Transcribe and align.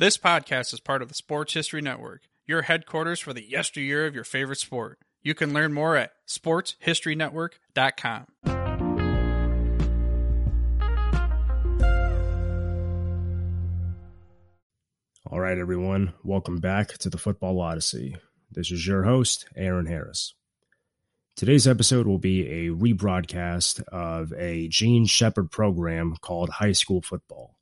This 0.00 0.16
podcast 0.16 0.72
is 0.72 0.80
part 0.80 1.02
of 1.02 1.08
the 1.08 1.14
Sports 1.14 1.52
History 1.52 1.82
Network, 1.82 2.22
your 2.46 2.62
headquarters 2.62 3.20
for 3.20 3.34
the 3.34 3.46
yesteryear 3.46 4.06
of 4.06 4.14
your 4.14 4.24
favorite 4.24 4.56
sport. 4.56 4.98
You 5.20 5.34
can 5.34 5.52
learn 5.52 5.74
more 5.74 5.94
at 5.94 6.12
sportshistorynetwork.com. 6.26 8.26
All 15.26 15.38
right, 15.38 15.58
everyone, 15.58 16.14
welcome 16.24 16.60
back 16.60 16.96
to 16.96 17.10
the 17.10 17.18
Football 17.18 17.60
Odyssey. 17.60 18.16
This 18.50 18.70
is 18.70 18.86
your 18.86 19.02
host, 19.02 19.50
Aron 19.54 19.84
Harris. 19.84 20.32
Today's 21.36 21.68
episode 21.68 22.06
will 22.06 22.16
be 22.16 22.48
a 22.48 22.70
rebroadcast 22.70 23.82
of 23.88 24.32
a 24.32 24.66
Jean 24.68 25.04
Shepherd 25.04 25.50
program 25.50 26.16
called 26.22 26.48
High 26.48 26.72
School 26.72 27.02
Football. 27.02 27.54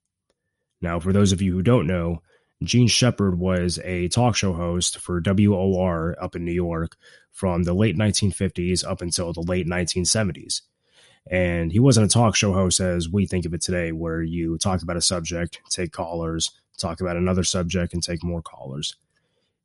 Now, 0.81 1.01
for 1.01 1.13
those 1.13 1.33
of 1.33 1.43
you 1.43 1.53
who 1.53 1.63
don't 1.63 1.87
know, 1.87 2.23
Jean 2.63 2.89
Shepherd 2.89 3.39
was 3.39 3.79
a 3.85 4.09
talk 4.09 4.35
show 4.35 4.53
host 4.53 4.99
for 4.99 5.21
WOR 5.21 6.17
up 6.21 6.35
in 6.35 6.45
New 6.45 6.53
York 6.53 6.97
from 7.31 7.63
the 7.63 7.75
late 7.75 7.97
1950s 7.97 8.85
up 8.85 9.01
until 9.01 9.33
the 9.33 9.43
late 9.43 9.67
1970s. 9.67 10.63
And 11.31 11.71
he 11.71 11.79
wasn't 11.79 12.07
a 12.07 12.13
talk 12.13 12.35
show 12.35 12.53
host 12.53 12.81
as 12.81 13.09
we 13.09 13.27
think 13.27 13.45
of 13.45 13.55
it 13.55 13.61
today, 13.61 13.93
where 13.93 14.23
you 14.23 14.59
talk 14.59 14.83
about 14.83 14.97
a 14.97 15.03
subject, 15.03 15.61
take 15.69 15.93
callers, 15.93 16.51
talk 16.79 17.01
about 17.01 17.17
another 17.17 17.45
subject, 17.45 17.93
and 17.93 18.03
take 18.03 18.25
more 18.25 18.43
callers. 18.43 18.97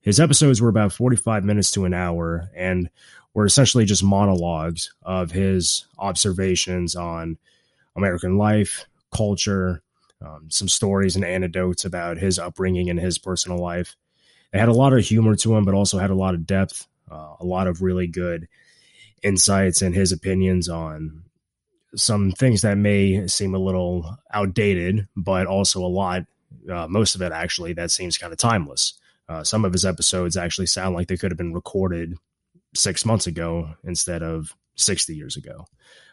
His 0.01 0.19
episodes 0.19 0.61
were 0.61 0.69
about 0.69 0.91
45 0.91 1.45
minutes 1.45 1.71
to 1.71 1.85
an 1.85 1.93
hour 1.93 2.49
and 2.55 2.89
were 3.33 3.45
essentially 3.45 3.85
just 3.85 4.03
monologues 4.03 4.93
of 5.03 5.31
his 5.31 5.85
observations 5.97 6.95
on 6.95 7.37
American 7.95 8.37
life, 8.37 8.85
culture, 9.15 9.82
um, 10.23 10.47
some 10.49 10.67
stories 10.67 11.15
and 11.15 11.25
anecdotes 11.25 11.85
about 11.85 12.17
his 12.17 12.39
upbringing 12.39 12.89
and 12.89 12.99
his 12.99 13.17
personal 13.17 13.57
life. 13.57 13.95
It 14.53 14.59
had 14.59 14.69
a 14.69 14.73
lot 14.73 14.93
of 14.93 15.03
humor 15.03 15.35
to 15.35 15.55
him, 15.55 15.65
but 15.65 15.73
also 15.73 15.97
had 15.97 16.11
a 16.11 16.15
lot 16.15 16.35
of 16.35 16.45
depth, 16.45 16.87
uh, 17.11 17.35
a 17.39 17.45
lot 17.45 17.67
of 17.67 17.81
really 17.81 18.07
good 18.07 18.47
insights 19.21 19.81
and 19.81 19.95
his 19.95 20.11
opinions 20.11 20.69
on 20.69 21.23
some 21.95 22.31
things 22.31 22.61
that 22.61 22.77
may 22.77 23.27
seem 23.27 23.53
a 23.53 23.59
little 23.59 24.17
outdated, 24.33 25.07
but 25.15 25.47
also 25.47 25.83
a 25.83 25.87
lot, 25.87 26.25
uh, 26.71 26.87
most 26.87 27.15
of 27.15 27.21
it 27.21 27.31
actually, 27.31 27.73
that 27.73 27.91
seems 27.91 28.17
kind 28.17 28.33
of 28.33 28.39
timeless. 28.39 28.93
Uh, 29.29 29.43
some 29.43 29.65
of 29.65 29.71
his 29.71 29.85
episodes 29.85 30.35
actually 30.35 30.67
sound 30.67 30.95
like 30.95 31.07
they 31.07 31.17
could 31.17 31.31
have 31.31 31.37
been 31.37 31.53
recorded 31.53 32.15
six 32.75 33.05
months 33.05 33.27
ago 33.27 33.73
instead 33.83 34.21
of 34.21 34.55
60 34.75 35.15
years 35.15 35.37
ago. 35.37 35.65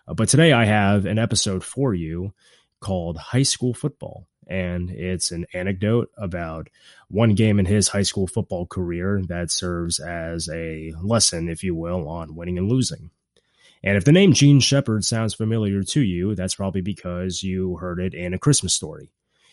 Uh, 0.06 0.14
but 0.14 0.28
today 0.28 0.52
I 0.52 0.64
have 0.64 1.06
an 1.06 1.18
episode 1.18 1.64
for 1.64 1.94
you 1.94 2.32
called 2.80 3.16
High 3.16 3.42
School 3.42 3.74
Football. 3.74 4.26
And 4.46 4.90
it's 4.90 5.30
an 5.30 5.46
anecdote 5.54 6.10
about 6.16 6.68
one 7.08 7.34
game 7.34 7.60
in 7.60 7.66
his 7.66 7.88
high 7.88 8.02
school 8.02 8.26
football 8.26 8.66
career 8.66 9.22
that 9.28 9.52
serves 9.52 10.00
as 10.00 10.48
a 10.48 10.92
lesson, 11.00 11.48
if 11.48 11.62
you 11.62 11.74
will, 11.76 12.08
on 12.08 12.34
winning 12.34 12.58
and 12.58 12.68
losing. 12.68 13.10
And 13.84 13.96
if 13.96 14.04
the 14.04 14.12
name 14.12 14.32
Jean 14.32 14.58
Shepherd 14.58 15.04
sounds 15.04 15.34
familiar 15.34 15.84
to 15.84 16.00
you, 16.00 16.34
that's 16.34 16.56
probably 16.56 16.80
because 16.80 17.44
you 17.44 17.76
heard 17.76 18.00
it 18.00 18.12
in 18.12 18.34
A 18.34 18.38
Christmas 18.38 18.74
Story. 18.74 19.12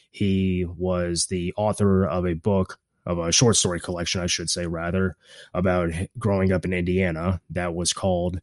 He 0.10 0.66
was 0.66 1.28
the 1.28 1.54
author 1.56 2.04
of 2.06 2.26
a 2.26 2.34
book, 2.34 2.80
of 3.06 3.20
a 3.20 3.32
short 3.32 3.56
story 3.56 3.80
collection, 3.80 4.22
I 4.22 4.28
should 4.28 4.50
say, 4.50 4.66
rather, 4.66 5.16
about 5.54 5.92
growing 6.18 6.52
up 6.52 6.66
in 6.66 6.74
Indiana 6.74 7.40
that 7.52 7.76
was 7.76 7.94
called 7.94 8.42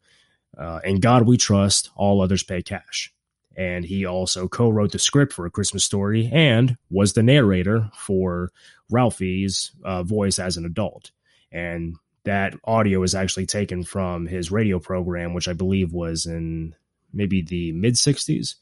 uh, 0.56 0.78
In 0.84 1.00
God 1.00 1.26
We 1.26 1.36
Trust, 1.36 1.90
All 1.96 2.22
Others 2.22 2.44
Pay 2.44 2.62
Cash 2.62 3.12
and 3.56 3.84
he 3.84 4.04
also 4.04 4.48
co-wrote 4.48 4.92
the 4.92 4.98
script 4.98 5.32
for 5.32 5.46
a 5.46 5.50
christmas 5.50 5.84
story 5.84 6.30
and 6.32 6.76
was 6.90 7.12
the 7.12 7.22
narrator 7.22 7.90
for 7.94 8.50
ralphie's 8.90 9.72
uh, 9.84 10.02
voice 10.02 10.38
as 10.38 10.56
an 10.56 10.64
adult. 10.64 11.10
And 11.50 11.96
that 12.24 12.54
audio 12.64 13.02
is 13.02 13.14
actually 13.14 13.46
taken 13.46 13.84
from 13.84 14.26
his 14.26 14.50
radio 14.50 14.78
program 14.78 15.34
which 15.34 15.48
i 15.48 15.52
believe 15.52 15.92
was 15.92 16.26
in 16.26 16.74
maybe 17.12 17.42
the 17.42 17.72
mid 17.72 17.94
60s 17.94 18.54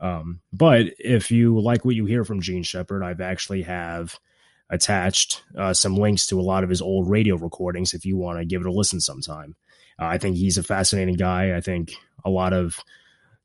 um, 0.00 0.40
but 0.52 0.86
if 0.98 1.30
you 1.30 1.58
like 1.60 1.84
what 1.84 1.94
you 1.94 2.04
hear 2.04 2.24
from 2.24 2.40
jean 2.40 2.62
shepherd 2.62 3.02
i've 3.02 3.20
actually 3.20 3.62
have 3.62 4.18
attached 4.70 5.44
uh, 5.56 5.72
some 5.72 5.96
links 5.96 6.26
to 6.26 6.40
a 6.40 6.42
lot 6.42 6.64
of 6.64 6.70
his 6.70 6.82
old 6.82 7.08
radio 7.08 7.36
recordings 7.36 7.94
if 7.94 8.04
you 8.04 8.16
want 8.16 8.38
to 8.38 8.44
give 8.44 8.60
it 8.60 8.66
a 8.66 8.72
listen 8.72 9.00
sometime. 9.00 9.54
Uh, 10.00 10.06
i 10.06 10.18
think 10.18 10.36
he's 10.36 10.58
a 10.58 10.62
fascinating 10.62 11.14
guy. 11.14 11.56
I 11.56 11.60
think 11.60 11.92
a 12.24 12.30
lot 12.30 12.52
of 12.52 12.78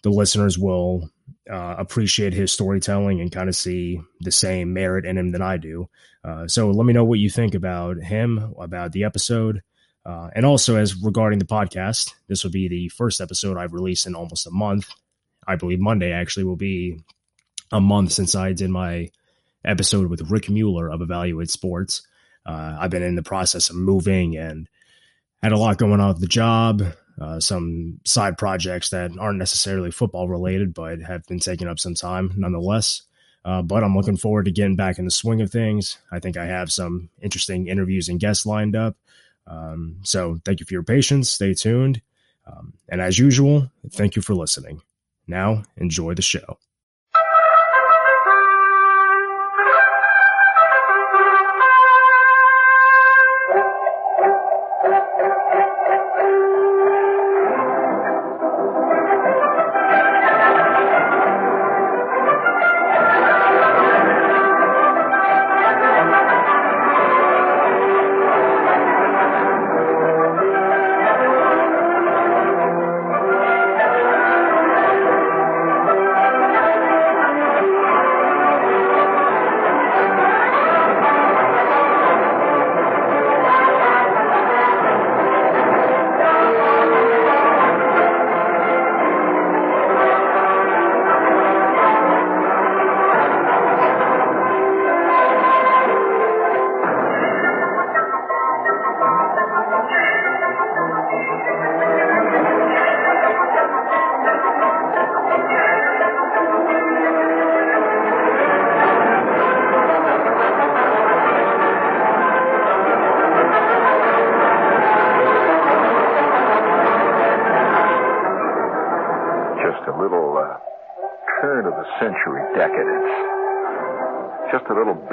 the 0.01 0.09
listeners 0.09 0.57
will 0.57 1.09
uh, 1.49 1.75
appreciate 1.77 2.33
his 2.33 2.51
storytelling 2.51 3.21
and 3.21 3.31
kind 3.31 3.49
of 3.49 3.55
see 3.55 4.01
the 4.21 4.31
same 4.31 4.73
merit 4.73 5.05
in 5.05 5.17
him 5.17 5.31
that 5.31 5.41
I 5.41 5.57
do. 5.57 5.89
Uh, 6.23 6.47
so 6.47 6.71
let 6.71 6.85
me 6.85 6.93
know 6.93 7.03
what 7.03 7.19
you 7.19 7.29
think 7.29 7.55
about 7.55 7.97
him, 7.97 8.53
about 8.59 8.91
the 8.91 9.03
episode. 9.03 9.61
Uh, 10.05 10.29
and 10.35 10.45
also, 10.45 10.75
as 10.75 10.95
regarding 10.95 11.39
the 11.39 11.45
podcast, 11.45 12.13
this 12.27 12.43
will 12.43 12.51
be 12.51 12.67
the 12.67 12.89
first 12.89 13.19
episode 13.19 13.57
I've 13.57 13.73
released 13.73 14.07
in 14.07 14.15
almost 14.15 14.47
a 14.47 14.51
month. 14.51 14.89
I 15.47 15.55
believe 15.55 15.79
Monday 15.79 16.11
actually 16.11 16.45
will 16.45 16.55
be 16.55 16.99
a 17.71 17.81
month 17.81 18.11
since 18.11 18.35
I 18.35 18.53
did 18.53 18.69
my 18.69 19.09
episode 19.65 20.09
with 20.09 20.29
Rick 20.31 20.49
Mueller 20.49 20.89
of 20.89 21.01
Evaluate 21.01 21.49
Sports. 21.49 22.01
Uh, 22.45 22.77
I've 22.79 22.91
been 22.91 23.03
in 23.03 23.15
the 23.15 23.23
process 23.23 23.69
of 23.69 23.75
moving 23.75 24.38
and 24.38 24.67
had 25.41 25.51
a 25.51 25.57
lot 25.57 25.77
going 25.77 25.99
on 25.99 26.09
with 26.09 26.21
the 26.21 26.27
job, 26.27 26.83
uh, 27.19 27.40
some 27.40 28.00
side 28.06 28.38
projects 28.38 28.90
that 28.90 29.12
aren't 29.19 29.40
necessarily 29.40 29.91
football 29.91 30.28
related, 30.28 30.74
but 30.74 31.02
have 31.02 31.25
been 31.25 31.40
taking 31.40 31.68
up 31.68 31.80
some 31.80 31.94
time 31.94 32.34
nonetheless. 32.38 33.03
Uh, 33.46 33.62
but 33.62 33.84
I'm 33.84 33.96
looking 33.96 34.18
forward 34.18 34.46
to 34.46 34.52
getting 34.52 34.75
back 34.75 35.00
in 35.00 35.06
the 35.06 35.12
swing 35.12 35.41
of 35.41 35.52
things. 35.52 35.97
I 36.12 36.19
think 36.19 36.38
I 36.38 36.46
have 36.46 36.72
some 36.72 37.09
interesting 37.22 37.68
interviews 37.68 38.09
and 38.09 38.19
guests 38.19 38.46
lined 38.46 38.75
up. 38.75 38.96
Um, 39.47 39.97
so 40.03 40.40
thank 40.46 40.59
you 40.59 40.66
for 40.66 40.74
your 40.74 40.84
patience. 40.84 41.30
Stay 41.30 41.53
tuned. 41.53 42.02
Um, 42.46 42.74
and 42.90 43.02
as 43.02 43.18
usual, 43.18 43.72
thank 43.91 44.16
you 44.16 44.22
for 44.22 44.36
listening. 44.36 44.81
Now, 45.28 45.63
enjoy 45.78 46.16
the 46.16 46.22
show. 46.22 46.57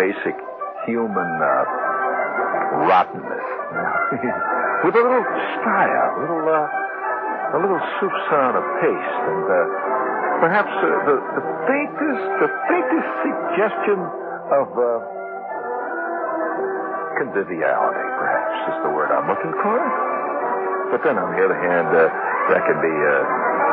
Basic 0.07 0.39
human 0.87 1.31
uh, 1.43 1.67
rottenness. 2.87 3.47
With 4.87 4.95
a 4.95 5.03
little 5.03 5.27
style, 5.59 6.11
a 6.15 6.21
little, 6.23 6.47
uh, 6.47 7.57
a 7.57 7.59
little 7.59 7.83
soupçon 7.99 8.55
of 8.55 8.65
taste, 8.79 9.23
and 9.27 9.45
uh, 9.51 9.59
perhaps 10.47 10.71
uh, 10.71 10.87
the, 11.11 11.17
the 11.35 11.45
faintest, 11.67 12.25
the 12.39 12.51
faintest 12.71 13.09
suggestion 13.27 13.99
of 14.55 14.67
uh, 14.79 14.87
conviviality, 17.19 18.07
perhaps, 18.23 18.55
is 18.71 18.79
the 18.87 18.93
word 18.95 19.11
I'm 19.11 19.27
looking 19.27 19.55
for. 19.59 19.79
But 20.95 21.03
then, 21.03 21.19
on 21.19 21.35
the 21.35 21.43
other 21.43 21.59
hand, 21.59 21.91
uh, 21.91 22.07
that 22.55 22.63
can 22.63 22.79
be 22.79 22.95
a 22.95 23.17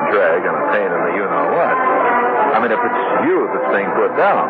drag 0.09 0.41
and 0.41 0.56
a 0.57 0.65
pain 0.74 0.89
in 0.89 0.97
the 0.97 1.13
you 1.13 1.25
know 1.29 1.45
what. 1.53 1.77
I 1.77 2.57
mean, 2.57 2.74
if 2.74 2.81
it's 2.81 3.03
you 3.29 3.38
that's 3.53 3.69
being 3.69 3.91
put 3.94 4.18
down. 4.18 4.50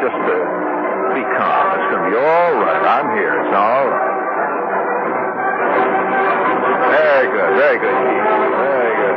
Just 0.00 0.16
uh, 0.16 0.36
be 1.12 1.22
calm. 1.36 1.66
It's 1.76 1.88
going 1.92 2.04
to 2.04 2.10
be 2.10 2.16
all 2.16 2.52
right. 2.56 2.82
I'm 2.88 3.08
here. 3.16 3.36
It's 3.40 3.54
all 3.54 3.86
right. 3.86 4.10
Very 6.90 7.26
good. 7.28 7.50
Very 7.60 7.78
good, 7.78 7.96
Keith. 8.00 8.26
Very 8.64 8.94
good. 8.96 9.16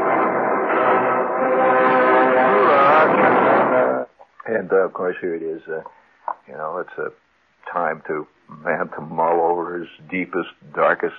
And 4.45 4.71
uh, 4.71 4.85
of 4.85 4.93
course, 4.93 5.15
here 5.21 5.35
it 5.35 5.41
is. 5.43 5.61
Uh, 5.67 5.81
you 6.47 6.53
know, 6.53 6.77
it's 6.77 6.97
a 6.97 7.11
time 7.71 8.01
to 8.07 8.27
man 8.63 8.89
to 8.95 9.01
mull 9.01 9.39
over 9.41 9.79
his 9.79 9.87
deepest, 10.11 10.49
darkest, 10.75 11.15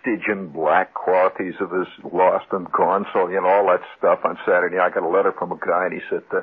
Stygian 0.00 0.48
black 0.48 0.94
qualities 0.94 1.54
of 1.60 1.70
his 1.70 1.88
lost 2.12 2.46
and 2.52 2.70
gone 2.72 3.06
soul, 3.12 3.30
you 3.30 3.40
know, 3.40 3.48
all 3.48 3.66
that 3.66 3.80
stuff 3.98 4.20
on 4.24 4.38
Saturday. 4.46 4.78
I 4.78 4.90
got 4.90 5.02
a 5.02 5.08
letter 5.08 5.32
from 5.36 5.52
a 5.52 5.58
guy 5.58 5.86
and 5.86 5.94
he 5.94 6.00
said, 6.08 6.22
uh, 6.32 6.42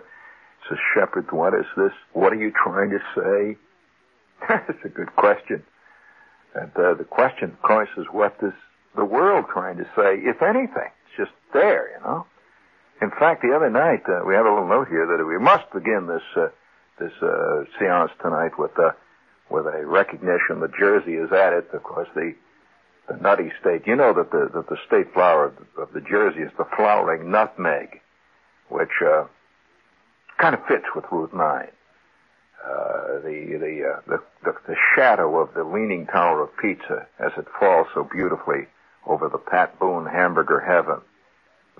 says, 0.69 0.77
Shepherd, 0.93 1.31
what 1.31 1.53
is 1.53 1.65
this? 1.75 1.91
What 2.13 2.33
are 2.33 2.41
you 2.41 2.51
trying 2.51 2.91
to 2.91 2.99
say? 3.15 3.57
That's 4.49 4.85
a 4.85 4.89
good 4.89 5.15
question. 5.15 5.63
And 6.55 6.71
uh, 6.75 6.93
the 6.95 7.05
question, 7.05 7.51
of 7.51 7.61
course, 7.61 7.89
is 7.97 8.05
what 8.11 8.35
is 8.41 8.53
the 8.95 9.05
world 9.05 9.45
trying 9.51 9.77
to 9.77 9.85
say, 9.95 10.19
if 10.19 10.41
anything? 10.41 10.91
It's 11.07 11.17
just 11.17 11.31
there, 11.53 11.91
you 11.91 12.03
know. 12.03 12.25
In 13.01 13.09
fact, 13.09 13.41
the 13.41 13.53
other 13.55 13.69
night 13.69 14.03
uh, 14.07 14.23
we 14.25 14.33
have 14.33 14.45
a 14.45 14.49
little 14.49 14.67
note 14.67 14.87
here 14.87 15.05
that 15.05 15.25
we 15.25 15.37
must 15.37 15.69
begin 15.73 16.07
this 16.07 16.23
uh, 16.37 16.47
this 16.99 17.11
uh, 17.21 17.63
seance 17.79 18.11
tonight 18.21 18.57
with 18.57 18.71
uh, 18.79 18.91
with 19.49 19.65
a 19.65 19.85
recognition 19.85 20.61
that 20.61 20.71
Jersey 20.77 21.15
is 21.15 21.31
at 21.31 21.53
it. 21.53 21.67
Of 21.73 21.83
course, 21.83 22.07
the 22.15 22.33
the 23.09 23.17
nutty 23.17 23.51
state. 23.59 23.87
You 23.87 23.95
know 23.95 24.13
that 24.13 24.31
the 24.31 24.49
that 24.53 24.69
the 24.69 24.77
state 24.87 25.11
flower 25.13 25.47
of 25.47 25.55
the, 25.57 25.81
of 25.81 25.93
the 25.93 26.01
Jersey 26.01 26.41
is 26.41 26.51
the 26.57 26.65
flowering 26.77 27.29
nutmeg, 27.31 27.99
which 28.69 29.01
uh, 29.05 29.25
kind 30.37 30.55
of 30.55 30.65
fits 30.67 30.85
with 30.95 31.05
Route 31.11 31.33
Nine. 31.33 31.71
Uh, 32.65 33.19
the 33.19 33.57
the, 33.59 33.83
uh, 33.83 34.01
the 34.07 34.23
the 34.43 34.55
the 34.67 34.75
shadow 34.95 35.37
of 35.39 35.53
the 35.53 35.63
leaning 35.63 36.05
tower 36.07 36.41
of 36.43 36.49
pizza 36.57 37.07
as 37.19 37.31
it 37.37 37.45
falls 37.59 37.87
so 37.93 38.07
beautifully 38.09 38.67
over 39.05 39.27
the 39.27 39.37
Pat 39.37 39.77
Boone 39.79 40.05
hamburger 40.05 40.61
heaven. 40.61 41.01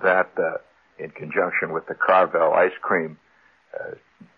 That 0.02 0.30
uh, 0.36 0.58
in 0.98 1.10
conjunction 1.10 1.72
with 1.72 1.86
the 1.86 1.94
Carvel 1.94 2.52
ice 2.52 2.76
cream, 2.82 3.16
uh, 3.74 3.94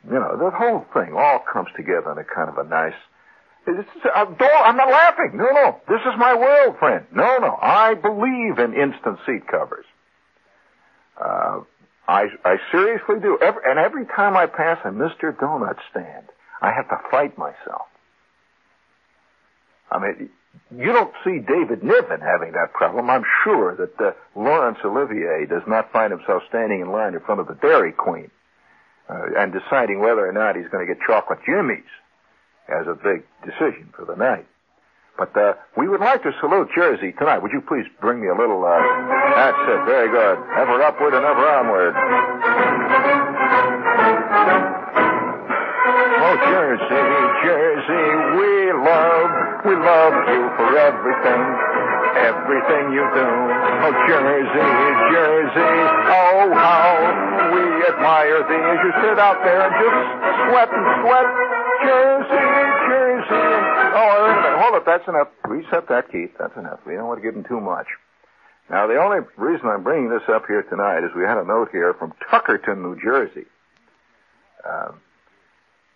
you 0.07 0.19
know, 0.19 0.37
the 0.39 0.51
whole 0.51 0.87
thing 0.95 1.15
all 1.17 1.41
comes 1.53 1.69
together 1.77 2.13
in 2.13 2.19
a 2.19 2.25
kind 2.25 2.49
of 2.49 2.59
a 2.59 2.69
nice. 2.69 2.95
It's, 3.67 3.89
uh, 4.05 4.25
I'm 4.65 4.77
not 4.77 4.89
laughing. 4.89 5.33
No, 5.35 5.47
no. 5.47 5.81
This 5.89 6.01
is 6.03 6.17
my 6.17 6.37
world, 6.37 6.79
friend. 6.79 7.05
No, 7.13 7.39
no. 7.39 7.59
I 7.61 7.95
believe 7.95 8.61
in 8.61 8.75
instant 8.75 9.19
seat 9.27 9.49
covers. 9.49 9.85
Uh, 11.21 11.61
I, 12.09 12.27
I 12.45 12.57
seriously 12.71 13.17
do. 13.21 13.39
Every, 13.43 13.63
and 13.65 13.79
every 13.79 14.07
time 14.07 14.37
I 14.37 14.47
pass 14.47 14.79
a 14.85 14.89
Mr. 14.89 15.37
Donut 15.37 15.77
stand, 15.91 16.27
I 16.63 16.73
have 16.73 16.89
to 16.89 16.97
fight 17.11 17.37
myself. 17.37 17.87
I 19.91 19.99
mean, 19.99 20.31
you 20.75 20.93
don't 20.93 21.13
see 21.25 21.39
David 21.39 21.83
Niven 21.83 22.21
having 22.21 22.53
that 22.53 22.73
problem. 22.73 23.11
I'm 23.11 23.25
sure 23.45 23.77
that 23.77 24.01
uh, 24.01 24.13
Laurence 24.35 24.79
Olivier 24.85 25.47
does 25.47 25.63
not 25.67 25.93
find 25.93 26.13
himself 26.13 26.43
standing 26.49 26.81
in 26.81 26.91
line 26.91 27.15
in 27.15 27.21
front 27.21 27.41
of 27.41 27.47
the 27.47 27.55
Dairy 27.55 27.93
Queen 27.93 28.31
uh, 29.09 29.39
and 29.39 29.53
deciding 29.53 30.01
whether 30.01 30.27
or 30.27 30.33
not 30.33 30.57
he's 30.57 30.69
going 30.69 30.87
to 30.87 30.93
get 30.93 31.03
chocolate 31.07 31.41
jimmies 31.47 31.85
as 32.69 32.87
a 32.87 32.95
big 32.95 33.23
decision 33.45 33.93
for 33.95 34.05
the 34.05 34.17
night. 34.17 34.47
But 35.19 35.33
uh, 35.37 35.55
we 35.77 35.89
would 35.89 36.01
like 36.01 36.23
to 36.25 36.33
salute 36.41 36.69
Jersey 36.77 37.13
tonight. 37.19 37.39
Would 37.41 37.53
you 37.53 37.63
please 37.65 37.87
bring 38.01 38.21
me 38.21 38.29
a 38.29 38.37
little? 38.37 38.61
Uh, 38.65 38.77
that's 39.35 39.63
it. 39.65 39.81
Very 39.89 40.09
good. 40.13 40.37
Ever 40.61 40.83
upward 40.83 41.15
and 41.15 41.25
ever 41.25 41.45
onward. 41.57 41.95
Oh, 46.27 46.37
Jersey, 46.53 47.07
Jersey, 47.47 48.07
we 48.37 48.53
love, 48.83 49.29
we 49.65 49.75
love 49.79 50.15
you 50.27 50.43
for 50.59 50.69
everything, 50.75 51.43
everything 52.19 52.85
you 52.93 53.05
do. 53.15 53.29
Oh, 53.87 53.95
Jersey, 54.11 54.69
Jersey, 55.15 55.77
oh, 56.13 56.51
how 56.51 56.93
we 57.55 57.63
admire 57.89 58.43
thee 58.51 58.65
as 58.69 58.79
you 58.85 58.93
sit 59.07 59.19
out 59.23 59.39
there 59.47 59.65
and 59.65 59.75
just 59.81 59.99
sweat 60.51 60.71
and 60.75 60.87
sweat. 61.07 61.29
Jersey, 61.87 62.47
Jersey. 62.91 63.46
Oh, 63.97 64.25
wait 64.25 64.33
a 64.33 64.43
minute. 64.43 64.59
Hold 64.61 64.75
it. 64.77 64.85
That's 64.85 65.09
enough. 65.09 65.29
Reset 65.49 65.89
that, 65.89 66.13
Keith. 66.13 66.33
That's 66.39 66.57
enough. 66.57 66.81
We 66.87 66.95
don't 66.95 67.09
want 67.09 67.19
to 67.19 67.25
give 67.25 67.35
him 67.35 67.45
too 67.45 67.61
much. 67.61 67.87
Now, 68.69 68.87
the 68.87 69.01
only 69.01 69.25
reason 69.37 69.69
I'm 69.69 69.83
bringing 69.83 70.11
this 70.11 70.29
up 70.29 70.45
here 70.47 70.63
tonight 70.63 71.05
is 71.05 71.15
we 71.17 71.23
had 71.23 71.39
a 71.39 71.45
note 71.45 71.71
here 71.73 71.95
from 71.95 72.13
Tuckerton, 72.31 72.83
New 72.83 73.01
Jersey. 73.01 73.47
Um, 74.69 75.01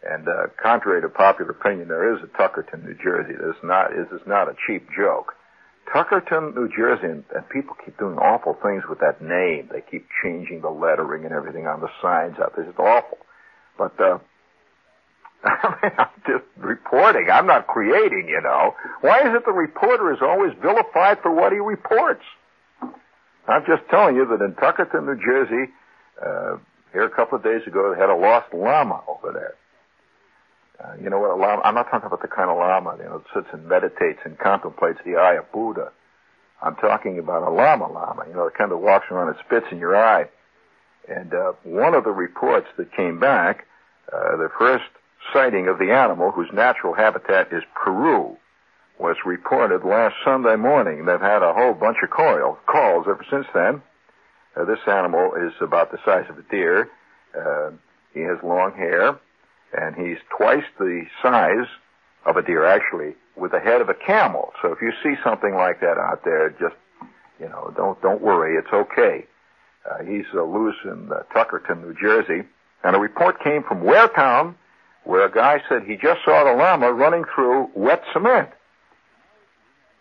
and 0.03 0.29
uh, 0.29 0.47
contrary 0.63 1.03
to 1.03 1.09
popular 1.09 1.51
opinion, 1.51 1.89
there 1.89 2.15
is 2.15 2.23
a 2.23 2.27
Tuckerton, 2.41 2.85
New 2.85 2.97
Jersey. 3.03 3.35
This 3.35 3.57
is 3.57 3.63
not 3.63 3.91
this 3.91 4.09
is 4.13 4.27
not 4.27 4.49
a 4.49 4.55
cheap 4.67 4.89
joke. 4.97 5.35
Tuckerton, 5.93 6.55
New 6.55 6.69
Jersey, 6.75 7.07
and, 7.07 7.25
and 7.35 7.49
people 7.51 7.75
keep 7.85 7.99
doing 7.99 8.17
awful 8.17 8.57
things 8.63 8.85
with 8.89 9.01
that 9.01 9.21
name. 9.21 9.69
They 9.73 9.83
keep 9.83 10.07
changing 10.23 10.63
the 10.63 10.71
lettering 10.71 11.25
and 11.25 11.35
everything 11.35 11.67
on 11.67 11.81
the 11.81 11.91
signs 12.01 12.39
out 12.39 12.55
there. 12.57 12.65
It's 12.65 12.79
awful. 12.79 13.19
But 13.77 14.01
uh, 14.01 14.19
I 15.45 15.77
mean, 15.83 15.93
I'm 15.99 16.23
just 16.27 16.45
reporting. 16.59 17.29
I'm 17.33 17.47
not 17.47 17.67
creating, 17.67 18.27
you 18.29 18.41
know. 18.43 18.75
Why 19.01 19.21
is 19.21 19.35
it 19.35 19.45
the 19.47 19.53
reporter 19.53 20.13
is 20.13 20.19
always 20.21 20.53
vilified 20.61 21.19
for 21.23 21.33
what 21.35 21.53
he 21.53 21.59
reports? 21.59 22.23
I'm 23.49 23.65
just 23.67 23.83
telling 23.91 24.17
you 24.17 24.27
that 24.27 24.45
in 24.45 24.53
Tuckerton, 24.53 25.07
New 25.07 25.17
Jersey, 25.17 25.73
uh, 26.25 26.57
here 26.93 27.05
a 27.05 27.11
couple 27.11 27.39
of 27.39 27.45
days 27.45 27.63
ago, 27.67 27.93
they 27.93 28.01
had 28.01 28.11
a 28.11 28.17
lost 28.17 28.53
llama 28.53 29.03
over 29.09 29.33
there. 29.33 29.55
Uh, 30.83 30.95
you 31.03 31.11
know 31.11 31.19
what 31.19 31.31
a 31.31 31.37
lama, 31.37 31.61
I'm 31.63 31.75
not 31.75 31.91
talking 31.91 32.07
about 32.07 32.23
the 32.23 32.29
kind 32.29 32.51
of 32.51 32.57
llama, 32.57 32.97
you 32.99 33.05
know, 33.05 33.19
that 33.19 33.27
sits 33.35 33.49
and 33.53 33.67
meditates 33.67 34.21
and 34.25 34.39
contemplates 34.39 34.99
the 35.05 35.17
eye 35.17 35.35
of 35.35 35.51
Buddha. 35.53 35.91
I'm 36.63 36.77
talking 36.77 37.19
about 37.19 37.43
a 37.43 37.51
llama 37.51 37.91
llama, 37.91 38.25
you 38.29 38.35
know, 38.35 38.45
the 38.47 38.51
kind 38.51 38.71
that 38.71 38.77
walks 38.77 39.07
around 39.11 39.29
and 39.29 39.37
spits 39.45 39.67
in 39.71 39.79
your 39.79 39.97
eye. 39.97 40.29
And, 41.09 41.35
uh, 41.35 41.53
one 41.65 41.95
of 41.95 42.05
the 42.05 42.13
reports 42.13 42.69
that 42.77 42.93
came 42.93 43.19
back, 43.19 43.67
uh, 44.13 44.37
the 44.37 44.49
first 44.59 44.85
sighting 45.33 45.69
of 45.69 45.79
the 45.79 45.93
animal 45.93 46.31
whose 46.31 46.51
natural 46.53 46.95
habitat 46.95 47.53
is 47.53 47.63
Peru 47.75 48.37
was 48.99 49.17
reported 49.25 49.85
last 49.85 50.15
Sunday 50.25 50.57
morning. 50.57 51.07
They've 51.07 51.21
had 51.21 51.43
a 51.43 51.55
whole 51.55 51.75
bunch 51.75 51.99
of 52.03 52.11
call, 52.11 52.59
calls 52.67 53.07
ever 53.09 53.25
since 53.31 53.47
then. 53.55 53.83
Uh, 54.57 54.65
this 54.65 54.81
animal 54.87 55.33
is 55.35 55.53
about 55.61 55.91
the 55.91 55.99
size 56.05 56.27
of 56.29 56.39
a 56.39 56.43
deer. 56.51 56.91
Uh, 57.39 57.71
he 58.13 58.21
has 58.21 58.39
long 58.43 58.73
hair 58.75 59.19
and 59.73 59.95
he's 59.95 60.19
twice 60.37 60.65
the 60.79 61.05
size 61.23 61.67
of 62.27 62.37
a 62.37 62.43
deer, 62.43 62.65
actually, 62.67 63.15
with 63.37 63.53
the 63.53 63.61
head 63.61 63.81
of 63.81 63.89
a 63.89 63.95
camel. 63.95 64.53
So 64.61 64.73
if 64.73 64.83
you 64.83 64.93
see 65.03 65.15
something 65.25 65.55
like 65.55 65.81
that 65.81 65.97
out 65.97 66.25
there, 66.25 66.51
just 66.51 66.75
you 67.39 67.49
know, 67.49 67.73
don't 67.77 68.01
don't 68.03 68.21
worry, 68.21 68.57
it's 68.57 68.73
okay. 68.73 69.27
Uh, 69.89 70.05
he's 70.05 70.27
uh, 70.35 70.43
loose 70.43 70.77
in 70.85 71.11
uh, 71.11 71.23
Tuckerton, 71.35 71.83
New 71.83 71.95
Jersey, 71.95 72.47
and 72.85 72.97
a 72.97 72.99
report 72.99 73.43
came 73.43 73.63
from 73.63 73.81
Waretown, 73.81 74.55
where 75.05 75.25
a 75.27 75.33
guy 75.33 75.63
said 75.69 75.83
he 75.85 75.97
just 75.97 76.21
saw 76.25 76.45
the 76.45 76.57
llama 76.57 76.93
running 76.93 77.25
through 77.35 77.71
wet 77.75 78.03
cement. 78.13 78.51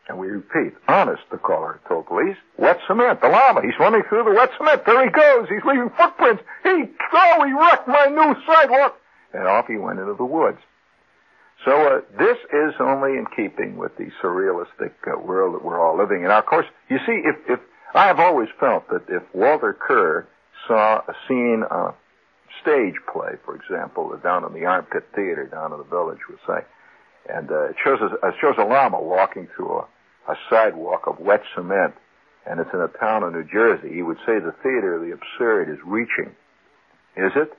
And 0.08 0.18
we 0.18 0.27
repeat, 0.27 0.74
honest, 0.88 1.22
the 1.32 1.38
caller 1.38 1.79
told 1.88 2.08
police, 2.08 2.38
wet 2.58 2.79
cement, 2.88 3.22
the 3.22 3.29
llama, 3.29 3.62
he's 3.62 3.79
running 3.79 4.01
through 4.10 4.24
the 4.24 4.34
wet 4.34 4.50
cement. 4.58 4.86
There 4.86 5.03
he 5.03 5.12
goes, 5.12 5.48
he's 5.50 5.63
leaving 5.65 5.91
footprints. 5.96 6.44
He, 6.63 6.86
oh, 7.13 7.44
he 7.46 7.53
wrecked 7.53 7.88
my 7.88 8.06
new 8.06 8.36
sidewalk 8.46 9.00
and 9.34 9.48
off 9.48 9.68
he 9.68 9.77
went 9.77 10.00
into 10.00 10.15
the 10.15 10.25
woods. 10.25 10.58
So 11.65 11.72
uh, 11.72 12.01
this 12.18 12.38
is 12.53 12.74
only 12.79 13.18
in 13.18 13.25
keeping 13.36 13.77
with 13.77 13.96
the 13.98 14.10
surrealistic 14.24 14.94
uh, 15.06 15.20
world 15.20 15.56
that 15.56 15.65
we're 15.65 15.79
all 15.79 15.98
living 15.98 16.22
in. 16.22 16.29
Now, 16.29 16.39
of 16.39 16.46
course, 16.46 16.65
you 16.89 16.98
see, 17.06 17.22
if, 17.25 17.36
if 17.48 17.60
I 17.94 18.08
have 18.08 18.20
always 18.20 18.48
felt 18.60 18.88
that 18.89 19.03
if 19.10 19.24
Walter 19.34 19.74
Kerr 19.74 20.27
saw 20.68 21.01
a 21.08 21.13
scene, 21.27 21.63
uh, 21.70 21.91
stage 22.61 22.95
play, 23.11 23.33
for 23.45 23.55
example, 23.55 24.17
down 24.23 24.45
in 24.45 24.53
the 24.53 24.65
Armpit 24.65 25.05
Theater 25.15 25.47
down 25.51 25.71
in 25.71 25.77
the 25.77 25.83
village, 25.83 26.19
we'll 26.27 26.39
say, 26.47 26.65
and 27.29 27.49
uh, 27.51 27.69
it 27.69 27.75
shows 27.83 27.99
a, 28.01 28.27
it 28.27 28.35
shows 28.41 28.55
a 28.57 28.63
llama 28.63 29.01
walking 29.01 29.47
through 29.55 29.79
a, 29.79 29.87
a 30.31 30.35
sidewalk 30.49 31.07
of 31.07 31.19
wet 31.19 31.43
cement, 31.55 31.93
and 32.45 32.59
it's 32.59 32.69
in 32.73 32.81
a 32.81 32.87
town 32.99 33.23
in 33.23 33.33
New 33.33 33.43
Jersey. 33.43 33.93
He 33.93 34.01
would 34.01 34.17
say 34.25 34.39
the 34.39 34.55
theater 34.63 34.95
of 34.95 35.01
the 35.01 35.11
absurd 35.11 35.69
is 35.69 35.79
reaching. 35.85 36.35
Is 37.15 37.31
it? 37.35 37.53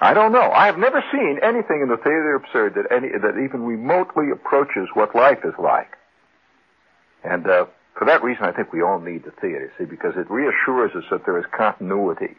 I 0.00 0.12
don't 0.12 0.32
know. 0.32 0.50
I 0.50 0.66
have 0.66 0.78
never 0.78 1.02
seen 1.10 1.38
anything 1.42 1.80
in 1.82 1.88
the 1.88 1.96
theater 1.96 2.34
absurd 2.34 2.74
that 2.74 2.92
any 2.92 3.08
that 3.08 3.42
even 3.42 3.62
remotely 3.62 4.30
approaches 4.30 4.88
what 4.94 5.14
life 5.14 5.38
is 5.44 5.54
like. 5.58 5.96
And 7.24 7.46
uh, 7.46 7.66
for 7.98 8.04
that 8.04 8.22
reason, 8.22 8.44
I 8.44 8.52
think 8.52 8.72
we 8.72 8.82
all 8.82 9.00
need 9.00 9.24
the 9.24 9.32
theater, 9.40 9.72
see, 9.78 9.84
because 9.84 10.12
it 10.16 10.30
reassures 10.30 10.92
us 10.94 11.04
that 11.10 11.24
there 11.24 11.38
is 11.38 11.46
continuity, 11.56 12.36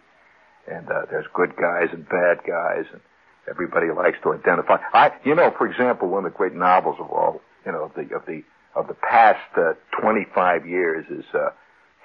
and 0.67 0.87
uh, 0.89 1.05
there's 1.09 1.25
good 1.33 1.55
guys 1.55 1.89
and 1.93 2.07
bad 2.09 2.39
guys, 2.47 2.85
and 2.91 3.01
everybody 3.49 3.87
likes 3.91 4.17
to 4.23 4.33
identify. 4.33 4.77
I, 4.93 5.11
you 5.23 5.35
know, 5.35 5.53
for 5.57 5.67
example, 5.69 6.09
one 6.09 6.25
of 6.25 6.31
the 6.33 6.37
great 6.37 6.53
novels 6.53 6.97
of 6.99 7.09
all, 7.09 7.41
you 7.65 7.71
know, 7.71 7.85
of 7.85 7.93
the 7.95 8.15
of 8.15 8.25
the 8.25 8.43
of 8.75 8.87
the 8.87 8.93
past 8.95 9.39
uh, 9.57 9.73
25 10.01 10.67
years 10.67 11.05
is 11.09 11.25
uh, 11.33 11.49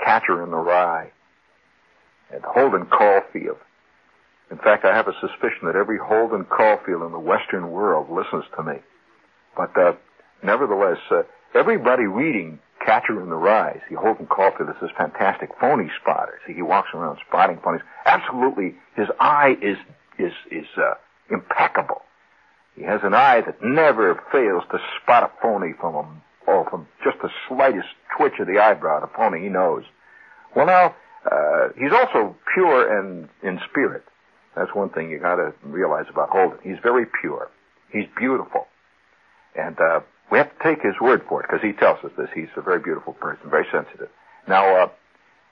Catcher 0.05 0.43
in 0.43 0.51
the 0.51 0.57
Rye, 0.57 1.11
and 2.33 2.43
Holden 2.43 2.87
Caulfield 2.87 3.59
In 4.51 4.59
fact, 4.59 4.85
I 4.85 4.95
have 4.95 5.09
a 5.09 5.15
suspicion 5.21 5.67
that 5.67 5.77
every 5.77 5.99
Holden 5.99 6.45
Caulfield 6.45 7.03
in 7.03 7.13
the 7.13 7.19
Western 7.19 7.71
world 7.71 8.11
listens 8.11 8.45
to 8.57 8.63
me. 8.63 8.75
But 9.57 9.77
uh, 9.79 9.93
nevertheless, 10.43 10.99
uh, 11.11 11.23
everybody 11.55 12.05
reading 12.05 12.59
Catcher 12.85 13.21
in 13.23 13.29
the 13.29 13.37
Rye, 13.37 13.81
see, 13.89 13.95
Holden 13.95 14.27
Caulfield 14.27 14.69
is 14.71 14.77
this 14.81 14.91
fantastic 14.97 15.51
phony 15.61 15.91
spotter. 16.01 16.41
See, 16.47 16.53
he 16.53 16.63
walks 16.63 16.89
around 16.95 17.19
spotting 17.29 17.59
phonies. 17.59 17.83
Absolutely, 18.07 18.75
his 18.97 19.09
eye 19.21 19.57
is 19.63 19.77
is 20.19 20.33
is 20.51 20.67
uh, 20.77 20.95
impeccable. 21.31 22.03
He 22.77 22.83
has 22.83 23.01
an 23.03 23.15
eye 23.15 23.43
that 23.43 23.63
never 23.63 24.21
fails 24.33 24.65
to 24.71 24.79
spot 25.03 25.23
a 25.25 25.31
phony 25.41 25.75
from 25.79 25.95
a 25.95 26.07
oh, 26.49 26.67
from 26.71 26.87
just 27.05 27.19
the 27.23 27.31
slightest 27.49 27.89
twitch 28.17 28.35
of 28.41 28.47
the 28.47 28.59
eyebrow. 28.59 29.01
The 29.01 29.11
phony 29.17 29.43
he 29.43 29.49
knows. 29.49 29.85
Well, 30.57 30.67
now 30.67 30.95
uh, 31.31 31.69
he's 31.77 31.93
also 31.93 32.37
pure 32.55 32.99
and 32.99 33.29
in 33.43 33.61
spirit. 33.71 34.05
That's 34.57 34.75
one 34.75 34.91
thing 34.91 35.11
you 35.11 35.19
got 35.19 35.37
to 35.37 35.55
realize 35.65 36.07
about 36.11 36.31
Holden. 36.31 36.59
He's 36.63 36.79
very 36.83 37.07
pure. 37.21 37.51
He's 37.91 38.07
beautiful, 38.19 38.67
and 39.55 39.77
uh, 39.79 40.01
we 40.33 40.39
have 40.39 40.49
to 40.49 40.65
take 40.65 40.83
his 40.83 40.95
word 40.99 41.23
for 41.29 41.43
it 41.43 41.47
because 41.47 41.61
he 41.63 41.73
tells 41.73 42.03
us 42.03 42.11
this. 42.17 42.31
He's 42.35 42.49
a 42.57 42.63
very 42.63 42.81
beautiful 42.81 43.13
person, 43.13 43.51
very 43.51 43.67
sensitive. 43.71 44.09
Now, 44.49 44.85
uh, 44.85 44.89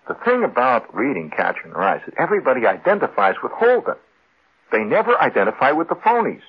the 0.09 0.15
thing 0.25 0.43
about 0.43 0.95
reading 0.95 1.31
Catcher 1.37 1.67
in 1.67 1.71
the 1.73 1.77
Rye 1.77 1.97
is 1.97 2.03
that 2.07 2.15
everybody 2.19 2.67
identifies 2.67 3.35
with 3.43 3.53
Holden. 3.53 3.97
They 4.73 4.83
never 4.83 5.21
identify 5.21 5.73
with 5.73 5.91
the 5.91 5.97
phonies. 5.97 6.41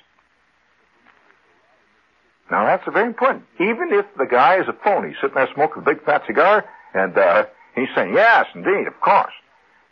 Now 2.50 2.64
that's 2.64 2.84
very 2.90 3.06
important. 3.06 3.44
Even 3.60 3.90
if 3.92 4.06
the 4.16 4.26
guy 4.26 4.60
is 4.60 4.66
a 4.66 4.76
phony, 4.82 5.14
sitting 5.20 5.34
there 5.34 5.48
smoking 5.54 5.82
a 5.82 5.84
big 5.84 6.02
fat 6.04 6.22
cigar, 6.26 6.64
and 6.94 7.16
uh, 7.16 7.44
he's 7.74 7.88
saying, 7.94 8.14
"Yes, 8.14 8.46
indeed, 8.54 8.86
of 8.86 8.98
course." 9.00 9.32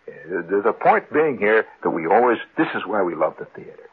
Uh, 0.08 0.62
the 0.62 0.72
point 0.72 1.12
being 1.12 1.36
here 1.38 1.66
that 1.82 1.90
we 1.90 2.06
always, 2.06 2.38
this 2.56 2.68
is 2.74 2.82
why 2.86 3.02
we 3.02 3.14
love 3.14 3.34
the 3.38 3.44
theater. 3.44 3.88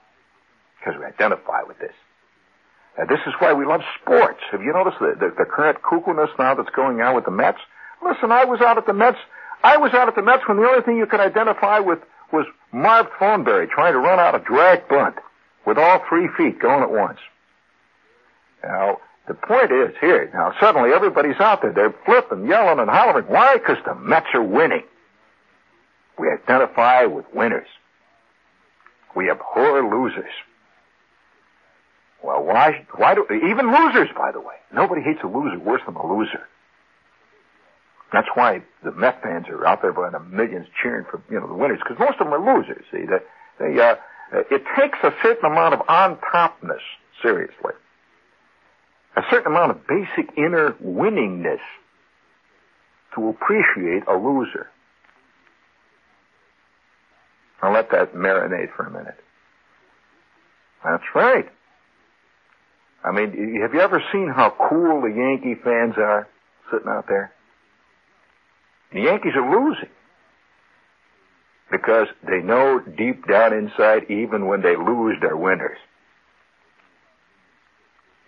Because 0.79 0.99
we 0.99 1.05
identify 1.05 1.63
with 1.63 1.79
this. 1.79 1.93
And 2.97 3.07
this 3.07 3.19
is 3.27 3.33
why 3.39 3.53
we 3.53 3.65
love 3.65 3.81
sports. 4.01 4.39
Have 4.51 4.61
you 4.61 4.73
noticed 4.73 4.97
the, 4.99 5.15
the, 5.19 5.33
the 5.37 5.45
current 5.45 5.81
cuckoo-ness 5.83 6.29
now 6.39 6.55
that's 6.55 6.69
going 6.75 6.99
on 6.99 7.15
with 7.15 7.25
the 7.25 7.31
Mets? 7.31 7.59
Listen, 8.03 8.31
I 8.31 8.45
was 8.45 8.59
out 8.61 8.77
at 8.77 8.87
the 8.87 8.93
Mets. 8.93 9.19
I 9.63 9.77
was 9.77 9.93
out 9.93 10.07
at 10.07 10.15
the 10.15 10.23
Mets 10.23 10.47
when 10.47 10.57
the 10.57 10.67
only 10.67 10.81
thing 10.81 10.97
you 10.97 11.05
could 11.05 11.19
identify 11.19 11.79
with 11.79 11.99
was 12.31 12.45
Marv 12.71 13.07
Throneberry 13.19 13.69
trying 13.69 13.93
to 13.93 13.99
run 13.99 14.19
out 14.19 14.35
a 14.35 14.39
drag 14.39 14.87
bunt 14.87 15.15
with 15.65 15.77
all 15.77 16.03
three 16.09 16.27
feet 16.37 16.59
going 16.59 16.83
at 16.83 16.91
once. 16.91 17.19
Now, 18.63 18.97
the 19.27 19.33
point 19.33 19.71
is 19.71 19.93
here, 20.01 20.31
now 20.33 20.53
suddenly 20.59 20.91
everybody's 20.91 21.39
out 21.39 21.61
there. 21.61 21.73
They're 21.73 21.95
flipping, 22.05 22.47
yelling, 22.47 22.79
and 22.79 22.89
hollering. 22.89 23.25
Why? 23.25 23.57
Because 23.57 23.77
the 23.85 23.93
Mets 23.93 24.27
are 24.33 24.41
winning. 24.41 24.83
We 26.17 26.29
identify 26.29 27.05
with 27.05 27.25
winners. 27.33 27.67
We 29.15 29.29
abhor 29.29 29.83
losers. 29.83 30.31
Well, 32.27 32.43
why, 32.43 32.85
why 32.97 33.15
do, 33.15 33.25
even 33.31 33.73
losers, 33.73 34.09
by 34.13 34.33
the 34.33 34.41
way. 34.41 34.55
Nobody 34.73 35.01
hates 35.01 35.19
a 35.23 35.27
loser 35.27 35.57
worse 35.59 35.81
than 35.85 35.95
a 35.95 36.05
loser. 36.05 36.45
That's 38.11 38.27
why 38.33 38.63
the 38.83 38.91
Met 38.91 39.23
fans 39.23 39.45
are 39.47 39.65
out 39.65 39.81
there 39.81 39.93
by 39.93 40.09
the 40.09 40.19
millions 40.19 40.67
cheering 40.83 41.05
for, 41.09 41.23
you 41.31 41.39
know, 41.39 41.47
the 41.47 41.53
winners, 41.53 41.79
because 41.81 41.97
most 41.97 42.19
of 42.19 42.27
them 42.27 42.33
are 42.33 42.57
losers, 42.57 42.83
see. 42.91 43.05
They, 43.05 43.19
they, 43.59 43.81
uh, 43.81 43.95
it 44.51 44.61
takes 44.77 44.97
a 45.03 45.13
certain 45.23 45.49
amount 45.49 45.75
of 45.75 45.83
on-topness, 45.87 46.81
seriously. 47.21 47.71
A 49.15 49.21
certain 49.31 49.53
amount 49.53 49.71
of 49.71 49.87
basic 49.87 50.37
inner 50.37 50.73
winningness 50.83 51.61
to 53.15 53.29
appreciate 53.29 54.03
a 54.05 54.17
loser. 54.17 54.67
I'll 57.61 57.71
let 57.71 57.89
that 57.91 58.15
marinate 58.15 58.75
for 58.75 58.85
a 58.85 58.91
minute. 58.91 59.15
That's 60.83 61.03
right. 61.15 61.49
I 63.03 63.11
mean, 63.11 63.61
have 63.61 63.73
you 63.73 63.79
ever 63.79 64.01
seen 64.11 64.31
how 64.35 64.53
cool 64.69 65.01
the 65.01 65.13
Yankee 65.15 65.59
fans 65.63 65.95
are 65.97 66.27
sitting 66.71 66.87
out 66.89 67.05
there? 67.07 67.31
The 68.93 69.01
Yankees 69.01 69.33
are 69.35 69.49
losing 69.49 69.89
because 71.71 72.07
they 72.27 72.39
know 72.39 72.79
deep 72.79 73.27
down 73.27 73.53
inside, 73.53 74.09
even 74.09 74.47
when 74.47 74.61
they 74.61 74.75
lose, 74.75 75.17
they're 75.21 75.37
winners. 75.37 75.77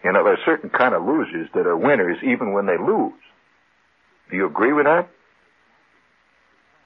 You 0.04 0.12
know, 0.12 0.24
there 0.24 0.34
are 0.34 0.46
certain 0.46 0.70
kind 0.70 0.94
of 0.94 1.04
losers 1.04 1.50
that 1.54 1.68
are 1.68 1.78
winners 1.78 2.18
even 2.24 2.54
when 2.54 2.66
they 2.66 2.78
lose. 2.78 3.14
Do 4.30 4.38
you 4.38 4.46
agree 4.46 4.74
with 4.74 4.86
that? 4.86 5.10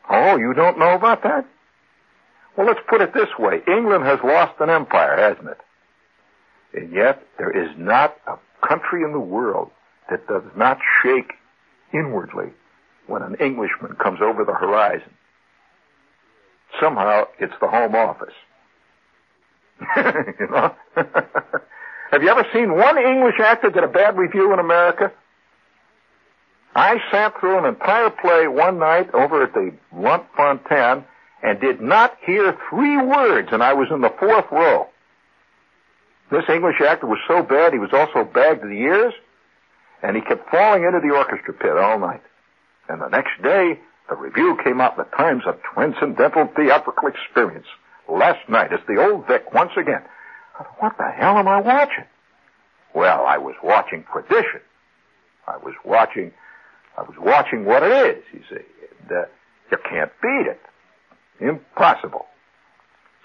Oh, 0.09 0.37
you 0.37 0.53
don't 0.53 0.79
know 0.79 0.95
about 0.95 1.23
that? 1.23 1.45
Well, 2.57 2.67
let's 2.67 2.79
put 2.87 3.01
it 3.01 3.13
this 3.13 3.29
way. 3.37 3.61
England 3.67 4.05
has 4.05 4.19
lost 4.23 4.59
an 4.59 4.69
empire, 4.69 5.17
hasn't 5.17 5.49
it? 5.49 5.57
And 6.73 6.91
yet, 6.91 7.23
there 7.37 7.51
is 7.51 7.69
not 7.77 8.17
a 8.27 8.37
country 8.67 9.03
in 9.03 9.11
the 9.11 9.19
world 9.19 9.69
that 10.09 10.27
does 10.27 10.43
not 10.55 10.79
shake 11.03 11.33
inwardly 11.93 12.51
when 13.07 13.21
an 13.21 13.35
Englishman 13.35 13.95
comes 13.95 14.19
over 14.21 14.43
the 14.43 14.53
horizon. 14.53 15.11
Somehow, 16.81 17.25
it's 17.39 17.53
the 17.61 17.67
Home 17.67 17.95
Office. 17.95 18.33
you 20.39 20.47
know? 20.49 20.75
Have 22.11 22.21
you 22.21 22.29
ever 22.29 22.45
seen 22.53 22.75
one 22.75 22.97
English 22.97 23.39
actor 23.39 23.69
get 23.69 23.83
a 23.83 23.87
bad 23.87 24.17
review 24.17 24.53
in 24.53 24.59
America? 24.59 25.11
I 26.75 26.97
sat 27.11 27.39
through 27.39 27.59
an 27.59 27.65
entire 27.65 28.09
play 28.09 28.47
one 28.47 28.79
night 28.79 29.13
over 29.13 29.43
at 29.43 29.53
the 29.53 29.73
Lunt-Fontanne 29.95 31.05
and 31.43 31.59
did 31.59 31.81
not 31.81 32.17
hear 32.25 32.57
three 32.69 32.97
words, 32.97 33.49
and 33.51 33.61
I 33.61 33.73
was 33.73 33.89
in 33.91 34.01
the 34.01 34.13
fourth 34.19 34.45
row. 34.51 34.87
This 36.33 36.49
English 36.49 36.81
actor 36.81 37.05
was 37.05 37.19
so 37.27 37.43
bad 37.43 37.73
he 37.73 37.79
was 37.79 37.93
also 37.93 38.23
bagged 38.23 38.63
to 38.63 38.67
the 38.67 38.73
ears, 38.73 39.13
and 40.01 40.15
he 40.15 40.21
kept 40.23 40.49
falling 40.49 40.83
into 40.83 40.99
the 40.99 41.13
orchestra 41.13 41.53
pit 41.53 41.77
all 41.77 41.99
night. 41.99 42.23
And 42.89 42.99
the 42.99 43.07
next 43.07 43.39
day, 43.43 43.79
the 44.09 44.15
review 44.15 44.57
came 44.63 44.81
out 44.81 44.97
in 44.97 45.05
the 45.05 45.15
Times 45.15 45.43
of 45.45 45.61
Transcendental 45.61 46.49
Theatrical 46.55 47.07
Experience. 47.07 47.67
Last 48.09 48.49
night, 48.49 48.73
it's 48.73 48.81
the 48.87 48.99
old 48.99 49.27
Vic 49.27 49.53
once 49.53 49.73
again. 49.77 50.01
What 50.79 50.97
the 50.97 51.07
hell 51.15 51.37
am 51.37 51.47
I 51.47 51.61
watching? 51.61 52.05
Well, 52.95 53.27
I 53.27 53.37
was 53.37 53.53
watching 53.63 54.01
perdition. 54.01 54.61
I 55.47 55.57
was 55.57 55.75
watching, 55.85 56.31
I 56.97 57.03
was 57.03 57.15
watching 57.19 57.65
what 57.65 57.83
it 57.83 57.91
is, 57.91 58.23
you 58.33 58.41
see. 58.49 58.65
And, 59.01 59.11
uh, 59.11 59.25
you 59.71 59.77
can't 59.87 60.11
beat 60.19 60.47
it. 60.47 60.61
Impossible. 61.39 62.25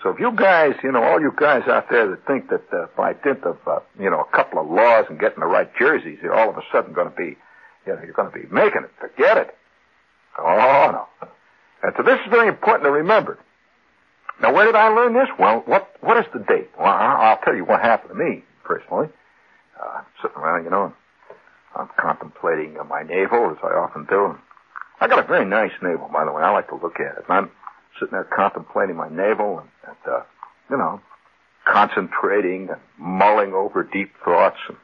So 0.02 0.10
if 0.10 0.20
you 0.20 0.32
guys, 0.32 0.74
you 0.84 0.92
know, 0.92 1.02
all 1.02 1.20
you 1.20 1.32
guys 1.36 1.62
out 1.66 1.90
there 1.90 2.08
that 2.08 2.24
think 2.26 2.50
that 2.50 2.62
uh, 2.72 2.86
by 2.96 3.14
dint 3.14 3.42
of, 3.44 3.58
uh, 3.66 3.80
you 3.98 4.08
know, 4.08 4.20
a 4.20 4.36
couple 4.36 4.60
of 4.60 4.70
laws 4.70 5.06
and 5.08 5.18
getting 5.18 5.40
the 5.40 5.46
right 5.46 5.68
jerseys, 5.76 6.18
you're 6.22 6.34
all 6.34 6.50
of 6.50 6.56
a 6.56 6.62
sudden 6.72 6.92
going 6.92 7.10
to 7.10 7.16
be, 7.16 7.36
you 7.86 7.94
know, 7.94 8.00
you're 8.04 8.12
going 8.12 8.30
to 8.30 8.38
be 8.38 8.46
making 8.52 8.84
it. 8.84 8.90
Forget 9.00 9.36
it. 9.38 9.56
Oh 10.38 10.90
no. 10.92 11.28
And 11.82 11.92
so 11.96 12.02
this 12.02 12.20
is 12.20 12.30
very 12.30 12.48
important 12.48 12.84
to 12.84 12.90
remember. 12.90 13.38
Now, 14.40 14.54
where 14.54 14.66
did 14.66 14.76
I 14.76 14.88
learn 14.88 15.14
this? 15.14 15.28
Well, 15.38 15.62
what 15.66 15.90
what 16.00 16.16
is 16.16 16.26
the 16.32 16.38
date? 16.38 16.70
Well, 16.78 16.86
I'll 16.86 17.40
tell 17.44 17.56
you 17.56 17.64
what 17.64 17.80
happened 17.80 18.10
to 18.10 18.24
me 18.24 18.44
personally. 18.62 19.08
Uh, 19.82 20.02
sitting 20.22 20.36
around, 20.36 20.64
you 20.64 20.70
know, 20.70 20.92
I'm 21.74 21.88
contemplating 21.98 22.78
uh, 22.78 22.84
my 22.84 23.02
navel 23.02 23.50
as 23.50 23.58
I 23.62 23.74
often 23.74 24.06
do. 24.06 24.38
I 25.00 25.06
got 25.08 25.24
a 25.24 25.26
very 25.26 25.44
nice 25.44 25.72
navel, 25.82 26.08
by 26.12 26.24
the 26.24 26.32
way. 26.32 26.42
I 26.42 26.50
like 26.50 26.68
to 26.68 26.76
look 26.76 27.00
at 27.00 27.18
it. 27.18 27.24
And 27.28 27.36
I'm 27.36 27.50
sitting 27.98 28.12
there 28.12 28.24
contemplating 28.24 28.96
my 28.96 29.08
navel 29.08 29.60
and, 29.60 29.68
and 29.86 30.14
uh, 30.14 30.22
you 30.70 30.76
know, 30.76 31.00
concentrating 31.66 32.68
and 32.70 32.80
mulling 32.98 33.52
over 33.52 33.82
deep 33.82 34.12
thoughts. 34.24 34.58
And, 34.68 34.76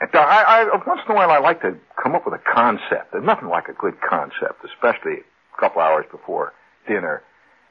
and 0.00 0.14
uh, 0.14 0.18
I, 0.18 0.62
I, 0.62 0.86
once 0.86 1.00
in 1.06 1.12
a 1.12 1.14
while, 1.14 1.30
I 1.30 1.38
like 1.38 1.60
to 1.62 1.76
come 2.02 2.14
up 2.14 2.24
with 2.24 2.34
a 2.34 2.54
concept. 2.54 3.12
There's 3.12 3.24
nothing 3.24 3.48
like 3.48 3.68
a 3.68 3.74
good 3.74 4.00
concept, 4.00 4.64
especially 4.64 5.18
a 5.56 5.60
couple 5.60 5.82
hours 5.82 6.06
before 6.10 6.52
dinner 6.86 7.22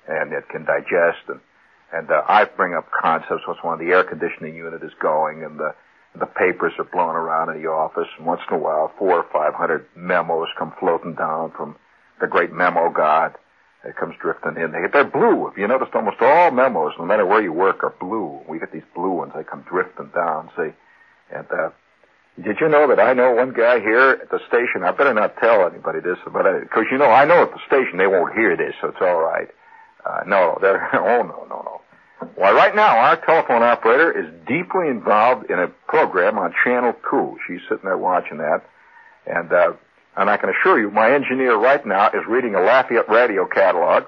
and 0.07 0.33
it 0.33 0.47
can 0.49 0.65
digest 0.65 1.23
and 1.27 1.39
and 1.93 2.09
uh, 2.09 2.21
I 2.25 2.45
bring 2.45 2.73
up 2.73 2.89
concepts 2.89 3.43
once 3.45 3.59
when 3.63 3.77
the 3.77 3.93
air 3.93 4.05
conditioning 4.05 4.55
unit 4.55 4.81
is 4.83 4.93
going 5.01 5.43
and 5.43 5.59
the 5.59 5.75
the 6.19 6.25
papers 6.25 6.73
are 6.77 6.85
blowing 6.85 7.15
around 7.15 7.55
in 7.55 7.61
the 7.61 7.69
office 7.69 8.07
and 8.17 8.25
once 8.25 8.41
in 8.49 8.55
a 8.55 8.59
while 8.59 8.91
four 8.97 9.13
or 9.13 9.25
five 9.31 9.53
hundred 9.53 9.85
memos 9.95 10.47
come 10.57 10.73
floating 10.79 11.15
down 11.15 11.51
from 11.51 11.75
the 12.19 12.27
great 12.27 12.51
memo 12.51 12.89
god 12.89 13.35
it 13.83 13.95
comes 13.95 14.15
drifting 14.21 14.57
in. 14.57 14.71
They, 14.71 14.79
they're 14.91 15.05
blue. 15.05 15.47
If 15.47 15.57
you 15.57 15.67
noticed, 15.67 15.93
almost 15.93 16.21
all 16.21 16.51
memos, 16.51 16.93
no 16.99 17.05
matter 17.05 17.25
where 17.25 17.41
you 17.41 17.51
work, 17.51 17.83
are 17.83 17.93
blue. 17.99 18.39
We 18.47 18.59
get 18.59 18.71
these 18.71 18.87
blue 18.95 19.11
ones. 19.11 19.33
They 19.35 19.43
come 19.43 19.65
drifting 19.67 20.11
down. 20.13 20.49
See, 20.55 20.71
and 21.33 21.47
uh, 21.51 21.69
did 22.41 22.57
you 22.61 22.69
know 22.69 22.87
that 22.87 22.99
I 22.99 23.13
know 23.13 23.33
one 23.33 23.53
guy 23.53 23.79
here 23.79 24.19
at 24.21 24.29
the 24.29 24.39
station? 24.47 24.83
I 24.83 24.91
better 24.91 25.13
not 25.13 25.37
tell 25.37 25.67
anybody 25.67 25.99
this, 25.99 26.17
but 26.31 26.43
because 26.61 26.85
you 26.91 26.97
know 26.97 27.09
I 27.09 27.25
know 27.25 27.43
at 27.43 27.51
the 27.51 27.59
station 27.67 27.97
they 27.97 28.07
won't 28.07 28.33
hear 28.33 28.55
this, 28.55 28.73
so 28.81 28.89
it's 28.89 29.01
all 29.01 29.19
right. 29.19 29.49
Uh, 30.05 30.21
no, 30.25 30.57
they're, 30.61 30.89
oh 30.95 31.23
no, 31.23 31.45
no, 31.49 31.61
no. 31.65 31.81
Why, 32.35 32.51
right 32.51 32.75
now, 32.75 32.97
our 32.97 33.17
telephone 33.25 33.63
operator 33.63 34.11
is 34.11 34.31
deeply 34.47 34.87
involved 34.89 35.49
in 35.49 35.57
a 35.57 35.67
program 35.87 36.37
on 36.37 36.53
Channel 36.63 36.93
2. 37.09 37.37
She's 37.47 37.61
sitting 37.67 37.83
there 37.83 37.97
watching 37.97 38.37
that. 38.37 38.61
And, 39.25 39.51
uh, 39.51 39.73
and 40.17 40.29
I 40.29 40.37
can 40.37 40.49
assure 40.49 40.79
you, 40.79 40.91
my 40.91 41.11
engineer 41.11 41.55
right 41.55 41.85
now 41.85 42.07
is 42.09 42.25
reading 42.27 42.55
a 42.55 42.61
Lafayette 42.61 43.09
radio 43.09 43.45
catalog. 43.45 44.03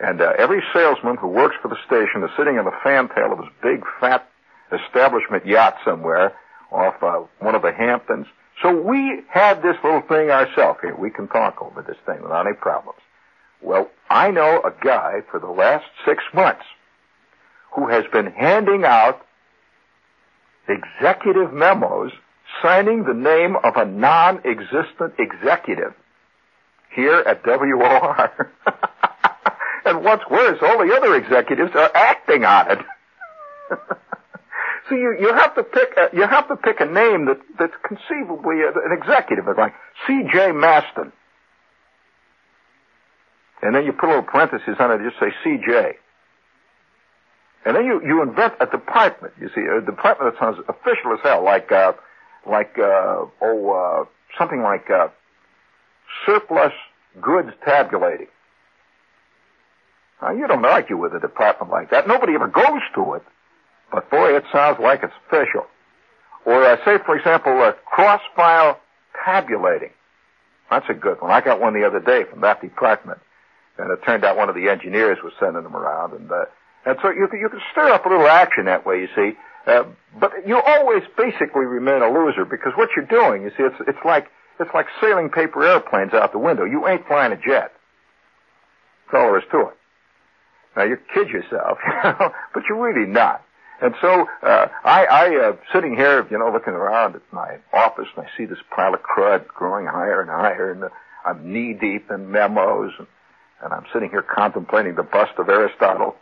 And 0.00 0.20
uh, 0.20 0.32
every 0.38 0.62
salesman 0.72 1.16
who 1.16 1.28
works 1.28 1.56
for 1.62 1.68
the 1.68 1.78
station 1.86 2.22
is 2.24 2.30
sitting 2.36 2.56
in 2.56 2.64
the 2.64 2.74
fantail 2.82 3.32
of 3.32 3.38
his 3.38 3.48
big, 3.62 3.84
fat 4.00 4.28
establishment 4.72 5.46
yacht 5.46 5.76
somewhere 5.84 6.34
off 6.72 7.02
uh, 7.02 7.20
one 7.38 7.54
of 7.54 7.62
the 7.62 7.72
Hamptons. 7.72 8.26
So 8.62 8.74
we 8.74 9.22
had 9.28 9.62
this 9.62 9.76
little 9.82 10.02
thing 10.02 10.30
ourselves 10.30 10.78
here. 10.82 10.94
We 10.96 11.10
can 11.10 11.28
talk 11.28 11.60
over 11.60 11.82
this 11.82 11.96
thing 12.06 12.22
without 12.22 12.46
any 12.46 12.56
problems. 12.56 12.98
Well, 13.60 13.90
I 14.10 14.30
know 14.30 14.60
a 14.62 14.72
guy 14.84 15.20
for 15.30 15.40
the 15.40 15.50
last 15.50 15.86
six 16.04 16.22
months 16.32 16.64
who 17.72 17.88
has 17.88 18.04
been 18.12 18.26
handing 18.26 18.84
out 18.84 19.26
executive 20.68 21.52
memos 21.52 22.12
signing 22.62 23.04
the 23.04 23.14
name 23.14 23.56
of 23.62 23.76
a 23.76 23.84
non-existent 23.84 25.14
executive 25.18 25.94
here 26.94 27.18
at 27.26 27.44
WOR. 27.44 28.30
and 29.84 30.04
what's 30.04 30.28
worse, 30.30 30.58
all 30.62 30.84
the 30.84 30.94
other 30.94 31.14
executives 31.16 31.72
are 31.74 31.90
acting 31.94 32.44
on 32.44 32.70
it. 32.70 32.78
so 34.88 34.94
you, 34.94 35.16
you 35.20 35.34
have 35.34 35.54
to 35.54 35.62
pick 35.62 35.90
a, 35.96 36.16
you 36.16 36.22
have 36.22 36.48
to 36.48 36.56
pick 36.56 36.80
a 36.80 36.86
name 36.86 37.26
that, 37.26 37.40
that's 37.58 37.74
conceivably 37.86 38.56
an 38.62 38.98
executive, 38.98 39.44
like 39.56 39.74
C.J. 40.06 40.52
Maston. 40.52 41.12
And 43.62 43.74
then 43.74 43.84
you 43.84 43.92
put 43.92 44.06
a 44.06 44.08
little 44.08 44.22
parenthesis 44.22 44.76
on 44.78 44.90
it, 44.90 45.00
and 45.00 45.10
just 45.10 45.20
say 45.20 45.32
C.J. 45.42 45.96
And 47.64 47.76
then 47.76 47.86
you, 47.86 48.02
you 48.04 48.22
invent 48.22 48.54
a 48.60 48.66
department, 48.66 49.32
you 49.40 49.48
see, 49.54 49.62
a 49.62 49.80
department 49.80 50.34
that 50.34 50.38
sounds 50.38 50.58
official 50.68 51.14
as 51.14 51.20
hell, 51.22 51.42
like, 51.42 51.72
uh, 51.72 51.92
like, 52.46 52.78
uh, 52.78 53.24
oh, 53.40 53.70
uh, 53.70 54.04
something 54.38 54.62
like, 54.62 54.90
uh, 54.90 55.08
surplus 56.26 56.72
goods 57.20 57.50
tabulating. 57.64 58.28
Now, 60.22 60.32
you 60.32 60.46
don't 60.46 60.64
argue 60.64 60.96
with 60.96 61.14
a 61.14 61.20
department 61.20 61.70
like 61.70 61.90
that. 61.90 62.08
Nobody 62.08 62.34
ever 62.34 62.48
goes 62.48 62.82
to 62.94 63.14
it. 63.14 63.22
But 63.92 64.10
boy, 64.10 64.36
it 64.36 64.44
sounds 64.52 64.78
like 64.80 65.02
it's 65.02 65.12
official. 65.26 65.66
Or 66.46 66.64
uh, 66.64 66.76
say, 66.84 66.98
for 67.04 67.16
example, 67.16 67.60
uh, 67.60 67.72
cross-file 67.86 68.80
tabulating. 69.24 69.90
That's 70.70 70.86
a 70.88 70.94
good 70.94 71.20
one. 71.20 71.30
I 71.30 71.40
got 71.40 71.60
one 71.60 71.74
the 71.74 71.86
other 71.86 72.00
day 72.00 72.24
from 72.28 72.40
that 72.40 72.60
department. 72.60 73.18
And 73.78 73.90
it 73.90 74.00
turned 74.04 74.24
out 74.24 74.36
one 74.36 74.48
of 74.48 74.54
the 74.54 74.68
engineers 74.68 75.18
was 75.22 75.32
sending 75.38 75.62
them 75.62 75.76
around. 75.76 76.12
And, 76.12 76.30
uh, 76.30 76.44
and 76.86 76.98
so 77.02 77.10
you, 77.10 77.28
you 77.32 77.48
can 77.48 77.60
stir 77.72 77.90
up 77.90 78.06
a 78.06 78.08
little 78.08 78.26
action 78.26 78.66
that 78.66 78.86
way, 78.86 79.00
you 79.00 79.08
see. 79.14 79.36
Uh, 79.66 79.84
but 80.20 80.32
you 80.46 80.60
always 80.60 81.02
basically 81.16 81.64
remain 81.64 82.02
a 82.02 82.12
loser 82.12 82.44
because 82.44 82.72
what 82.76 82.90
you're 82.94 83.06
doing, 83.06 83.42
you 83.42 83.50
see, 83.56 83.62
it's, 83.62 83.76
it's 83.88 84.04
like, 84.04 84.28
it's 84.60 84.70
like 84.74 84.86
sailing 85.00 85.30
paper 85.30 85.64
airplanes 85.64 86.12
out 86.12 86.32
the 86.32 86.38
window. 86.38 86.64
You 86.64 86.86
ain't 86.86 87.06
flying 87.06 87.32
a 87.32 87.36
jet. 87.36 87.72
That's 89.06 89.14
all 89.14 89.30
there 89.30 89.38
is 89.38 89.44
to 89.50 89.60
it. 89.68 89.76
Now 90.76 90.84
you 90.84 90.98
kid 91.14 91.28
yourself, 91.28 91.78
but 92.54 92.62
you're 92.68 92.80
really 92.80 93.10
not. 93.10 93.42
And 93.80 93.94
so 94.00 94.26
uh, 94.42 94.68
I, 94.84 95.04
I 95.06 95.48
uh, 95.48 95.56
sitting 95.72 95.96
here, 95.96 96.26
you 96.30 96.38
know, 96.38 96.50
looking 96.52 96.74
around 96.74 97.16
at 97.16 97.22
my 97.32 97.58
office, 97.72 98.06
and 98.16 98.26
I 98.26 98.30
see 98.36 98.44
this 98.44 98.58
pile 98.74 98.94
of 98.94 99.00
crud 99.02 99.46
growing 99.48 99.86
higher 99.86 100.20
and 100.20 100.30
higher, 100.30 100.72
and 100.72 100.84
uh, 100.84 100.88
I'm 101.24 101.52
knee 101.52 101.74
deep 101.74 102.10
in 102.10 102.30
memos, 102.30 102.92
and, 102.98 103.06
and 103.62 103.72
I'm 103.72 103.84
sitting 103.92 104.10
here 104.10 104.22
contemplating 104.22 104.94
the 104.94 105.02
bust 105.02 105.32
of 105.38 105.48
Aristotle. 105.48 106.16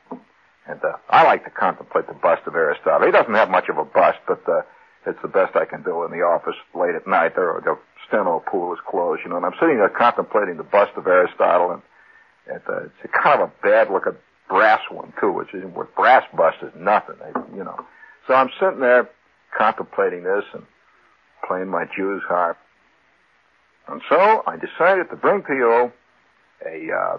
And 0.68 0.80
uh, 0.84 0.96
I 1.10 1.24
like 1.24 1.44
to 1.44 1.50
contemplate 1.50 2.06
the 2.06 2.14
bust 2.14 2.42
of 2.46 2.54
Aristotle. 2.54 3.06
He 3.06 3.12
doesn't 3.12 3.34
have 3.34 3.50
much 3.50 3.68
of 3.68 3.78
a 3.78 3.84
bust, 3.84 4.18
but 4.26 4.42
uh, 4.48 4.62
it's 5.06 5.20
the 5.22 5.28
best 5.28 5.56
I 5.56 5.64
can 5.64 5.82
do 5.82 6.04
in 6.04 6.12
the 6.12 6.22
office 6.22 6.54
late 6.74 6.94
at 6.94 7.06
night. 7.06 7.34
There, 7.34 7.60
the 7.64 7.76
steno 8.06 8.42
pool 8.46 8.72
is 8.72 8.78
closed, 8.88 9.22
you 9.24 9.30
know, 9.30 9.36
and 9.36 9.46
I'm 9.46 9.54
sitting 9.58 9.78
there 9.78 9.88
contemplating 9.88 10.56
the 10.56 10.62
bust 10.62 10.92
of 10.96 11.06
Aristotle, 11.06 11.72
and, 11.72 11.82
and 12.46 12.62
uh, 12.68 12.84
it's 12.84 13.12
kind 13.12 13.40
of 13.40 13.48
a 13.48 13.52
bad 13.62 13.90
looking 13.90 14.14
brass 14.48 14.80
one 14.90 15.12
too, 15.20 15.32
which 15.32 15.52
is 15.54 15.64
what 15.74 15.94
brass 15.96 16.24
bust 16.36 16.58
is 16.62 16.72
nothing, 16.76 17.16
you 17.56 17.64
know. 17.64 17.84
So 18.28 18.34
I'm 18.34 18.50
sitting 18.60 18.80
there 18.80 19.08
contemplating 19.56 20.22
this 20.22 20.44
and 20.52 20.62
playing 21.46 21.68
my 21.68 21.86
Jew's 21.96 22.22
harp. 22.28 22.58
And 23.88 24.00
so 24.08 24.42
I 24.46 24.56
decided 24.56 25.10
to 25.10 25.16
bring 25.16 25.42
to 25.42 25.54
you 25.54 25.92
a 26.64 26.92
uh, 26.94 27.18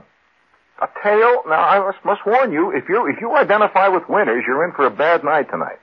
a 0.81 0.87
tale. 1.03 1.43
Now 1.47 1.63
I 1.63 1.79
must, 1.79 2.03
must 2.03 2.25
warn 2.25 2.51
you, 2.51 2.71
if 2.71 2.89
you 2.89 3.07
if 3.07 3.21
you 3.21 3.35
identify 3.35 3.87
with 3.87 4.03
winners, 4.09 4.43
you're 4.47 4.65
in 4.65 4.73
for 4.73 4.85
a 4.85 4.91
bad 4.91 5.23
night 5.23 5.49
tonight, 5.49 5.79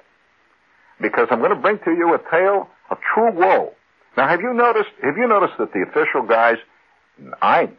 because 1.00 1.28
I'm 1.30 1.38
going 1.38 1.54
to 1.54 1.60
bring 1.60 1.78
to 1.84 1.90
you 1.92 2.14
a 2.14 2.18
tale 2.30 2.68
of 2.90 2.98
true 3.14 3.32
woe. 3.32 3.74
Now 4.16 4.28
have 4.28 4.40
you 4.40 4.52
noticed? 4.52 4.90
Have 5.02 5.16
you 5.16 5.28
noticed 5.28 5.54
that 5.58 5.72
the 5.72 5.82
official 5.88 6.22
guys, 6.28 6.56
I, 7.40 7.70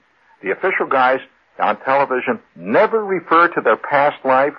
the 0.42 0.52
official 0.52 0.88
guys 0.90 1.20
on 1.60 1.80
television 1.82 2.40
never 2.56 3.04
refer 3.04 3.50
to 3.50 3.62
their 3.62 3.78
past 3.78 4.24
life? 4.26 4.54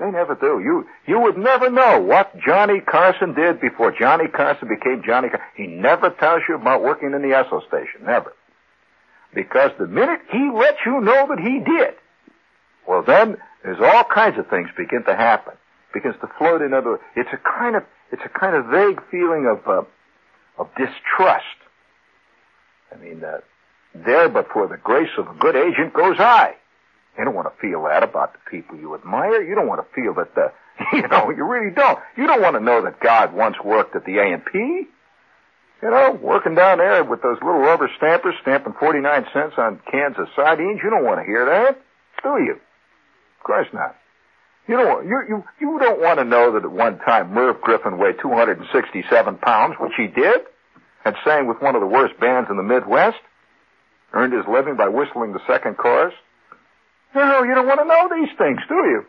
They 0.00 0.10
never 0.10 0.34
do. 0.34 0.60
You 0.60 0.86
you 1.06 1.20
would 1.20 1.38
never 1.38 1.70
know 1.70 2.00
what 2.00 2.34
Johnny 2.44 2.80
Carson 2.80 3.34
did 3.34 3.60
before 3.60 3.92
Johnny 3.96 4.26
Carson 4.26 4.68
became 4.68 5.02
Johnny 5.06 5.28
Carson. 5.28 5.46
He 5.54 5.68
never 5.68 6.10
tells 6.10 6.42
you 6.48 6.56
about 6.56 6.82
working 6.82 7.12
in 7.12 7.22
the 7.22 7.28
Esso 7.28 7.60
station. 7.68 8.04
Never. 8.04 8.32
Because 9.34 9.70
the 9.78 9.86
minute 9.86 10.20
he 10.30 10.50
lets 10.52 10.78
you 10.84 11.00
know 11.00 11.26
that 11.28 11.38
he 11.38 11.60
did, 11.60 11.94
well 12.86 13.02
then 13.02 13.36
there's 13.64 13.80
all 13.80 14.04
kinds 14.04 14.38
of 14.38 14.48
things 14.48 14.68
begin 14.76 15.04
to 15.04 15.14
happen. 15.14 15.54
Begins 15.94 16.16
to 16.20 16.28
float 16.38 16.62
in 16.62 16.72
other. 16.72 16.98
It's 17.16 17.30
a 17.32 17.38
kind 17.38 17.76
of 17.76 17.84
it's 18.10 18.22
a 18.24 18.38
kind 18.38 18.56
of 18.56 18.66
vague 18.66 19.00
feeling 19.10 19.46
of 19.46 19.66
uh, 19.66 19.82
of 20.58 20.68
distrust. 20.76 21.44
I 22.92 22.96
mean, 23.02 23.22
uh, 23.24 23.38
there 23.94 24.28
but 24.28 24.48
for 24.52 24.68
the 24.68 24.76
grace 24.76 25.10
of 25.18 25.28
a 25.28 25.34
good 25.34 25.56
agent 25.56 25.94
goes 25.94 26.16
I. 26.18 26.54
You 27.18 27.24
don't 27.24 27.34
want 27.34 27.48
to 27.52 27.60
feel 27.60 27.82
that 27.84 28.02
about 28.02 28.32
the 28.32 28.50
people 28.50 28.78
you 28.78 28.94
admire. 28.94 29.42
You 29.42 29.54
don't 29.54 29.68
want 29.68 29.80
to 29.86 29.94
feel 29.94 30.14
that 30.14 30.34
the, 30.34 30.52
you 30.96 31.06
know, 31.08 31.30
you 31.30 31.44
really 31.44 31.74
don't. 31.74 31.98
You 32.16 32.26
don't 32.26 32.40
want 32.40 32.56
to 32.56 32.60
know 32.60 32.82
that 32.82 33.00
God 33.00 33.34
once 33.34 33.56
worked 33.62 33.94
at 33.94 34.04
the 34.06 34.18
A&P. 34.18 34.88
You 35.82 35.90
know, 35.90 36.16
working 36.22 36.54
down 36.54 36.78
there 36.78 37.02
with 37.02 37.22
those 37.22 37.38
little 37.42 37.60
rubber 37.60 37.90
stampers 37.96 38.34
stamping 38.42 38.74
49 38.78 39.26
cents 39.32 39.54
on 39.58 39.80
cans 39.90 40.14
of 40.16 40.28
sardines. 40.36 40.80
You 40.82 40.90
don't 40.90 41.04
want 41.04 41.18
to 41.18 41.26
hear 41.26 41.44
that, 41.44 41.82
do 42.22 42.42
you? 42.44 42.54
Of 42.54 43.44
course 43.44 43.66
not. 43.72 43.96
You 44.68 44.76
don't, 44.76 45.04
you, 45.04 45.22
you, 45.28 45.44
you 45.60 45.78
don't 45.80 46.00
want 46.00 46.20
to 46.20 46.24
know 46.24 46.52
that 46.52 46.62
at 46.62 46.70
one 46.70 46.98
time 47.00 47.34
Merv 47.34 47.60
Griffin 47.62 47.98
weighed 47.98 48.14
267 48.22 49.38
pounds, 49.38 49.74
which 49.80 49.92
he 49.96 50.06
did, 50.06 50.42
and 51.04 51.16
sang 51.24 51.48
with 51.48 51.60
one 51.60 51.74
of 51.74 51.80
the 51.80 51.88
worst 51.88 52.18
bands 52.20 52.48
in 52.48 52.56
the 52.56 52.62
Midwest 52.62 53.18
earned 54.12 54.32
his 54.32 54.44
living 54.46 54.76
by 54.76 54.86
whistling 54.86 55.32
the 55.32 55.42
second 55.48 55.76
chorus? 55.76 56.14
No, 57.12 57.42
you 57.42 57.54
don't 57.56 57.66
want 57.66 57.80
to 57.80 57.86
know 57.86 58.08
these 58.14 58.30
things, 58.38 58.60
do 58.68 58.74
you? 58.74 59.04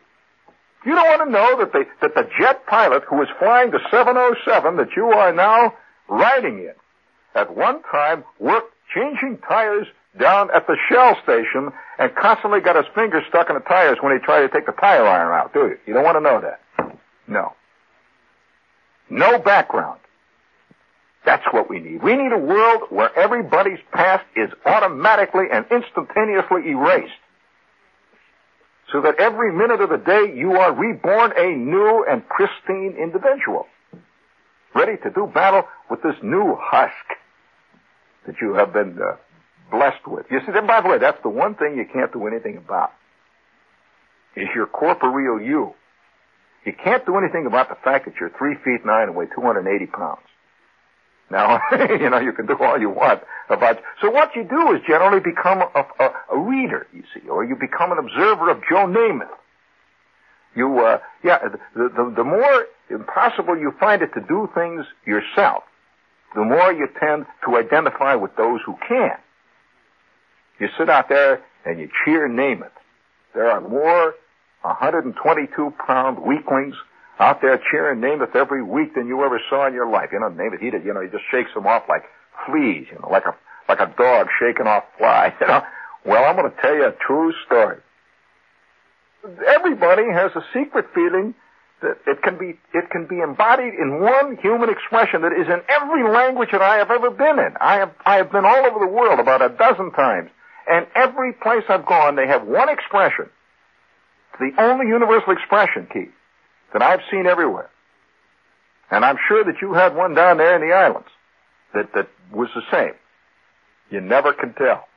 You 0.85 0.95
don't 0.95 1.07
want 1.07 1.21
to 1.27 1.31
know 1.31 1.59
that 1.59 1.71
the, 1.71 1.85
that 2.01 2.15
the 2.15 2.27
jet 2.39 2.65
pilot 2.65 3.03
who 3.07 3.17
was 3.17 3.27
flying 3.37 3.69
the 3.69 3.79
707 3.91 4.77
that 4.77 4.89
you 4.97 5.05
are 5.05 5.31
now 5.31 5.73
riding 6.07 6.59
in 6.59 6.73
at 7.35 7.55
one 7.55 7.81
time 7.83 8.23
worked 8.39 8.73
changing 8.93 9.39
tires 9.47 9.87
down 10.19 10.49
at 10.55 10.67
the 10.67 10.77
Shell 10.89 11.17
station 11.23 11.71
and 11.97 12.15
constantly 12.15 12.59
got 12.59 12.75
his 12.75 12.85
fingers 12.93 13.23
stuck 13.29 13.49
in 13.49 13.55
the 13.55 13.61
tires 13.61 13.97
when 14.01 14.13
he 14.13 14.23
tried 14.23 14.41
to 14.41 14.49
take 14.49 14.65
the 14.65 14.73
tire 14.73 15.05
iron 15.05 15.31
out, 15.33 15.53
do 15.53 15.61
you? 15.61 15.77
You 15.87 15.93
don't 15.93 16.03
want 16.03 16.17
to 16.17 16.21
know 16.21 16.41
that. 16.41 16.97
No. 17.27 17.53
No 19.09 19.39
background. 19.39 19.99
That's 21.25 21.45
what 21.51 21.69
we 21.69 21.79
need. 21.79 22.03
We 22.03 22.15
need 22.15 22.31
a 22.33 22.37
world 22.37 22.83
where 22.89 23.17
everybody's 23.17 23.79
past 23.93 24.25
is 24.35 24.49
automatically 24.65 25.45
and 25.51 25.65
instantaneously 25.71 26.69
erased. 26.69 27.13
So 28.91 29.01
that 29.01 29.15
every 29.19 29.51
minute 29.53 29.81
of 29.81 29.89
the 29.89 29.97
day 29.97 30.33
you 30.35 30.57
are 30.57 30.73
reborn 30.73 31.31
a 31.37 31.55
new 31.55 32.05
and 32.09 32.27
pristine 32.27 32.95
individual. 33.01 33.67
Ready 34.75 34.97
to 35.03 35.09
do 35.09 35.27
battle 35.33 35.63
with 35.89 36.01
this 36.01 36.15
new 36.23 36.57
husk 36.59 36.93
that 38.25 38.35
you 38.41 38.53
have 38.53 38.73
been 38.73 38.97
uh, 38.99 39.17
blessed 39.71 40.07
with. 40.07 40.25
You 40.31 40.39
see, 40.45 40.51
then 40.51 40.67
by 40.67 40.81
the 40.81 40.89
way, 40.89 40.97
that's 40.97 41.21
the 41.21 41.29
one 41.29 41.55
thing 41.55 41.77
you 41.77 41.85
can't 41.91 42.11
do 42.11 42.27
anything 42.27 42.57
about. 42.57 42.91
Is 44.35 44.47
your 44.55 44.65
corporeal 44.65 45.39
you. 45.39 45.73
You 46.65 46.73
can't 46.73 47.05
do 47.05 47.17
anything 47.17 47.45
about 47.45 47.69
the 47.69 47.75
fact 47.83 48.05
that 48.05 48.15
you're 48.19 48.31
three 48.37 48.55
feet 48.63 48.85
nine 48.85 49.09
and 49.09 49.15
weigh 49.15 49.27
280 49.27 49.85
pounds. 49.87 50.21
Now, 51.29 51.59
you 51.99 52.09
know, 52.09 52.19
you 52.19 52.31
can 52.31 52.45
do 52.45 52.55
all 52.59 52.79
you 52.79 52.89
want 52.89 53.21
about. 53.49 53.79
So 54.01 54.09
what 54.09 54.35
you 54.35 54.43
do 54.43 54.73
is 54.73 54.81
generally 54.87 55.19
become 55.19 55.61
a, 55.61 55.85
a, 55.99 56.13
a 56.35 56.39
reader, 56.39 56.87
you 56.93 57.03
see, 57.13 57.27
or 57.27 57.43
you 57.43 57.55
become 57.55 57.91
an 57.91 57.97
observer 57.97 58.49
of 58.49 58.61
Joe 58.69 58.87
Namath. 58.87 59.29
You, 60.55 60.79
uh, 60.79 60.99
yeah, 61.23 61.39
the, 61.75 61.89
the, 61.89 62.13
the 62.17 62.23
more 62.23 62.65
impossible 62.89 63.57
you 63.57 63.73
find 63.79 64.01
it 64.01 64.13
to 64.13 64.21
do 64.21 64.49
things 64.53 64.85
yourself, 65.05 65.63
the 66.35 66.43
more 66.43 66.71
you 66.71 66.87
tend 66.99 67.25
to 67.45 67.57
identify 67.57 68.15
with 68.15 68.35
those 68.35 68.59
who 68.65 68.75
can. 68.87 69.17
You 70.59 70.67
sit 70.77 70.89
out 70.89 71.09
there 71.09 71.43
and 71.65 71.79
you 71.79 71.89
cheer 72.05 72.27
Namath. 72.29 72.71
There 73.33 73.49
are 73.49 73.61
more 73.61 74.15
122 74.61 75.73
pound 75.85 76.19
weaklings 76.19 76.75
out 77.19 77.41
there 77.41 77.59
cheering 77.71 77.99
Namath 77.99 78.35
every 78.35 78.63
week 78.63 78.95
than 78.95 79.07
you 79.07 79.23
ever 79.23 79.39
saw 79.49 79.67
in 79.67 79.73
your 79.73 79.89
life. 79.89 80.09
You 80.11 80.19
know, 80.19 80.29
Namath, 80.29 80.59
he 80.59 80.69
did, 80.69 80.85
you 80.85 80.93
know, 80.93 81.01
he 81.01 81.09
just 81.09 81.23
shakes 81.31 81.53
them 81.53 81.67
off 81.67 81.83
like 81.89 82.03
fleas, 82.45 82.87
you 82.91 82.99
know, 82.99 83.09
like 83.09 83.25
a, 83.25 83.35
like 83.69 83.79
a 83.79 83.93
dog 83.97 84.27
shaking 84.39 84.67
off 84.67 84.83
flies, 84.97 85.33
you 85.41 85.47
know. 85.47 85.61
Well, 86.05 86.25
I'm 86.25 86.35
going 86.35 86.51
to 86.51 86.61
tell 86.61 86.75
you 86.75 86.85
a 86.85 86.91
true 86.91 87.33
story. 87.45 87.77
Everybody 89.47 90.03
has 90.11 90.31
a 90.35 90.43
secret 90.53 90.85
feeling 90.93 91.33
that 91.81 91.97
it 92.07 92.21
can 92.21 92.37
be 92.37 92.57
it 92.73 92.89
can 92.89 93.07
be 93.07 93.19
embodied 93.19 93.73
in 93.73 93.99
one 93.99 94.37
human 94.37 94.69
expression 94.69 95.21
that 95.21 95.33
is 95.33 95.47
in 95.47 95.61
every 95.67 96.09
language 96.09 96.49
that 96.51 96.61
I 96.61 96.77
have 96.77 96.91
ever 96.91 97.11
been 97.11 97.39
in. 97.39 97.53
I 97.59 97.75
have 97.75 97.91
I 98.05 98.15
have 98.15 98.31
been 98.31 98.45
all 98.45 98.65
over 98.65 98.79
the 98.79 98.91
world 98.91 99.19
about 99.19 99.41
a 99.41 99.49
dozen 99.49 99.91
times, 99.91 100.29
and 100.69 100.87
every 100.95 101.33
place 101.33 101.63
I've 101.69 101.85
gone, 101.85 102.15
they 102.15 102.27
have 102.27 102.47
one 102.47 102.69
expression. 102.69 103.29
The 104.39 104.51
only 104.57 104.87
universal 104.87 105.33
expression, 105.33 105.87
Keith, 105.91 106.13
that 106.71 106.81
I've 106.81 107.01
seen 107.11 107.27
everywhere. 107.27 107.69
And 108.89 109.05
I'm 109.05 109.17
sure 109.27 109.43
that 109.43 109.61
you 109.61 109.73
had 109.73 109.95
one 109.95 110.13
down 110.13 110.37
there 110.37 110.55
in 110.55 110.67
the 110.67 110.73
islands 110.73 111.09
that 111.73 111.93
that 111.93 112.07
was 112.31 112.49
the 112.55 112.61
same. 112.71 112.93
You 113.89 114.01
never 114.01 114.33
can 114.33 114.53
tell. 114.53 114.87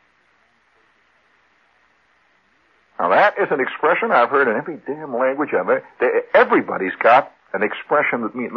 Now 2.98 3.08
that 3.10 3.34
is 3.38 3.48
an 3.50 3.60
expression 3.60 4.10
I've 4.10 4.30
heard 4.30 4.48
in 4.48 4.56
every 4.56 4.78
damn 4.86 5.16
language 5.16 5.50
I've 5.52 5.68
ever. 5.68 5.84
Everybody's 6.34 6.94
got 7.02 7.32
an 7.52 7.62
expression 7.62 8.22
that 8.22 8.34
means 8.34 8.52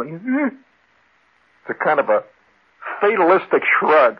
it's 1.62 1.70
a 1.70 1.74
kind 1.74 2.00
of 2.00 2.08
a 2.08 2.24
fatalistic 3.00 3.62
shrug. 3.78 4.18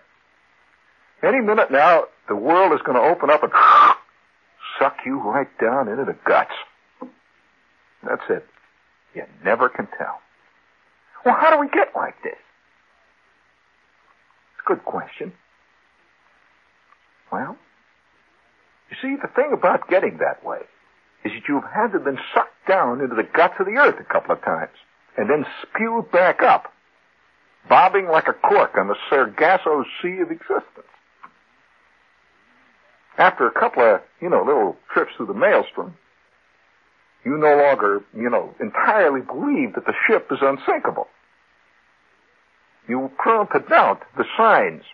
Any 1.22 1.40
minute 1.40 1.70
now, 1.70 2.04
the 2.28 2.36
world 2.36 2.72
is 2.72 2.80
going 2.84 2.96
to 2.96 3.02
open 3.02 3.30
up 3.30 3.42
and 3.42 3.52
suck 4.78 4.96
you 5.04 5.20
right 5.20 5.48
down 5.60 5.88
into 5.88 6.04
the 6.04 6.16
guts. 6.26 6.52
That's 8.02 8.22
it. 8.30 8.46
You 9.14 9.24
never 9.44 9.68
can 9.68 9.86
tell. 9.98 10.20
Well, 11.24 11.34
how 11.34 11.50
do 11.50 11.58
we 11.58 11.68
get 11.68 11.94
like 11.94 12.22
this? 12.22 12.32
It's 14.54 14.62
a 14.64 14.68
good 14.68 14.84
question. 14.84 15.32
Well, 17.30 17.56
you 18.90 18.96
see, 19.00 19.16
the 19.20 19.28
thing 19.28 19.52
about 19.52 19.88
getting 19.88 20.18
that 20.18 20.44
way 20.44 20.60
is 21.24 21.32
that 21.32 21.48
you've 21.48 21.64
had 21.64 21.88
to 21.88 21.98
have 21.98 22.04
been 22.04 22.18
sucked 22.34 22.66
down 22.66 23.00
into 23.00 23.14
the 23.14 23.22
guts 23.22 23.54
of 23.60 23.66
the 23.66 23.72
earth 23.72 23.96
a 24.00 24.12
couple 24.12 24.32
of 24.32 24.42
times 24.42 24.74
and 25.16 25.28
then 25.28 25.44
spewed 25.62 26.10
back 26.10 26.42
up, 26.42 26.72
bobbing 27.68 28.08
like 28.08 28.26
a 28.26 28.32
cork 28.32 28.76
on 28.76 28.88
the 28.88 28.96
Sargasso 29.08 29.84
Sea 30.02 30.18
of 30.22 30.30
existence. 30.30 30.86
After 33.18 33.46
a 33.46 33.52
couple 33.52 33.82
of, 33.82 34.00
you 34.20 34.30
know, 34.30 34.42
little 34.42 34.76
trips 34.92 35.12
through 35.16 35.26
the 35.26 35.34
maelstrom, 35.34 35.94
you 37.24 37.36
no 37.36 37.56
longer, 37.56 38.02
you 38.16 38.30
know, 38.30 38.54
entirely 38.60 39.20
believe 39.20 39.74
that 39.74 39.84
the 39.84 39.92
ship 40.08 40.28
is 40.30 40.38
unsinkable. 40.40 41.06
You 42.88 43.10
prone 43.18 43.46
to 43.48 43.60
doubt 43.68 44.02
the 44.16 44.24
signs 44.38 44.84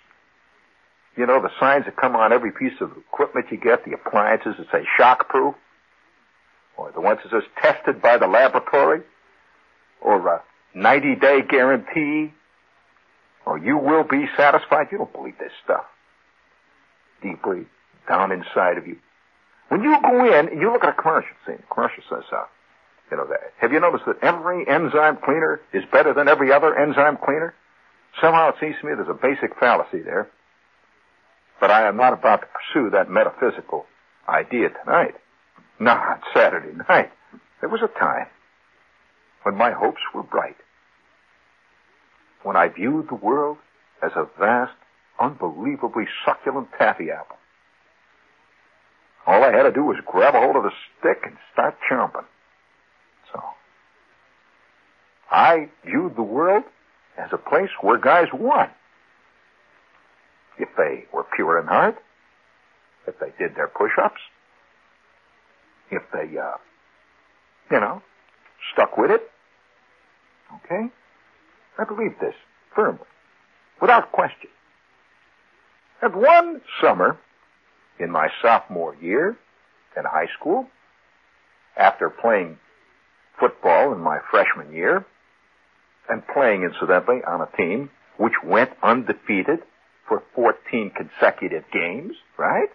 you 1.16 1.26
know, 1.26 1.40
the 1.40 1.50
signs 1.58 1.86
that 1.86 1.96
come 1.96 2.14
on 2.14 2.32
every 2.32 2.52
piece 2.52 2.78
of 2.80 2.92
equipment 2.96 3.46
you 3.50 3.58
get, 3.58 3.84
the 3.84 3.92
appliances 3.92 4.54
that 4.58 4.66
say 4.70 4.86
shockproof, 4.98 5.54
or 6.76 6.92
the 6.92 7.00
ones 7.00 7.20
that 7.24 7.30
says 7.30 7.48
tested 7.60 8.02
by 8.02 8.18
the 8.18 8.26
laboratory, 8.26 9.00
or 10.00 10.28
a 10.28 10.42
90 10.74 11.16
day 11.16 11.40
guarantee, 11.48 12.34
or 13.46 13.58
you 13.58 13.78
will 13.78 14.04
be 14.04 14.26
satisfied. 14.36 14.88
You 14.92 14.98
don't 14.98 15.12
believe 15.12 15.38
this 15.38 15.52
stuff. 15.64 15.84
Deeply 17.22 17.66
down 18.06 18.30
inside 18.30 18.76
of 18.76 18.86
you. 18.86 18.98
When 19.68 19.82
you 19.82 19.96
go 20.02 20.24
in 20.26 20.48
and 20.48 20.60
you 20.60 20.70
look 20.70 20.84
at 20.84 20.90
a 20.90 21.02
commercial, 21.02 21.30
see, 21.46 21.54
the 21.54 21.62
commercial 21.72 22.02
says, 22.08 22.24
uh, 22.30 22.44
you 23.10 23.16
know, 23.16 23.26
that. 23.26 23.52
Have 23.58 23.72
you 23.72 23.80
noticed 23.80 24.04
that 24.06 24.16
every 24.22 24.68
enzyme 24.68 25.18
cleaner 25.24 25.60
is 25.72 25.82
better 25.90 26.12
than 26.12 26.28
every 26.28 26.52
other 26.52 26.76
enzyme 26.76 27.16
cleaner? 27.16 27.54
Somehow 28.20 28.50
it 28.50 28.56
seems 28.60 28.76
to 28.80 28.86
me 28.86 28.92
there's 28.94 29.08
a 29.08 29.14
basic 29.14 29.58
fallacy 29.58 30.02
there. 30.02 30.28
But 31.60 31.70
I 31.70 31.88
am 31.88 31.96
not 31.96 32.12
about 32.12 32.42
to 32.42 32.46
pursue 32.46 32.90
that 32.90 33.10
metaphysical 33.10 33.86
idea 34.28 34.70
tonight. 34.70 35.14
Not 35.78 36.22
Saturday 36.34 36.76
night. 36.88 37.10
There 37.60 37.68
was 37.68 37.82
a 37.82 37.98
time 37.98 38.26
when 39.42 39.56
my 39.56 39.70
hopes 39.70 40.00
were 40.14 40.22
bright. 40.22 40.56
When 42.42 42.56
I 42.56 42.68
viewed 42.68 43.08
the 43.08 43.14
world 43.14 43.58
as 44.02 44.12
a 44.14 44.28
vast, 44.38 44.74
unbelievably 45.18 46.04
succulent 46.24 46.68
taffy 46.78 47.10
apple. 47.10 47.36
All 49.26 49.42
I 49.42 49.52
had 49.52 49.64
to 49.64 49.72
do 49.72 49.82
was 49.82 49.96
grab 50.06 50.34
a 50.34 50.40
hold 50.40 50.56
of 50.56 50.62
the 50.62 50.70
stick 50.98 51.22
and 51.24 51.36
start 51.52 51.76
chomping. 51.90 52.26
So, 53.32 53.42
I 55.30 55.68
viewed 55.84 56.16
the 56.16 56.22
world 56.22 56.64
as 57.18 57.30
a 57.32 57.38
place 57.38 57.70
where 57.80 57.98
guys 57.98 58.28
won 58.32 58.70
if 60.58 60.68
they 60.76 61.04
were 61.12 61.24
pure 61.34 61.58
in 61.60 61.66
heart, 61.66 61.96
if 63.06 63.18
they 63.18 63.32
did 63.38 63.54
their 63.54 63.68
push-ups, 63.68 64.20
if 65.90 66.02
they, 66.12 66.38
uh, 66.38 66.56
you 67.70 67.80
know, 67.80 68.02
stuck 68.72 68.96
with 68.96 69.10
it. 69.10 69.30
Okay? 70.64 70.90
I 71.78 71.84
believe 71.84 72.18
this 72.20 72.34
firmly, 72.74 73.06
without 73.80 74.12
question. 74.12 74.50
And 76.02 76.14
one 76.14 76.60
summer 76.80 77.18
in 77.98 78.10
my 78.10 78.28
sophomore 78.42 78.96
year 79.00 79.36
in 79.96 80.04
high 80.04 80.28
school, 80.38 80.66
after 81.76 82.10
playing 82.10 82.58
football 83.38 83.92
in 83.92 84.00
my 84.00 84.18
freshman 84.30 84.72
year, 84.72 85.04
and 86.08 86.22
playing 86.32 86.62
incidentally 86.62 87.20
on 87.26 87.40
a 87.40 87.56
team 87.56 87.90
which 88.16 88.32
went 88.44 88.70
undefeated 88.82 89.60
for 90.08 90.22
14 90.34 90.90
consecutive 90.90 91.64
games, 91.72 92.14
right? 92.38 92.68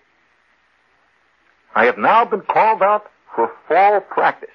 I 1.73 1.85
have 1.85 1.97
now 1.97 2.25
been 2.25 2.41
called 2.41 2.81
out 2.81 3.05
for 3.35 3.51
fall 3.67 4.01
practice. 4.01 4.49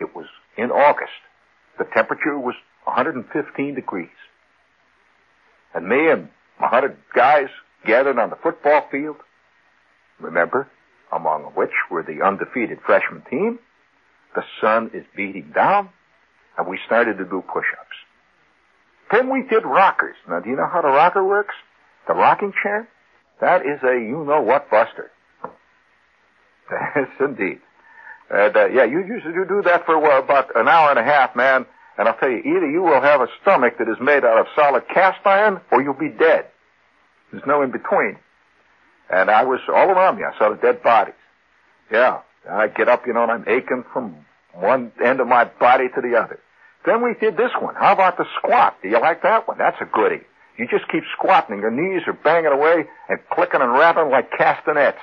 It 0.00 0.14
was 0.14 0.26
in 0.56 0.70
August. 0.70 1.10
The 1.78 1.84
temperature 1.84 2.38
was 2.38 2.54
115 2.84 3.74
degrees. 3.74 4.08
And 5.74 5.88
me 5.88 6.10
and 6.10 6.28
100 6.58 6.96
guys 7.14 7.48
gathered 7.86 8.18
on 8.18 8.30
the 8.30 8.36
football 8.36 8.86
field, 8.90 9.16
remember, 10.18 10.68
among 11.12 11.44
which 11.54 11.70
were 11.90 12.02
the 12.02 12.24
undefeated 12.24 12.78
freshman 12.84 13.22
team. 13.30 13.58
The 14.34 14.44
sun 14.60 14.90
is 14.92 15.04
beating 15.16 15.52
down, 15.54 15.88
and 16.58 16.68
we 16.68 16.78
started 16.86 17.18
to 17.18 17.24
do 17.24 17.42
push-ups. 17.52 17.96
Then 19.10 19.30
we 19.30 19.42
did 19.48 19.64
rockers. 19.64 20.16
Now, 20.28 20.40
do 20.40 20.50
you 20.50 20.56
know 20.56 20.68
how 20.70 20.82
the 20.82 20.88
rocker 20.88 21.24
works? 21.24 21.54
The 22.10 22.16
rocking 22.16 22.52
chair? 22.60 22.88
That 23.40 23.62
is 23.62 23.78
a 23.84 23.94
you 23.94 24.24
know 24.26 24.42
what 24.42 24.68
buster. 24.68 25.12
Yes, 26.96 27.08
indeed. 27.20 27.60
And, 28.30 28.56
uh, 28.56 28.66
yeah, 28.66 28.84
you 28.84 29.04
usually 29.04 29.32
do 29.32 29.62
that 29.64 29.86
for 29.86 29.98
well, 29.98 30.18
about 30.20 30.54
an 30.56 30.66
hour 30.66 30.90
and 30.90 30.98
a 30.98 31.04
half, 31.04 31.36
man. 31.36 31.66
And 31.98 32.08
I'll 32.08 32.16
tell 32.16 32.30
you, 32.30 32.38
either 32.38 32.68
you 32.68 32.82
will 32.82 33.00
have 33.00 33.20
a 33.20 33.28
stomach 33.42 33.78
that 33.78 33.88
is 33.88 33.96
made 34.00 34.24
out 34.24 34.40
of 34.40 34.46
solid 34.56 34.88
cast 34.92 35.24
iron, 35.24 35.60
or 35.70 35.82
you'll 35.82 35.94
be 35.94 36.08
dead. 36.08 36.46
There's 37.30 37.44
no 37.46 37.62
in 37.62 37.70
between. 37.70 38.16
And 39.08 39.30
I 39.30 39.44
was 39.44 39.60
all 39.68 39.90
around 39.90 40.16
me. 40.16 40.24
I 40.24 40.36
saw 40.36 40.50
the 40.50 40.56
dead 40.56 40.82
bodies. 40.82 41.14
Yeah. 41.92 42.22
I 42.48 42.66
get 42.68 42.88
up, 42.88 43.06
you 43.06 43.12
know, 43.12 43.22
and 43.22 43.30
I'm 43.30 43.44
aching 43.48 43.84
from 43.92 44.16
one 44.54 44.90
end 45.04 45.20
of 45.20 45.28
my 45.28 45.44
body 45.44 45.88
to 45.94 46.00
the 46.00 46.16
other. 46.16 46.40
Then 46.84 47.02
we 47.04 47.14
did 47.20 47.36
this 47.36 47.52
one. 47.60 47.76
How 47.76 47.92
about 47.92 48.16
the 48.16 48.26
squat? 48.36 48.76
Do 48.82 48.88
you 48.88 49.00
like 49.00 49.22
that 49.22 49.46
one? 49.46 49.58
That's 49.58 49.80
a 49.80 49.86
goodie. 49.86 50.24
You 50.60 50.68
just 50.68 50.90
keep 50.92 51.04
squatting 51.16 51.54
and 51.54 51.62
your 51.62 51.70
knees 51.70 52.02
are 52.06 52.12
banging 52.12 52.52
away 52.52 52.84
and 53.08 53.18
clicking 53.32 53.62
and 53.62 53.72
rapping 53.72 54.10
like 54.10 54.30
castanets. 54.36 54.98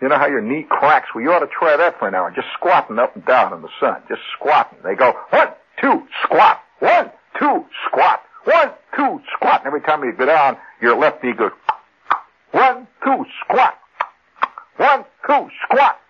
You 0.00 0.08
know 0.08 0.16
how 0.16 0.26
your 0.26 0.40
knee 0.40 0.64
cracks? 0.66 1.08
Well, 1.14 1.22
you 1.22 1.30
ought 1.32 1.40
to 1.40 1.48
try 1.52 1.76
that 1.76 1.98
for 1.98 2.08
an 2.08 2.14
hour. 2.14 2.32
Just 2.34 2.48
squatting 2.54 2.98
up 2.98 3.14
and 3.14 3.22
down 3.26 3.52
in 3.52 3.60
the 3.60 3.68
sun. 3.78 4.00
Just 4.08 4.22
squatting. 4.32 4.78
They 4.82 4.94
go, 4.94 5.12
one, 5.28 5.48
two, 5.82 6.06
squat. 6.24 6.62
One, 6.78 7.10
two, 7.38 7.66
squat. 7.86 8.22
One, 8.44 8.70
two, 8.96 9.20
squat. 9.34 9.60
And 9.60 9.66
every 9.66 9.82
time 9.82 10.02
you 10.02 10.14
go 10.16 10.24
down, 10.24 10.56
your 10.80 10.98
left 10.98 11.22
knee 11.22 11.34
goes, 11.34 11.52
one, 12.52 12.86
two, 13.04 13.26
squat. 13.44 13.74
One, 14.78 15.04
two, 15.26 15.50
squat. 15.64 16.00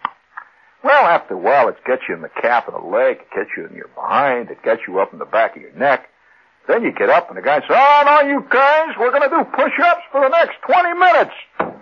Well, 0.84 1.06
after 1.06 1.34
a 1.34 1.38
while, 1.38 1.68
it 1.68 1.78
gets 1.84 2.02
you 2.08 2.14
in 2.14 2.22
the 2.22 2.28
calf 2.28 2.68
of 2.68 2.74
the 2.74 2.88
leg, 2.88 3.16
it 3.16 3.34
gets 3.34 3.50
you 3.56 3.66
in 3.66 3.74
your 3.74 3.88
behind, 3.96 4.50
it 4.50 4.62
gets 4.62 4.82
you 4.86 5.00
up 5.00 5.12
in 5.12 5.18
the 5.18 5.24
back 5.24 5.56
of 5.56 5.62
your 5.62 5.72
neck. 5.72 6.08
Then 6.66 6.82
you 6.82 6.90
get 6.90 7.10
up 7.10 7.28
and 7.28 7.38
the 7.38 7.42
guy 7.42 7.60
says, 7.60 7.70
Oh, 7.70 8.02
no, 8.04 8.20
you 8.28 8.44
guys, 8.50 8.94
we're 8.98 9.10
to 9.10 9.28
do 9.28 9.44
push-ups 9.54 10.02
for 10.10 10.20
the 10.20 10.28
next 10.28 10.58
20 10.66 10.98
minutes. 10.98 11.34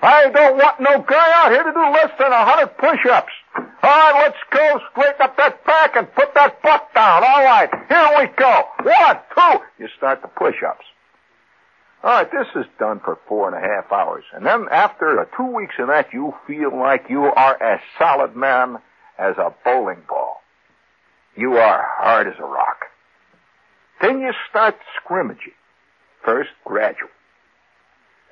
I 0.02 0.28
don't 0.28 0.56
want 0.56 0.80
no 0.80 1.00
guy 1.00 1.28
out 1.40 1.50
here 1.50 1.62
to 1.62 1.72
do 1.72 1.80
less 1.80 2.12
than 2.18 2.30
100 2.30 2.76
push-ups. 2.76 3.32
All 3.56 3.64
right, 3.82 4.12
let's 4.24 4.36
go. 4.50 4.80
Straighten 4.92 5.22
up 5.22 5.36
that 5.38 5.64
back 5.64 5.96
and 5.96 6.12
put 6.14 6.34
that 6.34 6.60
butt 6.62 6.88
down. 6.94 7.24
All 7.24 7.44
right, 7.44 7.70
here 7.88 8.10
we 8.18 8.26
go. 8.36 8.64
One, 8.82 9.18
two. 9.34 9.82
You 9.82 9.88
start 9.96 10.20
the 10.20 10.28
push-ups. 10.28 10.84
All 12.02 12.10
right, 12.10 12.30
this 12.30 12.46
is 12.54 12.66
done 12.78 13.00
for 13.00 13.18
four 13.26 13.48
and 13.48 13.56
a 13.56 13.66
half 13.66 13.90
hours. 13.90 14.24
And 14.34 14.44
then 14.44 14.66
after 14.70 15.18
uh, 15.18 15.24
two 15.36 15.46
weeks 15.46 15.74
of 15.78 15.88
that, 15.88 16.12
you 16.12 16.34
feel 16.46 16.76
like 16.76 17.06
you 17.08 17.24
are 17.24 17.62
as 17.62 17.80
solid 17.98 18.36
man 18.36 18.76
as 19.18 19.38
a 19.38 19.54
bowling 19.64 20.02
ball. 20.06 20.42
You 21.34 21.56
are 21.56 21.86
hard 21.96 22.26
as 22.26 22.34
a 22.38 22.44
rock. 22.44 22.84
Then 24.04 24.20
you 24.20 24.32
start 24.50 24.76
scrimmaging. 25.00 25.54
First 26.26 26.50
gradual. 26.62 27.08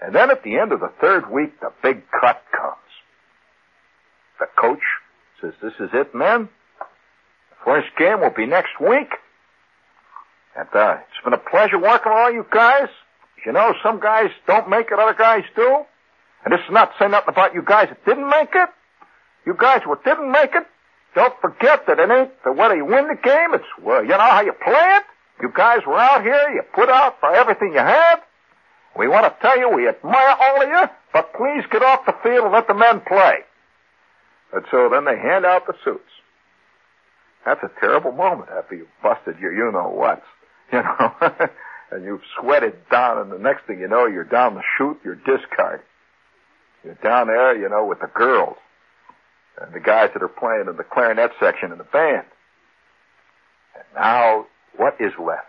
And 0.03 0.15
then 0.15 0.31
at 0.31 0.43
the 0.43 0.59
end 0.59 0.71
of 0.73 0.81
the 0.81 0.93
third 1.01 1.31
week, 1.31 1.59
the 1.61 1.73
big 1.83 2.03
cut 2.11 2.43
comes. 2.53 2.77
The 4.39 4.47
coach 4.55 4.83
says, 5.41 5.55
this 5.63 5.73
is 5.81 5.89
it, 5.95 6.15
men. 6.15 6.51
The 6.79 7.65
first 7.65 7.89
game 7.99 8.21
will 8.21 8.35
be 8.37 8.45
next 8.45 8.79
week. 8.81 9.13
And, 10.55 10.69
uh, 10.75 10.97
it's 10.99 11.25
been 11.25 11.33
a 11.33 11.39
pleasure 11.39 11.79
working 11.79 12.13
with 12.13 12.19
all 12.19 12.31
you 12.31 12.45
guys. 12.53 12.89
You 13.47 13.53
know, 13.53 13.73
some 13.83 13.99
guys 13.99 14.29
don't 14.47 14.69
make 14.69 14.89
it, 14.91 14.99
other 14.99 15.17
guys 15.17 15.45
do. 15.57 15.85
And 16.45 16.53
this 16.53 16.61
is 16.67 16.71
not 16.71 16.93
saying 16.99 17.13
nothing 17.13 17.31
about 17.31 17.55
you 17.55 17.63
guys 17.63 17.89
that 17.89 18.05
didn't 18.05 18.29
make 18.29 18.51
it. 18.55 18.69
You 19.47 19.55
guys 19.59 19.81
who 19.87 19.97
didn't 20.05 20.31
make 20.31 20.55
it, 20.55 20.67
don't 21.15 21.35
forget 21.41 21.87
that 21.87 21.99
it 21.99 22.11
ain't 22.11 22.31
the 22.45 22.53
whether 22.53 22.77
you 22.77 22.85
win 22.85 23.09
the 23.09 23.17
game, 23.17 23.55
it's, 23.55 23.65
well, 23.81 24.03
you 24.03 24.11
know 24.11 24.19
how 24.19 24.43
you 24.43 24.53
play 24.53 24.97
it. 24.99 25.05
You 25.43 25.53
guys 25.55 25.81
were 25.87 25.99
out 25.99 26.23
here, 26.23 26.51
you 26.55 26.63
put 26.75 26.89
out 26.89 27.19
for 27.21 27.35
everything 27.35 27.73
you 27.73 27.81
had. 27.81 28.21
We 28.97 29.09
want 29.09 29.25
to 29.27 29.43
tell 29.43 29.59
you 29.59 29.69
we 29.69 29.89
admire 29.89 30.37
all 30.41 30.63
of 30.63 30.69
you, 30.69 30.85
but 31.13 31.33
please 31.35 31.65
get 31.71 31.83
off 31.83 32.07
the 32.07 32.15
field 32.23 32.45
and 32.45 32.53
let 32.53 32.69
the 32.69 32.75
men 32.75 33.01
play. 33.01 33.39
And 34.53 34.65
so 34.71 34.89
then 34.91 35.05
they 35.05 35.19
hand 35.19 35.45
out 35.45 35.67
the 35.67 35.75
suits. 35.85 36.05
That's 37.45 37.63
a 37.63 37.71
terrible 37.81 38.13
moment 38.13 38.51
after 38.51 38.77
you've 38.77 38.89
busted 39.03 39.39
your 39.41 39.53
you 39.53 39.73
know 39.73 39.89
what, 39.89 40.23
you 40.73 40.81
know, 40.83 41.13
and 41.91 42.05
you've 42.05 42.23
sweated 42.41 42.75
down, 42.91 43.19
and 43.19 43.33
the 43.33 43.39
next 43.39 43.67
thing 43.67 43.81
you 43.81 43.89
know, 43.89 44.07
you're 44.07 44.25
down 44.25 44.55
the 44.55 44.63
chute, 44.79 45.01
you're 45.05 45.17
discarded. 45.17 45.85
You're 46.85 46.95
down 47.03 47.27
there, 47.29 47.57
you 47.57 47.69
know, 47.69 47.85
with 47.85 48.01
the 48.01 48.11
girls 48.15 48.57
and 49.61 49.73
the 49.75 49.81
guys 49.81 50.11
that 50.15 50.23
are 50.23 50.29
playing 50.29 50.67
in 50.69 50.77
the 50.77 50.85
clarinet 50.85 51.33
section 51.41 51.73
in 51.73 51.79
the 51.79 51.85
band. 51.85 52.27
And 53.75 53.85
now, 53.95 54.47
what 54.77 54.97
is 55.01 55.13
left? 55.19 55.47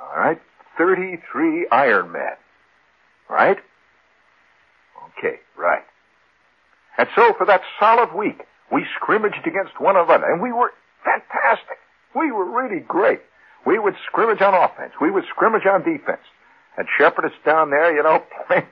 All 0.00 0.16
right, 0.16 0.40
33 0.78 1.68
Iron 1.70 2.12
Men. 2.12 2.36
Right? 3.28 3.58
Okay, 5.18 5.38
right. 5.56 5.82
And 6.98 7.08
so 7.14 7.34
for 7.34 7.46
that 7.46 7.62
solid 7.78 8.14
week, 8.14 8.42
we 8.72 8.84
scrimmaged 8.96 9.46
against 9.46 9.80
one 9.80 9.96
another, 9.96 10.30
and 10.30 10.42
we 10.42 10.52
were 10.52 10.72
fantastic. 11.04 11.78
We 12.14 12.30
were 12.30 12.44
really 12.44 12.80
great. 12.80 13.20
We 13.66 13.78
would 13.78 13.94
scrimmage 14.06 14.42
on 14.42 14.54
offense. 14.54 14.92
We 15.00 15.10
would 15.10 15.24
scrimmage 15.30 15.66
on 15.66 15.82
defense. 15.82 16.22
And 16.76 16.86
Shepherd 16.98 17.26
is 17.26 17.32
down 17.44 17.70
there, 17.70 17.94
you 17.94 18.02
know, 18.02 18.22
playing, 18.46 18.66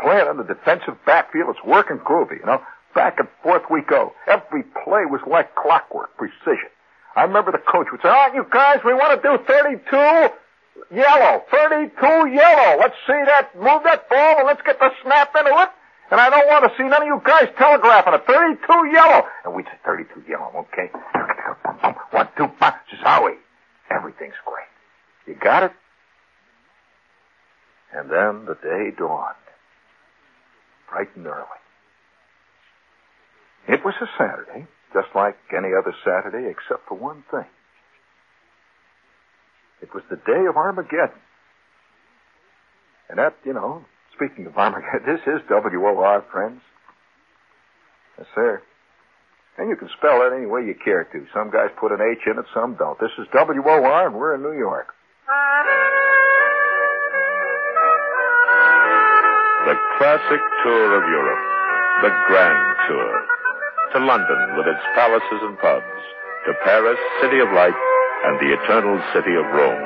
playing 0.00 0.28
on 0.28 0.36
the 0.36 0.44
defensive 0.44 0.96
backfield. 1.04 1.56
It's 1.56 1.64
working 1.66 1.98
groovy, 1.98 2.40
you 2.40 2.46
know. 2.46 2.62
Back 2.94 3.18
and 3.18 3.28
forth 3.42 3.62
we 3.70 3.82
go. 3.82 4.12
Every 4.26 4.62
play 4.62 5.04
was 5.04 5.20
like 5.30 5.54
clockwork, 5.54 6.16
precision. 6.16 6.70
I 7.16 7.22
remember 7.22 7.52
the 7.52 7.58
coach 7.58 7.88
would 7.90 8.00
say, 8.02 8.08
all 8.08 8.14
right, 8.14 8.34
you 8.34 8.46
guys, 8.50 8.78
we 8.84 8.94
want 8.94 9.20
to 9.20 9.28
do 9.28 9.42
32 9.44 10.94
yellow, 10.94 11.42
32 11.50 11.90
yellow. 12.30 12.78
Let's 12.78 12.94
see 13.06 13.20
that, 13.26 13.50
move 13.56 13.82
that 13.84 14.08
ball 14.08 14.38
and 14.38 14.46
let's 14.46 14.62
get 14.62 14.78
the 14.78 14.90
snap 15.02 15.34
into 15.36 15.50
it. 15.50 15.68
And 16.10 16.20
I 16.20 16.30
don't 16.30 16.46
want 16.46 16.64
to 16.64 16.70
see 16.78 16.88
none 16.88 17.02
of 17.02 17.08
you 17.08 17.20
guys 17.24 17.48
telegraphing 17.58 18.14
it. 18.14 18.24
32 18.26 18.90
yellow. 18.92 19.26
And 19.44 19.54
we'd 19.54 19.66
say 19.66 19.78
32 19.84 20.24
yellow, 20.28 20.66
okay. 20.72 20.90
One, 22.10 22.28
two, 22.36 22.48
five. 22.58 22.74
Zowie. 23.04 23.36
Everything's 23.90 24.34
great. 24.44 24.66
You 25.26 25.34
got 25.34 25.62
it? 25.64 25.72
And 27.92 28.10
then 28.10 28.44
the 28.46 28.54
day 28.54 28.90
dawned. 28.96 29.34
Bright 30.90 31.08
and 31.16 31.26
early. 31.26 31.44
It 33.68 33.84
was 33.84 33.94
a 34.00 34.06
Saturday, 34.16 34.66
just 34.92 35.08
like 35.14 35.36
any 35.56 35.68
other 35.76 35.94
Saturday, 36.04 36.48
except 36.48 36.88
for 36.88 36.96
one 36.96 37.24
thing. 37.30 37.46
It 39.82 39.94
was 39.94 40.02
the 40.10 40.16
day 40.16 40.46
of 40.48 40.56
Armageddon. 40.56 41.20
And 43.08 43.18
that, 43.18 43.36
you 43.44 43.52
know, 43.52 43.84
speaking 44.14 44.46
of 44.46 44.56
Armageddon, 44.56 45.02
this 45.06 45.20
is 45.26 45.40
WOR, 45.48 46.24
friends. 46.32 46.60
Yes, 48.18 48.26
sir. 48.34 48.62
And 49.56 49.68
you 49.68 49.76
can 49.76 49.88
spell 49.98 50.22
it 50.22 50.36
any 50.36 50.46
way 50.46 50.62
you 50.64 50.74
care 50.74 51.04
to. 51.04 51.26
Some 51.34 51.50
guys 51.50 51.70
put 51.80 51.92
an 51.92 51.98
H 52.00 52.26
in 52.26 52.38
it, 52.38 52.46
some 52.54 52.76
don't. 52.76 52.98
This 53.00 53.10
is 53.18 53.26
WOR, 53.32 54.06
and 54.06 54.14
we're 54.14 54.34
in 54.34 54.42
New 54.42 54.56
York. 54.56 54.94
The 59.66 59.74
classic 59.98 60.40
tour 60.64 60.96
of 60.96 61.02
Europe. 61.10 61.44
The 62.02 62.10
grand 62.28 62.76
tour. 62.88 63.37
To 63.94 64.04
London 64.04 64.52
with 64.60 64.68
its 64.68 64.84
palaces 64.94 65.40
and 65.48 65.56
pubs. 65.64 66.02
To 66.44 66.52
Paris, 66.60 67.00
city 67.24 67.40
of 67.40 67.48
light 67.56 67.72
and 67.72 68.36
the 68.36 68.52
eternal 68.52 69.00
city 69.16 69.32
of 69.32 69.48
Rome. 69.48 69.80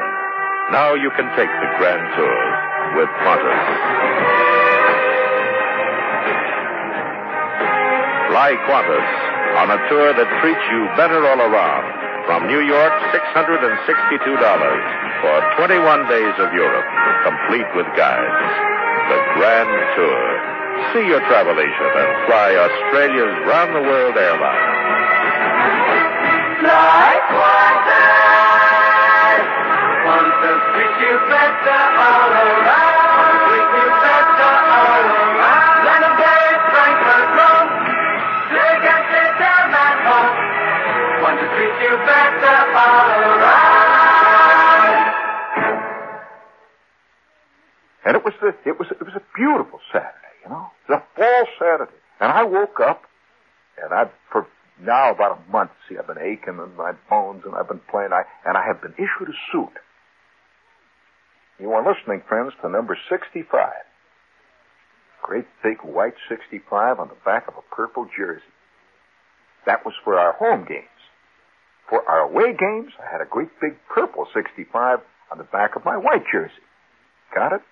Now 0.75 0.99
you 0.99 1.07
can 1.15 1.31
take 1.38 1.47
the 1.47 1.71
grand 1.79 2.03
tour 2.19 2.43
with 2.99 3.07
Qantas. 3.23 3.62
Fly 8.27 8.59
Qantas 8.67 9.09
on 9.62 9.71
a 9.71 9.79
tour 9.87 10.11
that 10.19 10.29
treats 10.43 10.67
you 10.75 10.81
better 10.99 11.23
all 11.23 11.38
around. 11.38 11.87
From 12.27 12.51
New 12.51 12.59
York, 12.59 12.93
$662 13.15 13.62
for 15.23 15.37
21 15.62 16.09
days 16.11 16.35
of 16.43 16.51
Europe, 16.55 16.88
complete 17.23 17.71
with 17.79 17.87
guides. 17.95 18.51
The 19.11 19.19
Grand 19.38 19.71
Tour. 19.95 20.52
See 20.92 21.07
your 21.09 21.21
travel 21.25 21.57
agent 21.57 21.95
and 21.97 22.27
fly 22.27 22.53
Australia's 22.53 23.33
round 23.49 23.75
the 23.75 23.81
world 23.81 24.16
airline. 24.16 24.61
Fly 26.61 27.12
Qantas. 27.33 28.61
Qantas 30.05 30.61
treats 30.77 30.99
you 31.01 31.16
better 31.33 31.81
all 31.97 32.29
around. 32.29 33.25
Treats 33.49 33.73
you 33.73 33.88
better 34.05 34.53
all 34.68 35.07
around. 35.16 35.81
London, 35.88 36.12
Paris, 36.21 36.61
Frankfurt, 36.77 37.29
Rome. 37.40 37.73
Zurich, 38.53 38.85
Amsterdam, 38.92 39.73
and 39.73 39.99
home. 40.12 40.37
Qantas 41.25 41.51
treats 41.57 41.79
you 41.88 41.95
better 42.05 42.59
all 42.85 43.09
around. 43.16 43.73
And 48.05 48.12
it 48.16 48.23
was 48.25 48.35
the, 48.42 48.53
it 48.68 48.77
was, 48.79 48.88
it 48.90 49.01
was 49.01 49.14
a 49.16 49.23
beautiful 49.35 49.81
Saturday, 49.92 50.21
you 51.22 51.30
know. 51.30 51.38
It 51.38 51.46
was 51.46 51.48
a 51.48 51.58
fall 51.58 51.68
Saturday. 51.68 51.98
And 52.20 52.32
I 52.32 52.44
woke 52.44 52.80
up, 52.80 53.02
and 53.82 53.92
I, 53.92 54.11
for 54.30 54.46
now 54.80 55.11
about 55.12 55.38
a 55.38 55.50
month, 55.50 55.70
see, 55.88 55.96
I've 55.98 56.06
been 56.06 56.18
aching 56.18 56.58
in 56.58 56.76
my 56.76 56.92
bones, 57.11 57.42
and 57.44 57.54
I've 57.54 57.68
been 57.68 57.80
playing, 57.90 58.12
I, 58.12 58.22
and 58.46 58.56
I 58.56 58.64
have 58.66 58.82
been 58.82 58.94
issued 58.94 59.28
a 59.28 59.37
suit. 59.52 59.72
You 61.61 61.72
are 61.72 61.85
listening, 61.87 62.22
friends, 62.28 62.52
to 62.62 62.68
number 62.68 62.98
65. 63.08 63.72
Great 65.22 65.46
big 65.62 65.78
white 65.85 66.14
65 66.28 66.98
on 66.98 67.08
the 67.08 67.14
back 67.24 67.46
of 67.48 67.54
a 67.56 67.74
purple 67.74 68.08
jersey. 68.16 68.42
That 69.66 69.85
was 69.85 69.94
for 70.02 70.18
our 70.18 70.32
home 70.32 70.66
games. 70.66 70.87
For 71.88 72.08
our 72.08 72.20
away 72.20 72.56
games, 72.56 72.92
I 72.98 73.11
had 73.12 73.20
a 73.20 73.26
great 73.30 73.50
big 73.61 73.76
purple 73.88 74.26
65 74.35 75.00
on 75.30 75.38
the 75.38 75.44
back 75.44 75.76
of 75.76 75.85
my 75.85 75.96
white 75.96 76.24
jersey. 76.32 76.62
Got 77.35 77.52
it? 77.52 77.62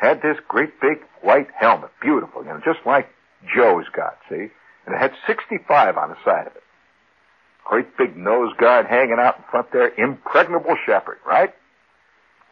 Had 0.00 0.22
this 0.22 0.38
great 0.48 0.80
big 0.80 0.98
white 1.20 1.48
helmet, 1.58 1.90
beautiful, 2.00 2.42
you 2.42 2.48
know, 2.48 2.60
just 2.64 2.80
like 2.86 3.08
Joe's 3.54 3.84
got, 3.94 4.16
see? 4.30 4.48
And 4.86 4.94
it 4.94 4.98
had 4.98 5.12
65 5.26 5.98
on 5.98 6.08
the 6.08 6.16
side 6.24 6.46
of 6.46 6.56
it. 6.56 6.62
Great 7.64 7.96
big 7.98 8.16
nose 8.16 8.52
guard 8.58 8.86
hanging 8.86 9.18
out 9.20 9.36
in 9.36 9.44
front 9.50 9.70
there, 9.72 9.92
impregnable 10.02 10.74
shepherd, 10.86 11.18
right? 11.26 11.52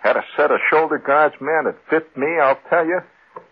Had 0.00 0.16
a 0.16 0.24
set 0.36 0.50
of 0.50 0.60
shoulder 0.70 0.98
guards, 0.98 1.34
man, 1.40 1.64
that 1.64 1.76
fit 1.88 2.14
me, 2.16 2.38
I'll 2.38 2.60
tell 2.68 2.86
you. 2.86 3.00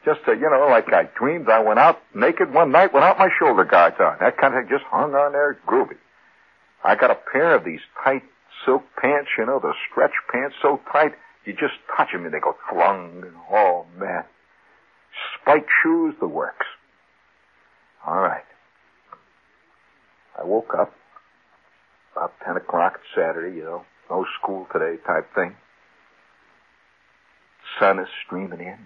Just, 0.04 0.20
uh, 0.28 0.32
you 0.32 0.48
know, 0.50 0.68
like 0.68 0.92
I 0.92 1.08
dreamed 1.18 1.48
I 1.48 1.60
went 1.60 1.78
out 1.78 2.00
naked 2.14 2.52
one 2.52 2.70
night 2.70 2.92
without 2.92 3.18
my 3.18 3.28
shoulder 3.38 3.64
guards 3.64 3.96
on. 3.98 4.18
That 4.20 4.36
kind 4.36 4.54
of 4.54 4.68
just 4.68 4.84
hung 4.84 5.14
on 5.14 5.32
there 5.32 5.58
groovy. 5.66 5.96
I 6.84 6.96
got 6.96 7.10
a 7.10 7.18
pair 7.32 7.54
of 7.54 7.64
these 7.64 7.80
tight 8.04 8.22
silk 8.64 8.84
pants, 9.00 9.30
you 9.38 9.46
know, 9.46 9.58
the 9.58 9.72
stretch 9.90 10.12
pants 10.30 10.54
so 10.60 10.80
tight, 10.92 11.14
you 11.46 11.52
just 11.52 11.74
touch 11.96 12.12
them 12.12 12.24
and 12.24 12.34
they 12.34 12.40
go 12.40 12.56
flung. 12.68 13.24
Oh, 13.50 13.86
man. 13.98 14.24
Spike 15.40 15.66
shoes, 15.82 16.14
the 16.20 16.28
works. 16.28 16.66
All 18.06 18.18
right. 18.18 18.44
I 20.38 20.44
woke 20.44 20.74
up 20.78 20.92
about 22.14 22.32
10 22.44 22.56
o'clock 22.56 23.00
Saturday, 23.14 23.56
you 23.56 23.64
know, 23.64 23.84
no 24.10 24.26
school 24.40 24.66
today 24.72 25.00
type 25.06 25.34
thing. 25.34 25.56
Sun 27.78 27.98
is 27.98 28.08
streaming 28.24 28.60
in. 28.60 28.78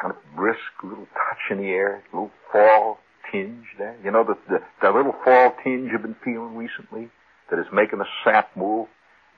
Kind 0.00 0.12
of 0.12 0.16
brisk, 0.36 0.58
little 0.82 1.06
touch 1.14 1.38
in 1.50 1.58
the 1.58 1.68
air, 1.68 2.02
little 2.12 2.30
fall 2.50 2.98
tinge 3.30 3.66
there. 3.78 3.96
You 4.04 4.10
know, 4.10 4.24
the, 4.24 4.36
the, 4.48 4.62
the 4.82 4.90
little 4.90 5.14
fall 5.24 5.54
tinge 5.62 5.90
you've 5.92 6.02
been 6.02 6.16
feeling 6.24 6.56
recently 6.56 7.10
that 7.50 7.58
is 7.58 7.66
making 7.72 8.00
the 8.00 8.06
sap 8.24 8.56
move. 8.56 8.88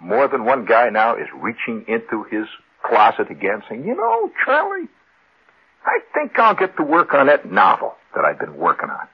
More 0.01 0.29
than 0.29 0.45
one 0.45 0.65
guy 0.67 0.91
now 0.91 1.17
is 1.17 1.29
reaching 1.35 1.85
into 1.89 2.25
his 2.25 2.47
closet 2.85 3.31
again 3.31 3.63
saying, 3.69 3.85
you 3.85 3.97
know, 3.97 4.31
Charlie, 4.45 4.89
I 5.85 6.01
think 6.15 6.39
I'll 6.39 6.55
get 6.55 6.77
to 6.77 6.83
work 6.83 7.15
on 7.15 7.27
that 7.27 7.51
novel 7.51 7.95
that 8.15 8.25
I've 8.25 8.39
been 8.39 8.57
working 8.57 8.91
on. 8.91 9.07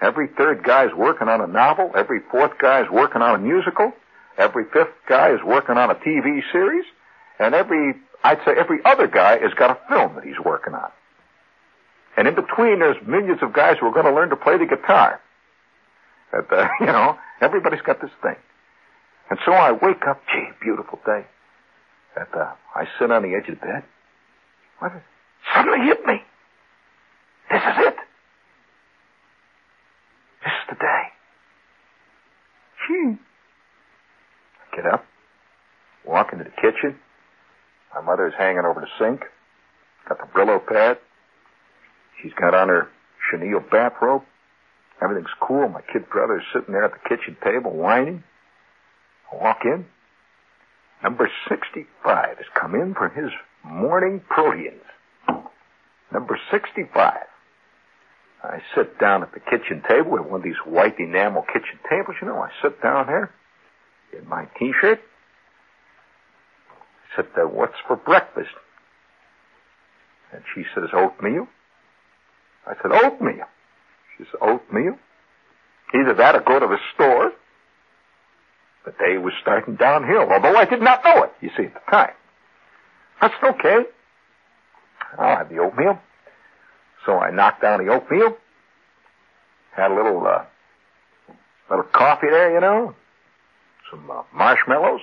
Every 0.00 0.28
third 0.28 0.62
guy's 0.62 0.92
working 0.94 1.28
on 1.28 1.40
a 1.40 1.46
novel. 1.46 1.90
Every 1.94 2.20
fourth 2.30 2.58
guy's 2.60 2.90
working 2.90 3.22
on 3.22 3.34
a 3.34 3.38
musical. 3.38 3.92
Every 4.36 4.64
fifth 4.72 4.94
guy 5.08 5.32
is 5.32 5.40
working 5.44 5.76
on 5.76 5.90
a 5.90 5.94
TV 5.94 6.40
series. 6.52 6.84
And 7.38 7.54
every, 7.54 7.94
I'd 8.22 8.38
say 8.44 8.52
every 8.56 8.78
other 8.84 9.06
guy 9.06 9.38
has 9.38 9.54
got 9.54 9.70
a 9.70 9.78
film 9.88 10.14
that 10.16 10.24
he's 10.24 10.38
working 10.44 10.74
on. 10.74 10.90
And 12.16 12.28
in 12.28 12.34
between, 12.34 12.78
there's 12.80 12.96
millions 13.06 13.40
of 13.42 13.52
guys 13.52 13.76
who 13.80 13.86
are 13.86 13.92
going 13.92 14.06
to 14.06 14.14
learn 14.14 14.30
to 14.30 14.36
play 14.36 14.58
the 14.58 14.66
guitar. 14.66 15.20
That, 16.32 16.52
uh, 16.52 16.68
you 16.80 16.86
know, 16.86 17.18
everybody's 17.40 17.82
got 17.82 18.00
this 18.00 18.10
thing. 18.22 18.36
And 19.34 19.40
so 19.44 19.52
I 19.52 19.72
wake 19.72 20.06
up, 20.08 20.22
gee, 20.32 20.46
beautiful 20.62 21.00
day. 21.04 21.26
And, 22.14 22.28
uh, 22.36 22.52
I 22.72 22.84
sit 23.00 23.10
on 23.10 23.24
the 23.24 23.34
edge 23.34 23.48
of 23.48 23.58
the 23.58 23.66
bed. 23.66 23.82
What? 24.78 24.92
Suddenly 25.52 25.84
hit 25.88 26.06
me. 26.06 26.22
This 27.50 27.60
is 27.60 27.78
it. 27.78 27.96
This 30.44 30.52
is 30.52 30.68
the 30.68 30.76
day. 30.76 31.02
Gee. 32.86 33.18
I 34.62 34.76
get 34.76 34.86
up, 34.86 35.04
walk 36.06 36.32
into 36.32 36.44
the 36.44 36.50
kitchen. 36.50 36.96
My 37.92 38.02
mother 38.02 38.28
is 38.28 38.34
hanging 38.38 38.64
over 38.64 38.82
the 38.82 39.04
sink. 39.04 39.22
Got 40.08 40.18
the 40.18 40.26
Brillo 40.32 40.64
pad. 40.64 40.98
She's 42.22 42.34
got 42.34 42.54
on 42.54 42.68
her 42.68 42.88
chenille 43.28 43.64
bathrobe. 43.68 44.22
Everything's 45.02 45.34
cool. 45.40 45.68
My 45.68 45.82
kid 45.92 46.08
brother 46.08 46.38
is 46.38 46.44
sitting 46.52 46.72
there 46.72 46.84
at 46.84 46.92
the 46.92 47.08
kitchen 47.08 47.36
table 47.42 47.72
whining. 47.72 48.22
Walk 49.32 49.60
in. 49.64 49.86
Number 51.02 51.30
65 51.48 52.36
has 52.36 52.46
come 52.58 52.74
in 52.74 52.94
for 52.94 53.08
his 53.08 53.30
morning 53.64 54.22
proteins. 54.28 54.82
Number 56.12 56.38
65. 56.50 57.14
I 58.42 58.58
sit 58.74 58.98
down 58.98 59.22
at 59.22 59.32
the 59.32 59.40
kitchen 59.40 59.82
table 59.88 60.12
with 60.12 60.26
one 60.26 60.40
of 60.40 60.44
these 60.44 60.60
white 60.66 60.98
enamel 60.98 61.42
kitchen 61.42 61.78
tables, 61.88 62.16
you 62.20 62.28
know. 62.28 62.38
I 62.38 62.50
sit 62.62 62.80
down 62.82 63.06
there 63.06 63.34
in 64.16 64.28
my 64.28 64.46
t-shirt. 64.58 65.00
I 67.12 67.16
said, 67.16 67.26
uh, 67.36 67.48
what's 67.48 67.78
for 67.86 67.96
breakfast? 67.96 68.50
And 70.32 70.42
she 70.54 70.64
says, 70.74 70.90
oatmeal. 70.92 71.48
I 72.66 72.74
said, 72.82 72.92
oatmeal. 72.92 73.46
She 74.16 74.24
says, 74.24 74.34
oatmeal? 74.40 74.96
Either 75.94 76.14
that 76.14 76.34
or 76.34 76.40
go 76.40 76.58
to 76.58 76.66
the 76.66 76.78
store. 76.94 77.32
The 78.84 78.92
day 78.92 79.16
was 79.16 79.32
starting 79.40 79.76
downhill, 79.76 80.30
although 80.30 80.56
I 80.56 80.66
did 80.66 80.82
not 80.82 81.02
know 81.04 81.22
it, 81.24 81.32
you 81.40 81.50
see, 81.56 81.64
at 81.64 81.74
the 81.74 81.90
time. 81.90 82.12
I 83.20 83.30
said, 83.30 83.54
okay. 83.54 83.88
I'll 85.18 85.36
have 85.38 85.48
the 85.48 85.58
oatmeal. 85.58 85.98
So 87.06 87.18
I 87.18 87.30
knocked 87.30 87.62
down 87.62 87.84
the 87.84 87.90
oatmeal. 87.92 88.36
Had 89.74 89.90
a 89.90 89.94
little, 89.94 90.26
uh, 90.26 90.44
little 91.70 91.84
coffee 91.84 92.28
there, 92.30 92.52
you 92.54 92.60
know. 92.60 92.94
Some 93.90 94.10
uh, 94.10 94.22
marshmallows. 94.34 95.00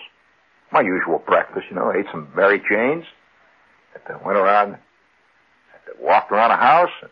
My 0.71 0.81
usual 0.81 1.19
breakfast, 1.25 1.65
you 1.69 1.75
know. 1.75 1.91
I 1.91 1.99
ate 1.99 2.05
some 2.11 2.27
Mary 2.35 2.59
Janes. 2.59 3.05
And 3.93 4.03
then 4.07 4.17
went 4.23 4.37
around, 4.37 4.73
and 4.73 5.99
walked 5.99 6.31
around 6.31 6.49
the 6.49 6.55
house. 6.57 6.91
And, 7.01 7.11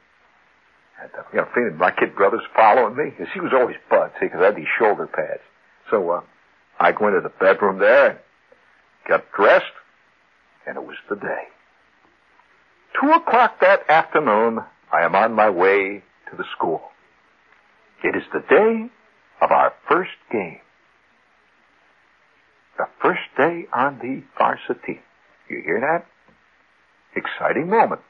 and 1.01 1.11
uh, 1.13 1.23
you 1.33 1.37
know, 1.39 1.47
feeling 1.55 1.77
my 1.77 1.91
kid 1.91 2.15
brother's 2.15 2.45
following 2.55 2.95
me. 2.95 3.05
Because 3.09 3.33
he 3.33 3.39
was 3.39 3.53
always 3.53 3.75
Bud, 3.89 4.11
see, 4.19 4.27
because 4.27 4.41
I 4.41 4.45
had 4.45 4.55
these 4.55 4.67
shoulder 4.77 5.07
pads. 5.07 5.41
So, 5.89 6.09
uh, 6.09 6.21
I 6.79 6.91
go 6.91 7.07
into 7.07 7.21
the 7.21 7.29
bedroom 7.29 7.79
there 7.79 8.09
and 8.09 8.19
got 9.07 9.25
dressed. 9.35 9.65
And 10.65 10.77
it 10.77 10.83
was 10.83 10.97
the 11.09 11.15
day. 11.15 11.43
Two 12.99 13.11
o'clock 13.11 13.59
that 13.61 13.89
afternoon, 13.89 14.59
I 14.91 15.01
am 15.01 15.15
on 15.15 15.33
my 15.33 15.49
way 15.49 16.03
to 16.29 16.37
the 16.37 16.43
school. 16.55 16.81
It 18.03 18.15
is 18.15 18.23
the 18.33 18.43
day 18.49 18.89
of 19.41 19.51
our 19.51 19.73
first 19.87 20.11
game. 20.31 20.59
The 22.77 22.85
first 23.01 23.21
day 23.37 23.65
on 23.73 23.99
the 23.99 24.23
varsity. 24.37 25.01
You 25.49 25.61
hear 25.65 25.79
that? 25.81 26.05
Exciting 27.15 27.69
moment. 27.69 28.01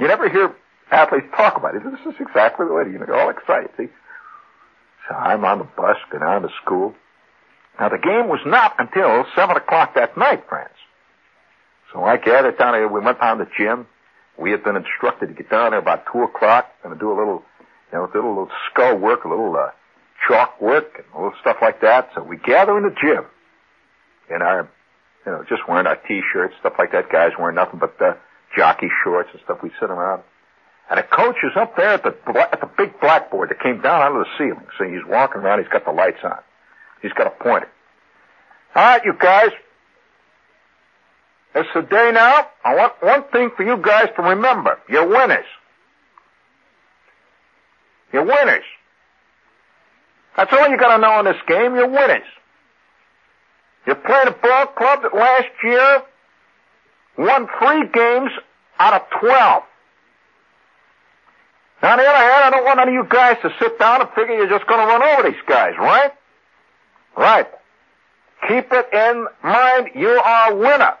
You 0.00 0.08
never 0.08 0.28
hear 0.28 0.54
athletes 0.90 1.26
talk 1.36 1.56
about 1.56 1.74
it. 1.74 1.82
This 1.84 2.14
is 2.14 2.20
exactly 2.20 2.66
the 2.66 2.72
way 2.72 2.84
you 2.90 2.98
know, 2.98 3.06
they're 3.06 3.20
all 3.20 3.30
excited, 3.30 3.70
see? 3.76 3.88
So 5.08 5.14
I'm 5.14 5.44
on 5.44 5.58
the 5.58 5.64
bus, 5.64 5.96
going 6.10 6.24
down 6.24 6.42
to 6.42 6.48
school. 6.64 6.94
Now 7.78 7.88
the 7.88 7.98
game 7.98 8.28
was 8.28 8.40
not 8.44 8.74
until 8.78 9.24
seven 9.36 9.56
o'clock 9.56 9.94
that 9.94 10.16
night, 10.16 10.48
friends. 10.48 10.74
So 11.92 12.04
I 12.04 12.16
gathered 12.16 12.58
down 12.58 12.74
here, 12.74 12.88
we 12.88 13.00
went 13.00 13.20
down 13.20 13.38
to 13.38 13.44
the 13.44 13.50
gym. 13.56 13.86
We 14.38 14.50
had 14.50 14.62
been 14.62 14.76
instructed 14.76 15.28
to 15.28 15.34
get 15.34 15.50
down 15.50 15.70
there 15.70 15.80
about 15.80 16.04
two 16.12 16.22
o'clock 16.22 16.70
and 16.84 16.98
do 16.98 17.08
a 17.08 17.16
little, 17.18 17.42
you 17.92 17.98
know, 17.98 18.06
do 18.12 18.18
a 18.18 18.28
little 18.28 18.50
skull 18.70 18.96
work, 18.96 19.24
a 19.24 19.28
little 19.28 19.54
uh, 19.56 19.70
chalk 20.26 20.60
work, 20.60 20.92
and 20.96 21.04
a 21.14 21.16
little 21.16 21.38
stuff 21.40 21.56
like 21.62 21.80
that. 21.80 22.10
So 22.14 22.22
we 22.22 22.36
gather 22.36 22.76
in 22.76 22.84
the 22.84 22.94
gym 23.00 23.24
in 24.30 24.42
our, 24.42 24.68
you 25.24 25.32
know, 25.32 25.44
just 25.48 25.62
wearing 25.68 25.86
our 25.86 25.96
t-shirts, 25.96 26.54
stuff 26.60 26.74
like 26.78 26.92
that. 26.92 27.10
Guys 27.10 27.32
wearing 27.38 27.56
nothing 27.56 27.80
but 27.80 28.00
uh, 28.00 28.14
jockey 28.56 28.88
shorts 29.02 29.30
and 29.32 29.40
stuff. 29.44 29.58
We 29.62 29.70
sit 29.80 29.90
around, 29.90 30.22
and 30.90 31.00
a 31.00 31.04
coach 31.04 31.36
is 31.42 31.56
up 31.56 31.76
there 31.76 31.94
at 31.94 32.02
the 32.02 32.14
at 32.52 32.60
the 32.60 32.70
big 32.76 33.00
blackboard 33.00 33.50
that 33.50 33.60
came 33.60 33.80
down 33.80 34.02
out 34.02 34.12
of 34.12 34.26
the 34.26 34.30
ceiling. 34.36 34.66
So 34.78 34.84
he's 34.84 35.04
walking 35.06 35.40
around. 35.40 35.60
He's 35.60 35.72
got 35.72 35.84
the 35.84 35.92
lights 35.92 36.22
on. 36.22 36.38
He's 37.02 37.12
got 37.12 37.26
a 37.26 37.30
pointer. 37.30 37.68
All 38.74 38.82
right, 38.82 39.04
you 39.04 39.14
guys. 39.18 39.50
It's 41.54 41.68
the 41.74 41.82
day 41.82 42.10
now. 42.12 42.46
I 42.64 42.74
want 42.74 42.92
one 43.00 43.24
thing 43.32 43.50
for 43.56 43.64
you 43.64 43.76
guys 43.78 44.08
to 44.16 44.22
remember. 44.22 44.78
You're 44.88 45.06
winners. 45.08 45.46
You're 48.12 48.24
winners. 48.24 48.64
That's 50.36 50.52
all 50.52 50.68
you 50.68 50.78
gotta 50.78 51.00
know 51.02 51.18
in 51.20 51.24
this 51.24 51.42
game. 51.46 51.74
You're 51.74 51.88
winners. 51.88 52.26
You're 53.86 53.96
playing 53.96 54.28
a 54.28 54.32
ball 54.32 54.66
club 54.66 55.02
that 55.02 55.14
last 55.14 55.48
year 55.64 56.02
won 57.16 57.48
three 57.58 57.88
games 57.92 58.30
out 58.78 58.94
of 58.94 59.02
twelve. 59.18 59.64
Now, 61.82 61.92
on 61.92 61.98
the 61.98 62.04
other 62.04 62.18
hand, 62.18 62.44
I 62.44 62.50
don't 62.50 62.64
want 62.64 62.80
any 62.80 62.96
of 62.96 63.04
you 63.04 63.08
guys 63.08 63.36
to 63.42 63.50
sit 63.60 63.78
down 63.78 64.00
and 64.00 64.10
figure 64.10 64.34
you're 64.34 64.48
just 64.48 64.66
gonna 64.66 64.86
run 64.86 65.02
over 65.02 65.30
these 65.30 65.40
guys, 65.48 65.72
right? 65.78 66.12
Right. 67.18 67.48
Keep 68.46 68.68
it 68.70 68.88
in 68.92 69.26
mind 69.42 69.90
you 69.96 70.08
are 70.08 70.52
a 70.52 70.56
winner. 70.56 70.94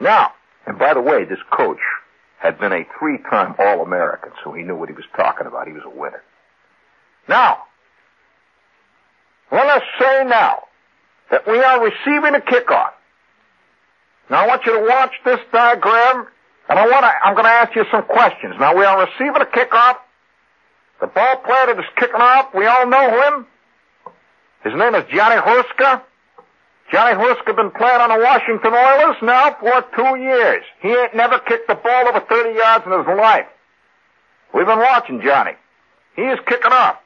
Now, 0.00 0.32
and 0.66 0.78
by 0.78 0.94
the 0.94 1.02
way, 1.02 1.24
this 1.24 1.38
coach 1.50 1.78
had 2.38 2.58
been 2.58 2.72
a 2.72 2.86
three-time 2.98 3.54
All-American, 3.58 4.32
so 4.42 4.52
he 4.52 4.62
knew 4.62 4.74
what 4.74 4.88
he 4.88 4.94
was 4.94 5.04
talking 5.14 5.46
about. 5.46 5.66
He 5.66 5.74
was 5.74 5.82
a 5.84 5.90
winner. 5.90 6.22
Now, 7.28 7.64
let 9.52 9.66
us 9.66 9.82
say 10.00 10.24
now 10.24 10.60
that 11.30 11.46
we 11.46 11.58
are 11.58 11.84
receiving 11.84 12.34
a 12.34 12.40
kickoff. 12.40 12.92
Now 14.30 14.44
I 14.44 14.46
want 14.46 14.64
you 14.64 14.72
to 14.72 14.86
watch 14.88 15.12
this 15.26 15.40
diagram, 15.52 16.28
and 16.70 16.78
I 16.78 16.88
want 16.88 17.02
to, 17.02 17.12
I'm 17.22 17.34
going 17.34 17.44
to 17.44 17.50
ask 17.50 17.76
you 17.76 17.84
some 17.90 18.04
questions. 18.04 18.54
Now 18.58 18.74
we 18.74 18.86
are 18.86 19.04
receiving 19.04 19.42
a 19.42 19.44
kickoff. 19.44 19.96
The 21.02 21.08
ball 21.08 21.36
player 21.44 21.66
that 21.66 21.78
is 21.78 21.90
kicking 21.96 22.22
off, 22.22 22.54
we 22.54 22.64
all 22.64 22.86
know 22.86 23.22
him. 23.22 23.46
His 24.64 24.74
name 24.74 24.94
is 24.94 25.04
Johnny 25.10 25.40
Huska. 25.40 26.02
Johnny 26.92 27.14
Huska 27.14 27.56
been 27.56 27.70
playing 27.70 28.00
on 28.00 28.10
the 28.10 28.22
Washington 28.22 28.74
Oilers 28.74 29.16
now 29.22 29.56
for 29.60 29.84
two 29.96 30.20
years. 30.20 30.64
He 30.82 30.88
ain't 30.88 31.14
never 31.14 31.38
kicked 31.38 31.68
the 31.68 31.76
ball 31.76 32.08
over 32.08 32.20
30 32.20 32.56
yards 32.56 32.84
in 32.84 32.92
his 32.92 33.06
life. 33.06 33.46
We've 34.52 34.66
been 34.66 34.78
watching 34.78 35.22
Johnny. 35.22 35.52
He 36.16 36.22
is 36.22 36.38
kicking 36.46 36.72
off. 36.72 36.96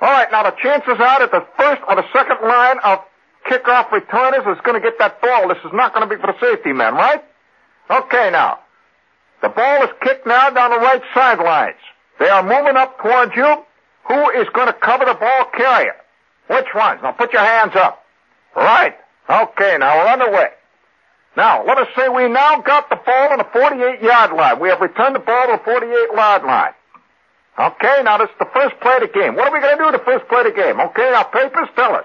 All 0.00 0.10
right, 0.10 0.30
now 0.30 0.42
the 0.42 0.54
chances 0.62 1.00
are 1.00 1.18
that 1.20 1.30
the 1.30 1.46
first 1.56 1.82
or 1.88 1.96
the 1.96 2.04
second 2.12 2.46
line 2.46 2.78
of 2.84 3.00
kickoff 3.48 3.90
returners 3.90 4.44
is 4.46 4.60
going 4.62 4.80
to 4.80 4.84
get 4.84 4.98
that 4.98 5.20
ball. 5.20 5.48
This 5.48 5.58
is 5.64 5.72
not 5.72 5.94
going 5.94 6.08
to 6.08 6.14
be 6.14 6.20
for 6.20 6.28
the 6.28 6.38
safety 6.40 6.72
men, 6.72 6.94
right? 6.94 7.24
Okay, 7.90 8.30
now. 8.30 8.58
The 9.42 9.48
ball 9.48 9.82
is 9.84 9.90
kicked 10.02 10.26
now 10.26 10.50
down 10.50 10.70
the 10.70 10.78
right 10.78 11.02
sidelines. 11.12 11.80
They 12.18 12.28
are 12.28 12.42
moving 12.42 12.76
up 12.76 13.00
towards 13.00 13.34
you. 13.34 13.64
Who 14.08 14.30
is 14.30 14.46
going 14.52 14.68
to 14.68 14.72
cover 14.74 15.04
the 15.06 15.14
ball 15.14 15.46
carrier? 15.56 15.96
Which 16.48 16.66
ones? 16.74 17.00
Now 17.02 17.12
put 17.12 17.32
your 17.32 17.42
hands 17.42 17.72
up. 17.74 18.04
Right. 18.56 18.94
Okay, 19.28 19.76
now 19.78 19.96
we're 19.96 20.12
underway. 20.12 20.48
Now, 21.36 21.64
let 21.64 21.78
us 21.78 21.88
say 21.96 22.08
we 22.08 22.28
now 22.28 22.60
got 22.60 22.88
the 22.90 22.96
ball 22.96 23.32
on 23.32 23.38
the 23.38 23.48
48 23.52 24.02
yard 24.02 24.32
line. 24.36 24.60
We 24.60 24.68
have 24.68 24.80
returned 24.80 25.16
the 25.16 25.20
ball 25.20 25.46
to 25.46 25.58
the 25.58 25.64
48 25.64 25.90
yard 26.14 26.44
line. 26.44 26.72
Okay, 27.58 28.02
now 28.04 28.18
this 28.18 28.28
is 28.28 28.36
the 28.38 28.50
first 28.52 28.78
play 28.80 28.96
of 28.96 29.02
the 29.02 29.08
game. 29.08 29.34
What 29.36 29.48
are 29.48 29.52
we 29.52 29.60
going 29.60 29.78
to 29.78 29.84
do 29.84 29.92
the 29.92 30.04
first 30.04 30.28
play 30.28 30.40
of 30.40 30.46
the 30.46 30.52
game? 30.52 30.80
Okay, 30.80 31.10
now 31.10 31.22
papers 31.24 31.68
tell 31.74 31.94
us. 31.94 32.04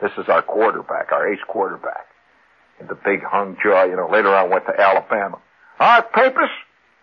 This 0.00 0.12
is 0.18 0.28
our 0.28 0.42
quarterback, 0.42 1.12
our 1.12 1.28
ace 1.32 1.40
quarterback. 1.46 2.06
The 2.80 2.94
big 2.94 3.24
hung 3.24 3.56
jaw, 3.62 3.84
you 3.84 3.96
know, 3.96 4.08
later 4.08 4.34
on 4.34 4.50
went 4.50 4.66
to 4.66 4.80
Alabama. 4.80 5.38
All 5.80 6.00
right, 6.00 6.12
papers, 6.12 6.50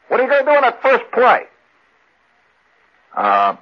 what 0.07 0.19
are 0.19 0.23
you 0.23 0.29
going 0.29 0.45
to 0.45 0.51
do 0.51 0.55
in 0.55 0.61
that 0.61 0.81
first 0.81 1.03
play? 1.11 1.43
Uh, 3.15 3.55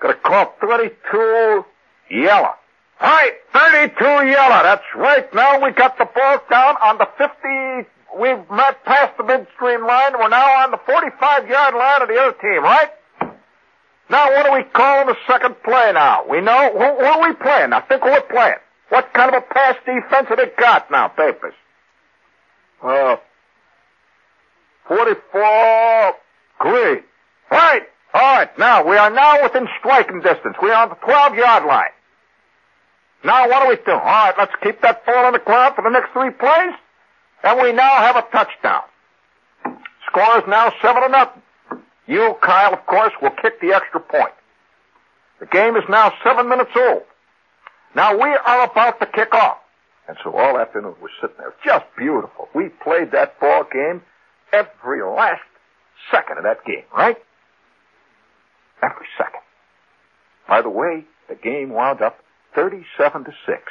gonna 0.00 0.14
call 0.14 0.54
32 0.60 1.64
yellow. 2.10 2.54
All 3.00 3.08
right, 3.08 3.32
32 3.54 4.04
yellow. 4.04 4.62
That's 4.62 4.84
right. 4.94 5.32
Now 5.34 5.64
we 5.64 5.72
got 5.72 5.96
the 5.96 6.04
ball 6.04 6.38
down 6.50 6.76
on 6.82 6.98
the 6.98 7.08
50. 7.16 7.88
We've 8.18 8.50
met 8.50 8.84
past 8.84 9.16
the 9.16 9.24
midstream 9.24 9.86
line. 9.86 10.12
We're 10.18 10.28
now 10.28 10.64
on 10.64 10.70
the 10.70 10.80
45 10.84 11.48
yard 11.48 11.74
line 11.74 12.02
of 12.02 12.08
the 12.08 12.16
other 12.16 12.36
team, 12.40 12.62
right? 12.62 12.90
Now 14.10 14.28
what 14.30 14.46
are 14.46 14.58
we 14.58 14.64
calling 14.64 15.06
the 15.06 15.16
second 15.26 15.54
play 15.62 15.92
now? 15.94 16.24
We 16.28 16.40
know, 16.40 16.72
who, 16.72 16.78
who 16.78 17.04
are 17.04 17.28
we 17.28 17.34
playing? 17.36 17.72
I 17.72 17.80
think 17.80 18.04
we're 18.04 18.20
playing. 18.22 18.58
What 18.90 19.12
kind 19.14 19.34
of 19.34 19.42
a 19.42 19.54
pass 19.54 19.76
defense 19.86 20.28
have 20.28 20.36
they 20.36 20.50
got 20.58 20.90
now, 20.90 21.08
Papers? 21.08 21.54
Uh, 22.82 23.16
44 24.88 26.14
green. 26.58 27.02
Right. 27.50 27.82
All 28.12 28.20
right. 28.20 28.58
Now, 28.58 28.84
we 28.86 28.96
are 28.96 29.10
now 29.10 29.42
within 29.44 29.68
striking 29.78 30.20
distance. 30.20 30.56
We 30.60 30.70
are 30.70 30.82
on 30.82 30.88
the 30.88 30.96
12-yard 30.96 31.64
line. 31.64 31.90
Now, 33.24 33.48
what 33.48 33.62
do 33.62 33.68
we 33.68 33.76
do? 33.76 33.92
All 33.92 33.98
right, 33.98 34.34
let's 34.38 34.52
keep 34.62 34.80
that 34.82 35.04
ball 35.04 35.26
on 35.26 35.32
the 35.32 35.38
ground 35.38 35.74
for 35.74 35.82
the 35.82 35.90
next 35.90 36.12
three 36.12 36.30
plays. 36.30 36.74
And 37.42 37.60
we 37.60 37.72
now 37.72 37.96
have 37.96 38.16
a 38.16 38.22
touchdown. 38.32 38.82
Score 40.06 40.38
is 40.38 40.44
now 40.48 40.72
seven 40.82 41.02
to 41.02 41.08
nothing. 41.08 41.42
You, 42.06 42.34
Kyle, 42.42 42.72
of 42.72 42.84
course, 42.86 43.12
will 43.22 43.30
kick 43.30 43.60
the 43.60 43.72
extra 43.72 44.00
point. 44.00 44.32
The 45.38 45.46
game 45.46 45.76
is 45.76 45.84
now 45.88 46.12
seven 46.24 46.48
minutes 46.48 46.72
old. 46.76 47.02
Now 47.94 48.14
we 48.14 48.28
are 48.28 48.70
about 48.70 49.00
to 49.00 49.06
kick 49.06 49.32
off. 49.34 49.58
And 50.08 50.16
so 50.24 50.34
all 50.34 50.58
afternoon 50.58 50.94
we're 51.00 51.08
sitting 51.20 51.36
there. 51.38 51.54
Just 51.64 51.84
beautiful. 51.96 52.48
We 52.54 52.68
played 52.68 53.12
that 53.12 53.38
ball 53.38 53.64
game 53.72 54.02
every 54.52 55.02
last 55.02 55.42
second 56.10 56.38
of 56.38 56.44
that 56.44 56.64
game, 56.64 56.84
right? 56.96 57.16
Every 58.82 59.06
second. 59.16 59.40
By 60.48 60.62
the 60.62 60.68
way, 60.70 61.04
the 61.28 61.36
game 61.36 61.70
wound 61.70 62.02
up 62.02 62.18
37 62.54 63.24
to 63.24 63.32
6. 63.46 63.62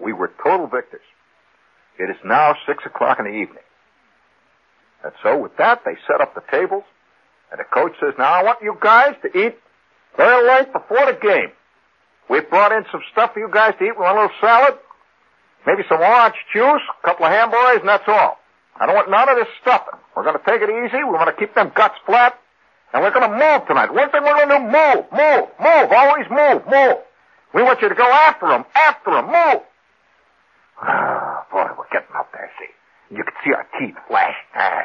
We 0.00 0.12
were 0.12 0.32
total 0.42 0.66
victors. 0.66 1.04
It 1.98 2.10
is 2.10 2.16
now 2.24 2.56
6 2.66 2.84
o'clock 2.86 3.18
in 3.18 3.26
the 3.26 3.30
evening. 3.30 3.62
And 5.04 5.12
so 5.22 5.38
with 5.38 5.56
that, 5.58 5.82
they 5.84 5.96
set 6.06 6.20
up 6.20 6.34
the 6.34 6.42
tables, 6.50 6.84
and 7.50 7.60
the 7.60 7.64
coach 7.64 7.92
says, 8.00 8.14
now 8.18 8.32
I 8.32 8.42
want 8.42 8.58
you 8.62 8.76
guys 8.80 9.14
to 9.22 9.28
eat 9.28 9.56
very 10.16 10.46
late 10.48 10.72
before 10.72 11.06
the 11.06 11.18
game. 11.20 11.52
We 12.28 12.40
brought 12.40 12.72
in 12.72 12.84
some 12.90 13.02
stuff 13.12 13.34
for 13.34 13.40
you 13.40 13.50
guys 13.52 13.74
to 13.78 13.84
eat. 13.84 13.92
We 13.96 14.02
want 14.02 14.16
a 14.16 14.22
little 14.22 14.36
salad, 14.40 14.78
maybe 15.66 15.82
some 15.88 16.00
orange 16.00 16.36
juice, 16.52 16.82
a 17.02 17.06
couple 17.06 17.26
of 17.26 17.32
hamburgers, 17.32 17.80
and 17.80 17.88
that's 17.88 18.08
all. 18.08 18.38
I 18.80 18.86
don't 18.86 18.94
want 18.94 19.10
none 19.10 19.28
of 19.28 19.36
this 19.36 19.48
stuffing. 19.60 20.00
We're 20.16 20.24
going 20.24 20.38
to 20.38 20.44
take 20.44 20.62
it 20.62 20.70
easy. 20.70 21.04
We 21.04 21.12
want 21.12 21.28
to 21.30 21.38
keep 21.38 21.54
them 21.54 21.70
guts 21.74 21.94
flat. 22.06 22.40
And 22.92 23.02
we're 23.02 23.12
going 23.12 23.28
to 23.28 23.36
move 23.36 23.66
tonight. 23.66 23.92
One 23.92 24.10
thing 24.10 24.22
we're 24.22 24.34
going 24.34 24.48
to 24.48 24.58
do, 24.58 24.64
move, 24.64 25.04
move, 25.12 25.46
move. 25.58 25.86
Always 25.92 26.26
move, 26.30 26.62
move. 26.66 26.98
We 27.54 27.62
want 27.62 27.80
you 27.82 27.88
to 27.88 27.94
go 27.94 28.10
after 28.10 28.48
them, 28.48 28.64
after 28.74 29.10
them, 29.12 29.26
move. 29.26 29.62
Ah, 30.82 31.46
boy, 31.52 31.70
we're 31.78 31.88
getting 31.92 32.14
up 32.16 32.32
there, 32.32 32.50
see. 32.58 33.14
You 33.14 33.22
can 33.22 33.34
see 33.44 33.54
our 33.54 33.66
teeth 33.78 33.94
flash. 34.08 34.34
Ah, 34.56 34.82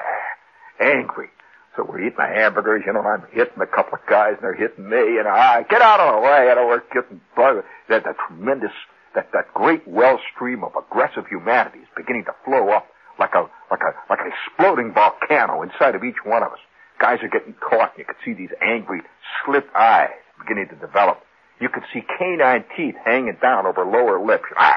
angry. 0.80 1.30
So 1.76 1.84
we're 1.84 2.01
eating 2.01 2.17
the 2.17 2.28
hamburgers, 2.28 2.84
you 2.86 2.93
know, 2.93 2.99
and 2.99 3.24
I'm 3.24 3.28
hitting 3.32 3.61
a 3.61 3.65
couple 3.65 3.95
of 3.97 4.05
guys 4.07 4.34
and 4.36 4.43
they're 4.43 4.53
hitting 4.53 4.88
me, 4.88 5.17
and 5.17 5.28
I 5.28 5.63
get 5.63 5.82
out 5.82 5.99
of 5.99 6.13
the 6.13 6.22
way, 6.22 6.49
and 6.49 6.67
we're 6.67 6.84
getting 6.93 7.22
bugged. 7.36 7.65
That, 7.89 8.03
that 8.03 8.15
tremendous, 8.28 8.74
that, 9.15 9.30
that 9.34 9.53
great 9.53 9.88
well 9.88 10.20
stream 10.34 10.63
of 10.63 10.74
aggressive 10.76 11.26
humanity 11.28 11.80
is 11.80 11.88
beginning 11.95 12.26
to 12.26 12.36
flow 12.45 12.70
up 12.70 12.88
like 13.17 13.34
a, 13.34 13.49
like 13.72 13.82
a, 13.82 13.97
like 14.09 14.20
an 14.20 14.32
exploding 14.32 14.93
volcano 14.93 15.63
inside 15.63 15.95
of 15.95 16.03
each 16.03 16.22
one 16.24 16.43
of 16.43 16.51
us. 16.51 16.59
Guys 16.99 17.20
are 17.24 17.30
getting 17.30 17.55
caught, 17.55 17.97
and 17.97 17.99
you 17.99 18.05
can 18.05 18.15
see 18.24 18.34
these 18.34 18.53
angry, 18.61 19.01
slit 19.43 19.65
eyes 19.74 20.13
beginning 20.39 20.70
to 20.70 20.76
develop. 20.76 21.22
You 21.60 21.70
can 21.70 21.84
see 21.93 22.01
canine 22.18 22.64
teeth 22.76 22.95
hanging 23.03 23.38
down 23.41 23.66
over 23.66 23.84
lower 23.86 24.24
lips. 24.26 24.45
Ah! 24.57 24.74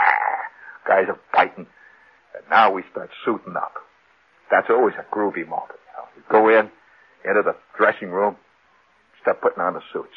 Guys 0.87 1.07
are 1.09 1.21
fighting. 1.33 1.67
And 2.35 2.45
now 2.51 2.73
we 2.73 2.83
start 2.91 3.11
suiting 3.25 3.57
up. 3.57 3.75
That's 4.51 4.69
always 4.69 4.95
a 4.99 5.15
groovy 5.15 5.47
moment. 5.47 5.79
You, 5.79 5.93
know. 5.97 6.07
you 6.17 6.23
go 6.31 6.49
in, 6.49 6.71
into 7.25 7.43
the 7.43 7.57
dressing 7.79 8.11
room, 8.11 8.37
start 9.21 9.41
putting 9.41 9.63
on 9.63 9.75
the 9.75 9.83
suits. 9.93 10.15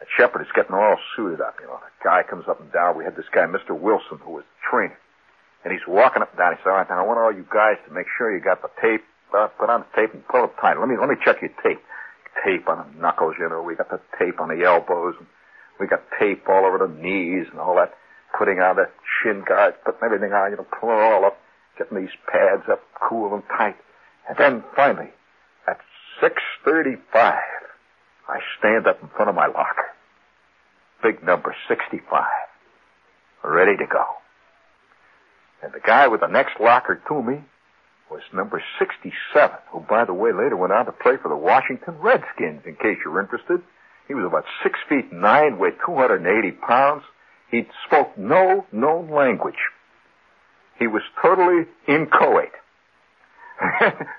And 0.00 0.08
Shepherd 0.16 0.42
is 0.42 0.52
getting 0.54 0.74
all 0.74 0.96
suited 1.16 1.40
up. 1.40 1.56
You 1.60 1.66
know, 1.66 1.80
the 1.80 2.04
guy 2.04 2.22
comes 2.28 2.44
up 2.48 2.60
and 2.60 2.72
down. 2.72 2.96
We 2.96 3.04
had 3.04 3.16
this 3.16 3.28
guy, 3.32 3.46
Mr. 3.46 3.72
Wilson, 3.72 4.18
who 4.22 4.32
was 4.32 4.44
the 4.44 4.60
trainer. 4.70 4.98
And 5.64 5.72
he's 5.72 5.84
walking 5.88 6.22
up 6.22 6.30
and 6.30 6.38
down. 6.38 6.56
He 6.56 6.58
said, 6.62 6.70
all 6.70 6.76
right, 6.76 6.88
now 6.88 7.04
I 7.04 7.06
want 7.06 7.20
all 7.20 7.32
you 7.32 7.44
guys 7.52 7.76
to 7.88 7.92
make 7.92 8.06
sure 8.16 8.32
you 8.32 8.40
got 8.40 8.62
the 8.62 8.70
tape. 8.80 9.04
Uh, 9.32 9.46
put 9.60 9.70
on 9.70 9.84
the 9.84 9.90
tape 9.94 10.12
and 10.12 10.26
pull 10.26 10.44
it 10.44 10.52
tight. 10.60 10.78
Let 10.78 10.88
me, 10.88 10.96
let 10.98 11.08
me 11.08 11.16
check 11.24 11.40
your 11.40 11.52
tape. 11.62 11.80
Tape 12.44 12.68
on 12.68 12.78
the 12.80 13.00
knuckles, 13.00 13.34
you 13.38 13.48
know. 13.48 13.62
We 13.62 13.76
got 13.76 13.90
the 13.90 14.00
tape 14.18 14.40
on 14.40 14.48
the 14.48 14.64
elbows. 14.64 15.14
And 15.18 15.26
we 15.80 15.86
got 15.86 16.02
tape 16.18 16.44
all 16.48 16.66
over 16.66 16.78
the 16.78 16.92
knees 17.02 17.46
and 17.50 17.58
all 17.58 17.74
that. 17.76 17.94
Putting 18.38 18.60
on 18.60 18.76
the 18.76 18.88
shin 19.22 19.42
guards, 19.46 19.76
putting 19.84 20.00
everything 20.04 20.32
on, 20.32 20.50
you 20.52 20.56
know, 20.56 20.66
pulling 20.78 20.98
it 20.98 21.02
all 21.02 21.24
up. 21.24 21.38
Getting 21.78 21.98
these 21.98 22.14
pads 22.30 22.62
up 22.70 22.82
cool 22.94 23.34
and 23.34 23.42
tight. 23.56 23.76
And 24.28 24.36
then 24.38 24.62
finally, 24.76 25.10
at 25.66 25.78
6.35, 26.22 27.00
I 27.14 28.38
stand 28.58 28.86
up 28.86 29.02
in 29.02 29.08
front 29.08 29.30
of 29.30 29.34
my 29.34 29.46
locker. 29.46 29.86
Big 31.02 31.24
number 31.24 31.56
65. 31.68 32.24
Ready 33.42 33.76
to 33.78 33.86
go. 33.86 34.04
And 35.62 35.72
the 35.72 35.80
guy 35.80 36.06
with 36.08 36.20
the 36.20 36.26
next 36.26 36.60
locker 36.60 37.00
to 37.08 37.22
me 37.22 37.40
was 38.10 38.22
number 38.32 38.62
67, 38.78 39.56
who, 39.70 39.80
by 39.80 40.04
the 40.04 40.14
way, 40.14 40.32
later 40.32 40.56
went 40.56 40.72
on 40.72 40.86
to 40.86 40.92
play 40.92 41.16
for 41.22 41.28
the 41.28 41.36
Washington 41.36 41.94
Redskins, 41.98 42.62
in 42.66 42.74
case 42.76 42.98
you're 43.04 43.20
interested. 43.20 43.62
He 44.10 44.14
was 44.14 44.26
about 44.26 44.44
six 44.64 44.76
feet 44.88 45.12
nine, 45.12 45.56
weighed 45.60 45.74
280 45.86 46.50
pounds. 46.66 47.04
He 47.48 47.62
spoke 47.86 48.18
no 48.18 48.66
known 48.72 49.08
language. 49.08 49.70
He 50.80 50.88
was 50.88 51.02
totally 51.22 51.66
inchoate. 51.86 52.50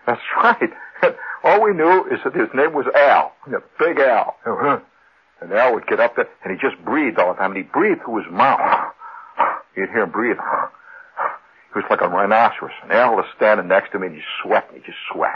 That's 0.08 0.22
right. 0.38 0.70
All 1.44 1.62
we 1.62 1.74
knew 1.74 2.06
is 2.10 2.20
that 2.24 2.34
his 2.34 2.48
name 2.54 2.72
was 2.72 2.86
Al. 2.96 3.34
Big 3.80 4.00
Al. 4.00 4.38
Uh-huh. 4.46 4.80
And 5.42 5.52
Al 5.52 5.74
would 5.74 5.88
get 5.88 6.00
up 6.00 6.16
there, 6.16 6.30
and 6.46 6.58
he 6.58 6.70
just 6.70 6.82
breathed 6.86 7.20
all 7.20 7.34
the 7.34 7.40
time. 7.40 7.52
And 7.52 7.58
he 7.58 7.64
breathed 7.64 8.04
through 8.06 8.24
his 8.24 8.32
mouth. 8.32 8.94
You'd 9.76 9.90
hear 9.90 10.04
him 10.04 10.12
breathe. 10.12 10.38
He 11.74 11.80
was 11.80 11.86
like 11.90 12.02
a 12.02 12.08
rhinoceros. 12.08 12.72
And 12.84 12.94
Al 12.94 13.16
was 13.16 13.26
standing 13.36 13.68
next 13.68 13.92
to 13.92 14.00
me, 14.00 14.08
and 14.08 14.16
he's 14.16 14.26
sweating. 14.42 14.76
He 14.76 14.80
just 14.80 15.00
sweat. 15.12 15.32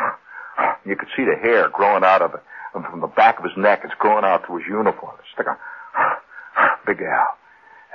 You 0.86 0.96
could 0.96 1.10
see 1.18 1.24
the 1.26 1.36
hair 1.36 1.68
growing 1.70 2.04
out 2.04 2.22
of 2.22 2.36
it. 2.36 2.42
From 2.72 3.02
the 3.02 3.08
back 3.08 3.40
of 3.40 3.46
his 3.46 3.58
neck, 3.58 3.82
it's 3.84 3.94
growing 3.98 4.24
out 4.24 4.46
to 4.48 4.58
his 4.58 4.68
uniform. 4.68 5.16
It's 5.20 5.38
like 5.38 5.48
a 5.48 5.58
big 6.86 7.02
Al. 7.02 7.38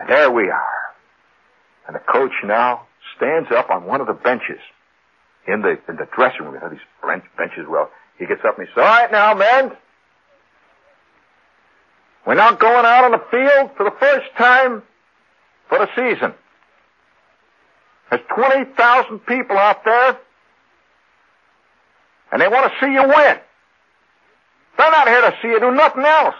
And 0.00 0.08
there 0.08 0.30
we 0.30 0.48
are. 0.48 0.80
And 1.86 1.94
the 1.94 2.00
coach 2.00 2.32
now 2.44 2.86
stands 3.16 3.50
up 3.52 3.70
on 3.70 3.84
one 3.84 4.00
of 4.00 4.06
the 4.06 4.14
benches 4.14 4.58
in 5.46 5.62
the 5.62 5.78
in 5.88 5.96
the 5.96 6.08
dressing 6.16 6.42
room. 6.42 6.54
We 6.54 6.58
have 6.60 6.70
these 6.70 6.80
bench, 7.06 7.24
benches. 7.36 7.66
Well, 7.68 7.90
he 8.18 8.26
gets 8.26 8.40
up 8.46 8.58
and 8.58 8.66
he 8.66 8.74
says, 8.74 8.82
"All 8.82 8.88
right, 8.88 9.10
now, 9.10 9.34
men, 9.34 9.76
we're 12.26 12.34
now 12.34 12.52
going 12.52 12.84
out 12.84 13.04
on 13.04 13.12
the 13.12 13.24
field 13.30 13.70
for 13.76 13.84
the 13.84 13.96
first 13.98 14.26
time 14.36 14.82
for 15.68 15.78
the 15.78 15.88
season. 15.96 16.34
There's 18.10 18.22
twenty 18.34 18.64
thousand 18.76 19.20
people 19.20 19.56
out 19.56 19.84
there, 19.84 20.18
and 22.32 22.40
they 22.40 22.48
want 22.48 22.72
to 22.72 22.78
see 22.80 22.92
you 22.92 23.02
win. 23.02 23.36
They're 24.78 24.90
not 24.90 25.08
here 25.08 25.20
to 25.22 25.36
see 25.42 25.48
you 25.48 25.60
do 25.60 25.70
nothing 25.72 26.04
else. 26.04 26.34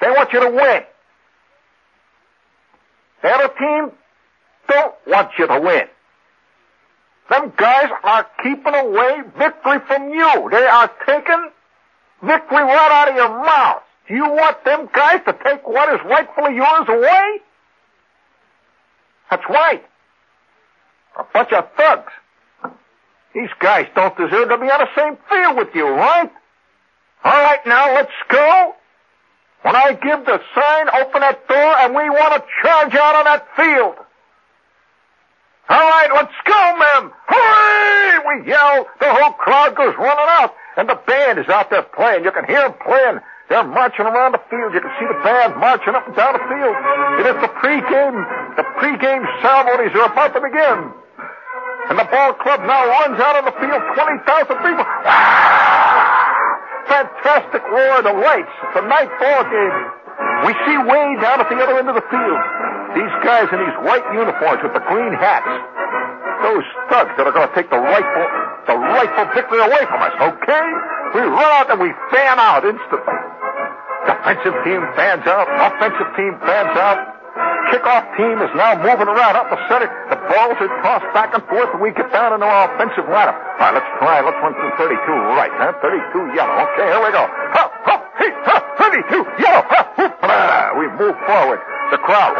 They 0.00 0.10
want 0.10 0.32
you 0.32 0.40
to 0.40 0.50
win. 0.50 0.82
The 3.22 3.28
other 3.28 3.48
team 3.58 3.92
don't 4.68 4.94
want 5.06 5.30
you 5.38 5.46
to 5.46 5.60
win. 5.60 5.84
Them 7.30 7.52
guys 7.56 7.90
are 8.02 8.26
keeping 8.42 8.74
away 8.74 9.22
victory 9.38 9.78
from 9.86 10.10
you. 10.10 10.48
They 10.50 10.66
are 10.66 10.90
taking 11.06 11.50
victory 12.22 12.62
right 12.62 12.90
out 12.92 13.08
of 13.08 13.16
your 13.16 13.28
mouth. 13.28 13.82
Do 14.08 14.14
you 14.14 14.28
want 14.28 14.62
them 14.64 14.88
guys 14.92 15.20
to 15.26 15.36
take 15.44 15.66
what 15.66 15.88
is 15.94 16.00
rightfully 16.04 16.56
yours 16.56 16.86
away? 16.88 17.38
That's 19.30 19.44
right. 19.48 19.84
A 21.18 21.24
bunch 21.32 21.52
of 21.52 21.64
thugs. 21.76 22.12
These 23.34 23.50
guys 23.58 23.86
don't 23.96 24.16
deserve 24.16 24.48
to 24.48 24.58
be 24.58 24.70
on 24.70 24.80
the 24.80 24.94
same 24.94 25.18
field 25.28 25.56
with 25.56 25.74
you, 25.74 25.88
right? 25.88 26.30
All 27.24 27.42
right, 27.42 27.66
now 27.66 27.94
let's 27.94 28.12
go. 28.28 28.74
When 29.62 29.74
I 29.74 29.92
give 29.94 30.24
the 30.24 30.40
sign, 30.54 30.88
open 31.00 31.20
that 31.20 31.48
door, 31.48 31.72
and 31.82 31.94
we 31.94 32.08
want 32.10 32.34
to 32.34 32.44
charge 32.62 32.94
out 32.94 33.16
on 33.16 33.24
that 33.24 33.48
field. 33.56 33.96
All 35.68 35.80
right, 35.80 36.10
let's 36.12 36.36
go, 36.44 36.60
men! 36.76 37.10
Hooray! 37.26 38.20
We 38.28 38.50
yell. 38.50 38.86
The 39.00 39.08
whole 39.08 39.32
crowd 39.32 39.74
goes 39.74 39.94
running 39.96 40.28
out, 40.36 40.54
and 40.76 40.88
the 40.88 41.00
band 41.06 41.38
is 41.38 41.48
out 41.48 41.70
there 41.70 41.82
playing. 41.82 42.24
You 42.24 42.30
can 42.30 42.44
hear 42.44 42.60
them 42.60 42.74
playing. 42.84 43.20
They're 43.48 43.64
marching 43.64 44.04
around 44.04 44.32
the 44.32 44.42
field. 44.48 44.74
You 44.74 44.80
can 44.80 44.92
see 45.00 45.08
the 45.08 45.20
band 45.24 45.56
marching 45.56 45.94
up 45.94 46.06
and 46.06 46.14
down 46.14 46.34
the 46.34 46.44
field. 46.44 46.76
It 47.20 47.26
is 47.34 47.38
the 47.40 47.52
pregame. 47.56 48.20
The 48.56 48.64
pregame 48.76 49.24
ceremonies 49.40 49.96
are 49.96 50.12
about 50.12 50.34
to 50.34 50.40
begin. 50.40 51.03
And 51.90 51.98
the 52.00 52.08
ball 52.08 52.32
club 52.40 52.64
now 52.64 52.88
runs 52.88 53.20
out 53.20 53.36
on 53.36 53.44
the 53.44 53.56
field. 53.60 53.80
20,000 53.92 54.56
people. 54.64 54.86
Fantastic 56.88 57.62
roar 57.68 58.00
of 58.00 58.04
the 58.08 58.16
lights. 58.16 58.54
It's 58.68 58.78
a 58.80 58.86
night 58.88 59.12
ball 59.20 59.42
game. 59.52 59.76
We 60.48 60.52
see 60.64 60.76
way 60.80 61.16
down 61.20 61.40
at 61.40 61.48
the 61.48 61.58
other 61.60 61.76
end 61.76 61.88
of 61.88 61.96
the 61.96 62.06
field. 62.08 62.40
These 62.96 63.14
guys 63.24 63.48
in 63.52 63.58
these 63.58 63.78
white 63.84 64.04
uniforms 64.14 64.62
with 64.62 64.72
the 64.72 64.84
green 64.88 65.12
hats. 65.16 65.48
Those 66.44 66.64
thugs 66.92 67.12
that 67.16 67.24
are 67.26 67.32
going 67.32 67.48
to 67.48 67.54
take 67.56 67.68
the 67.72 67.80
rightful, 67.80 68.26
the 68.68 68.76
rightful 68.76 69.26
victory 69.32 69.60
away 69.64 69.84
from 69.88 70.00
us, 70.04 70.14
okay? 70.20 70.66
We 71.16 71.20
run 71.24 71.50
out 71.56 71.70
and 71.72 71.80
we 71.80 71.90
fan 72.12 72.36
out 72.38 72.64
instantly. 72.64 73.18
Defensive 74.04 74.56
team 74.64 74.84
fans 74.96 75.24
out. 75.24 75.48
Offensive 75.48 76.10
team 76.16 76.36
fans 76.44 76.76
out. 76.76 77.13
Kickoff 77.74 78.04
team 78.16 78.38
is 78.38 78.52
now 78.54 78.78
moving 78.78 79.10
around 79.10 79.34
up 79.34 79.50
the 79.50 79.58
center. 79.66 79.90
The 80.10 80.18
balls 80.30 80.56
are 80.62 80.70
tossed 80.82 81.10
back 81.10 81.34
and 81.34 81.42
forth, 81.50 81.74
and 81.74 81.82
we 81.82 81.90
get 81.90 82.10
down 82.14 82.32
into 82.32 82.46
our 82.46 82.70
offensive 82.70 83.10
lineup. 83.10 83.34
All 83.34 83.66
right, 83.66 83.74
let's 83.74 83.90
try. 83.98 84.22
Let's 84.22 84.38
run 84.38 84.54
through 84.54 84.74
32 84.78 84.94
right, 85.34 85.50
huh? 85.58 85.74
32 85.82 86.38
yellow. 86.38 86.54
Okay, 86.70 86.86
here 86.86 87.02
we 87.02 87.10
go. 87.10 87.26
Hey, 88.14 88.30
hup, 88.46 88.62
32 88.78 89.26
yellow. 89.42 89.62
We 90.78 90.86
move 90.94 91.18
forward. 91.26 91.58
The 91.90 91.98
crowd. 91.98 92.34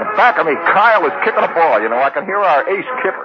In 0.00 0.08
back 0.16 0.36
of 0.36 0.44
me, 0.46 0.52
Kyle 0.68 1.04
is 1.08 1.12
kicking 1.24 1.44
a 1.44 1.52
ball. 1.52 1.80
You 1.80 1.88
know, 1.88 2.00
I 2.00 2.10
can 2.10 2.24
hear 2.24 2.40
our 2.40 2.68
ace 2.68 2.90
kicker. 3.00 3.24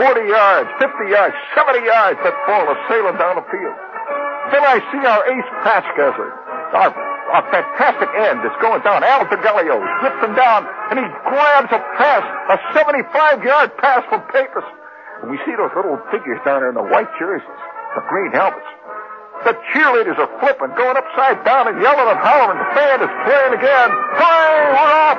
40 0.00 0.20
yards, 0.26 0.68
50 0.80 1.12
yards, 1.12 1.36
70 1.54 1.84
yards. 1.84 2.18
That 2.24 2.34
ball 2.48 2.64
is 2.72 2.80
sailing 2.88 3.16
down 3.20 3.36
the 3.36 3.46
field. 3.52 3.76
Then 4.52 4.64
I 4.64 4.80
see 4.92 5.00
our 5.04 5.22
ace 5.28 5.50
pass 5.62 5.84
guesser. 5.96 6.28
Our, 6.74 6.90
our 7.34 7.42
fantastic 7.50 8.10
end 8.14 8.46
is 8.46 8.54
going 8.62 8.78
down. 8.86 9.02
Al 9.02 9.26
DeGalio 9.26 9.82
slips 9.98 10.22
him 10.22 10.38
down, 10.38 10.70
and 10.94 11.02
he 11.02 11.06
grabs 11.26 11.66
a 11.74 11.82
pass, 11.98 12.22
a 12.46 12.56
75-yard 12.70 13.74
pass 13.82 14.06
from 14.06 14.22
Papers. 14.30 14.62
And 15.18 15.34
we 15.34 15.38
see 15.42 15.50
those 15.58 15.74
little 15.74 15.98
figures 16.14 16.38
down 16.46 16.62
there 16.62 16.70
in 16.70 16.78
the 16.78 16.86
white 16.86 17.10
jerseys, 17.18 17.42
the 17.98 18.06
green 18.06 18.30
helmets. 18.30 18.70
The 19.42 19.58
cheerleaders 19.74 20.14
are 20.14 20.30
flipping, 20.38 20.78
going 20.78 20.94
upside 20.94 21.42
down 21.42 21.66
and 21.66 21.82
yelling 21.82 22.06
and 22.06 22.22
hollering. 22.22 22.54
The 22.54 22.70
band 22.70 23.02
is 23.02 23.10
playing 23.26 23.54
again. 23.58 23.88
Hooray, 24.14 24.54
we're 24.70 24.94
off! 24.94 25.18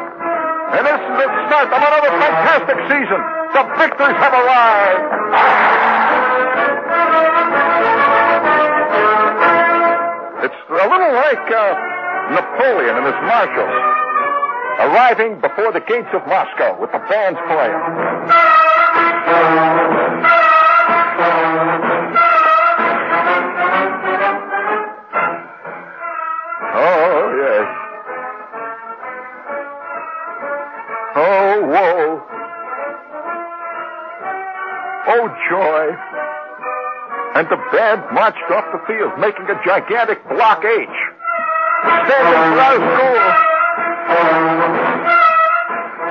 And 0.72 0.84
this 0.88 1.02
is 1.04 1.16
the 1.20 1.28
start 1.52 1.68
of 1.68 1.84
another 1.84 2.12
fantastic 2.16 2.80
season. 2.88 3.20
The 3.52 3.64
victors 3.76 4.16
have 4.24 4.34
arrived. 4.34 5.04
It's 10.48 10.62
a 10.70 10.88
little 10.88 11.14
like 11.14 11.48
uh, 11.52 11.95
Napoleon 12.32 12.96
and 12.98 13.06
his 13.06 13.20
marshals 13.28 13.76
arriving 14.80 15.40
before 15.42 15.72
the 15.72 15.80
gates 15.82 16.10
of 16.14 16.26
Moscow 16.28 16.80
with 16.80 16.92
the 16.92 17.00
bands 17.10 17.40
playing. 17.48 17.82
Oh, 26.78 27.22
yes. 27.40 27.68
Oh. 31.16 31.46
Oh, 35.08 35.28
joy. 35.50 35.84
And 37.36 37.48
the 37.50 37.58
band 37.72 38.02
marched 38.14 38.50
off 38.50 38.66
the 38.72 38.80
field, 38.88 39.20
making 39.20 39.46
a 39.50 39.62
gigantic 39.64 40.28
block 40.30 40.64
H. 40.66 40.90
Our 41.86 42.78
school. 42.82 43.20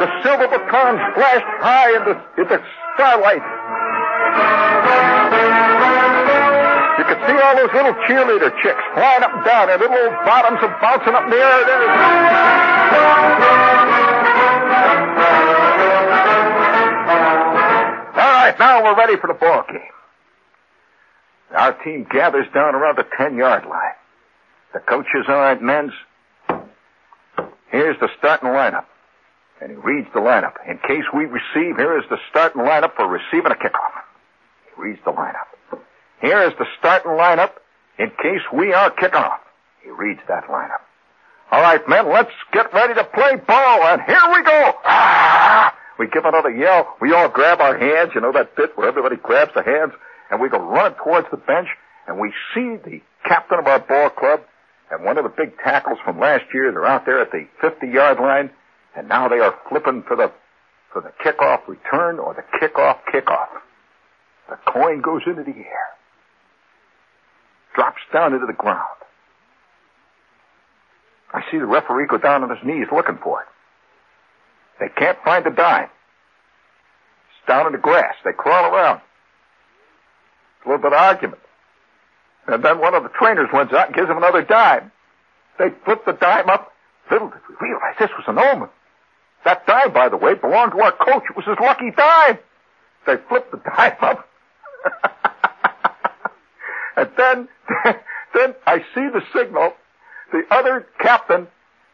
The 0.00 0.08
silver 0.22 0.48
batons 0.48 1.00
flashed 1.14 1.50
high 1.62 1.96
in 1.96 2.04
the, 2.04 2.14
in 2.42 2.48
the 2.48 2.60
starlight. 2.94 3.44
You 6.98 7.04
could 7.04 7.20
see 7.26 7.38
all 7.42 7.56
those 7.56 7.72
little 7.74 7.94
cheerleader 8.06 8.50
chicks 8.62 8.82
flying 8.94 9.22
up 9.22 9.34
and 9.34 9.44
down, 9.44 9.66
their 9.68 9.78
little 9.78 9.96
old 9.96 10.14
bottoms 10.24 10.58
and 10.62 10.72
bouncing 10.80 11.14
up 11.14 11.24
in 11.24 11.30
the 11.30 11.36
air. 11.36 11.64
There. 11.66 12.94
All 18.14 18.32
right, 18.32 18.54
now 18.58 18.84
we're 18.84 18.96
ready 18.96 19.16
for 19.16 19.26
the 19.26 19.34
ball 19.34 19.64
game. 19.68 19.80
Our 21.54 21.72
team 21.84 22.06
gathers 22.10 22.46
down 22.52 22.74
around 22.74 22.98
the 22.98 23.06
10 23.16 23.36
yard 23.36 23.64
line. 23.66 23.94
The 24.74 24.80
coach 24.80 25.06
is 25.14 25.24
all 25.28 25.36
right, 25.36 25.62
men's. 25.62 25.92
Here's 27.70 27.98
the 28.00 28.08
starting 28.18 28.48
lineup. 28.48 28.86
And 29.62 29.70
he 29.70 29.76
reads 29.76 30.08
the 30.12 30.20
lineup. 30.20 30.54
In 30.68 30.78
case 30.78 31.04
we 31.14 31.26
receive, 31.26 31.76
here 31.76 31.96
is 31.96 32.04
the 32.10 32.18
starting 32.28 32.62
lineup 32.62 32.96
for 32.96 33.06
receiving 33.06 33.52
a 33.52 33.54
kickoff. 33.54 34.02
He 34.66 34.82
reads 34.82 34.98
the 35.04 35.12
lineup. 35.12 35.78
Here 36.20 36.42
is 36.42 36.52
the 36.58 36.66
starting 36.78 37.12
lineup 37.12 37.52
in 38.00 38.10
case 38.20 38.42
we 38.52 38.72
are 38.72 38.90
kicking 38.90 39.14
off. 39.14 39.40
He 39.82 39.90
reads 39.90 40.20
that 40.26 40.48
lineup. 40.48 40.82
All 41.52 41.62
right, 41.62 41.88
men, 41.88 42.10
let's 42.12 42.32
get 42.52 42.72
ready 42.74 42.94
to 42.94 43.04
play 43.04 43.36
ball, 43.46 43.82
and 43.84 44.02
here 44.02 44.26
we 44.32 44.42
go. 44.42 44.72
Ah! 44.84 45.72
We 46.00 46.08
give 46.08 46.24
another 46.24 46.50
yell. 46.50 46.96
We 47.00 47.12
all 47.12 47.28
grab 47.28 47.60
our 47.60 47.78
hands. 47.78 48.10
You 48.14 48.22
know 48.22 48.32
that 48.32 48.56
bit 48.56 48.76
where 48.76 48.88
everybody 48.88 49.16
grabs 49.22 49.52
the 49.54 49.62
hands, 49.62 49.92
and 50.30 50.40
we 50.40 50.48
go 50.48 50.58
running 50.58 50.98
towards 50.98 51.28
the 51.30 51.36
bench, 51.36 51.68
and 52.08 52.18
we 52.18 52.32
see 52.54 52.76
the 52.84 53.00
captain 53.24 53.60
of 53.60 53.66
our 53.68 53.78
ball 53.78 54.10
club 54.10 54.40
and 54.94 55.04
one 55.04 55.18
of 55.18 55.24
the 55.24 55.32
big 55.36 55.58
tackles 55.58 55.98
from 56.04 56.20
last 56.20 56.44
year. 56.52 56.70
They're 56.70 56.86
out 56.86 57.04
there 57.04 57.20
at 57.20 57.30
the 57.30 57.46
50-yard 57.62 58.18
line, 58.20 58.50
and 58.96 59.08
now 59.08 59.28
they 59.28 59.40
are 59.40 59.54
flipping 59.68 60.02
for 60.06 60.16
the 60.16 60.32
for 60.92 61.02
the 61.02 61.12
kickoff 61.24 61.66
return 61.66 62.20
or 62.20 62.34
the 62.34 62.44
kickoff 62.58 62.98
kickoff. 63.12 63.48
The 64.48 64.56
coin 64.70 65.00
goes 65.00 65.22
into 65.26 65.42
the 65.42 65.56
air, 65.58 65.88
drops 67.74 68.00
down 68.12 68.32
into 68.32 68.46
the 68.46 68.52
ground. 68.52 68.86
I 71.32 71.42
see 71.50 71.58
the 71.58 71.66
referee 71.66 72.06
go 72.06 72.18
down 72.18 72.44
on 72.44 72.50
his 72.50 72.64
knees 72.64 72.86
looking 72.94 73.18
for 73.20 73.42
it. 73.42 73.48
They 74.78 74.88
can't 74.96 75.18
find 75.24 75.44
the 75.44 75.50
dime. 75.50 75.88
It's 75.88 77.48
down 77.48 77.66
in 77.66 77.72
the 77.72 77.78
grass. 77.78 78.14
They 78.24 78.32
crawl 78.32 78.72
around. 78.72 79.00
It's 80.58 80.66
A 80.66 80.68
little 80.68 80.82
bit 80.82 80.92
of 80.92 80.98
argument. 80.98 81.40
And 82.46 82.62
then 82.62 82.78
one 82.78 82.94
of 82.94 83.02
the 83.02 83.08
trainers 83.10 83.48
runs 83.52 83.72
out 83.72 83.88
and 83.88 83.96
gives 83.96 84.08
him 84.08 84.16
another 84.16 84.42
dime. 84.42 84.92
They 85.58 85.68
flip 85.84 86.04
the 86.04 86.12
dime 86.12 86.48
up. 86.48 86.72
Little 87.10 87.28
did 87.28 87.40
we 87.48 87.68
realize 87.68 87.94
this 87.98 88.10
was 88.16 88.24
an 88.26 88.38
omen. 88.38 88.68
That 89.44 89.66
dime, 89.66 89.92
by 89.92 90.08
the 90.08 90.16
way, 90.16 90.34
belonged 90.34 90.72
to 90.72 90.80
our 90.80 90.92
coach. 90.92 91.24
It 91.28 91.36
was 91.36 91.44
his 91.44 91.56
lucky 91.60 91.90
dime. 91.90 92.38
They 93.06 93.16
flipped 93.28 93.50
the 93.50 93.58
dime 93.58 93.96
up. 94.00 94.28
and 96.96 97.10
then, 97.16 97.48
then 98.34 98.54
I 98.66 98.78
see 98.94 99.08
the 99.12 99.22
signal. 99.34 99.72
The 100.32 100.42
other 100.50 100.86
captain 100.98 101.46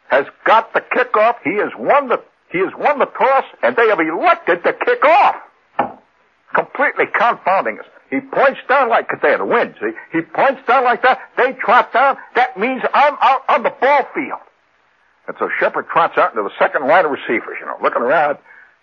has 0.09 0.25
got 0.45 0.73
the 0.73 0.81
kickoff. 0.81 1.35
He 1.43 1.57
has 1.57 1.71
won 1.77 2.09
the, 2.09 2.21
he 2.51 2.59
has 2.59 2.73
won 2.77 2.99
the 2.99 3.05
toss, 3.05 3.45
and 3.61 3.75
they 3.75 3.87
have 3.87 3.99
elected 3.99 4.63
to 4.63 4.73
kick 4.73 5.03
off. 5.03 5.35
Completely 6.53 7.05
confounding 7.13 7.79
us. 7.79 7.85
He 8.11 8.19
points 8.19 8.59
down 8.67 8.89
like, 8.89 9.07
cause 9.07 9.19
they 9.23 9.31
had 9.31 9.39
a 9.39 9.45
win, 9.45 9.73
see? 9.79 9.91
He 10.11 10.21
points 10.21 10.61
down 10.67 10.83
like 10.83 11.01
that. 11.03 11.19
They 11.37 11.53
trot 11.53 11.93
down. 11.93 12.17
That 12.35 12.59
means 12.59 12.83
I'm 12.93 13.15
out 13.21 13.43
on 13.47 13.63
the 13.63 13.69
ball 13.69 14.05
field. 14.13 14.43
And 15.27 15.37
so 15.39 15.49
Shepherd 15.59 15.87
trots 15.87 16.17
out 16.17 16.31
into 16.31 16.43
the 16.43 16.51
second 16.59 16.87
line 16.87 17.05
of 17.05 17.11
receivers, 17.11 17.55
you 17.59 17.65
know, 17.65 17.77
looking 17.81 18.01
around. 18.01 18.37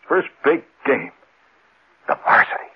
First 0.09 0.29
big 0.43 0.65
game. 0.87 1.13
The 2.09 2.17
varsity. 2.25 2.73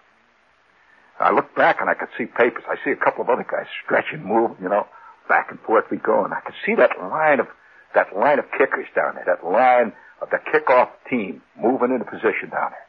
I 1.18 1.32
look 1.32 1.54
back 1.54 1.80
and 1.80 1.88
I 1.88 1.94
could 1.94 2.08
see 2.18 2.26
papers. 2.26 2.64
I 2.68 2.76
see 2.84 2.90
a 2.90 2.96
couple 2.96 3.22
of 3.22 3.30
other 3.30 3.46
guys 3.50 3.66
stretching, 3.82 4.22
moving, 4.22 4.56
you 4.60 4.68
know, 4.68 4.86
back 5.28 5.50
and 5.50 5.60
forth 5.60 5.84
we 5.90 5.96
go. 5.96 6.22
And 6.24 6.34
I 6.34 6.40
could 6.40 6.54
see 6.66 6.74
that 6.74 6.90
line 7.00 7.40
of, 7.40 7.46
that 7.94 8.14
line 8.14 8.38
of 8.38 8.44
kickers 8.58 8.88
down 8.94 9.14
there, 9.14 9.24
that 9.24 9.42
line 9.42 9.94
of 10.20 10.28
the 10.28 10.38
kickoff 10.52 10.90
team 11.08 11.40
moving 11.56 11.92
into 11.92 12.04
position 12.04 12.50
down 12.50 12.72
there. 12.72 12.86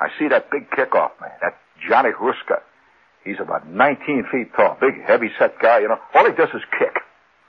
I 0.00 0.08
see 0.18 0.26
that 0.28 0.50
big 0.50 0.70
kickoff 0.70 1.12
man, 1.20 1.30
that 1.40 1.56
Johnny 1.88 2.10
Ruska. 2.10 2.60
He's 3.24 3.40
about 3.40 3.66
19 3.68 4.26
feet 4.30 4.52
tall, 4.54 4.76
big, 4.80 5.00
heavy 5.06 5.30
set 5.38 5.58
guy, 5.60 5.80
you 5.80 5.88
know. 5.88 5.98
All 6.14 6.26
he 6.26 6.32
does 6.32 6.50
is 6.54 6.62
kick. 6.78 7.00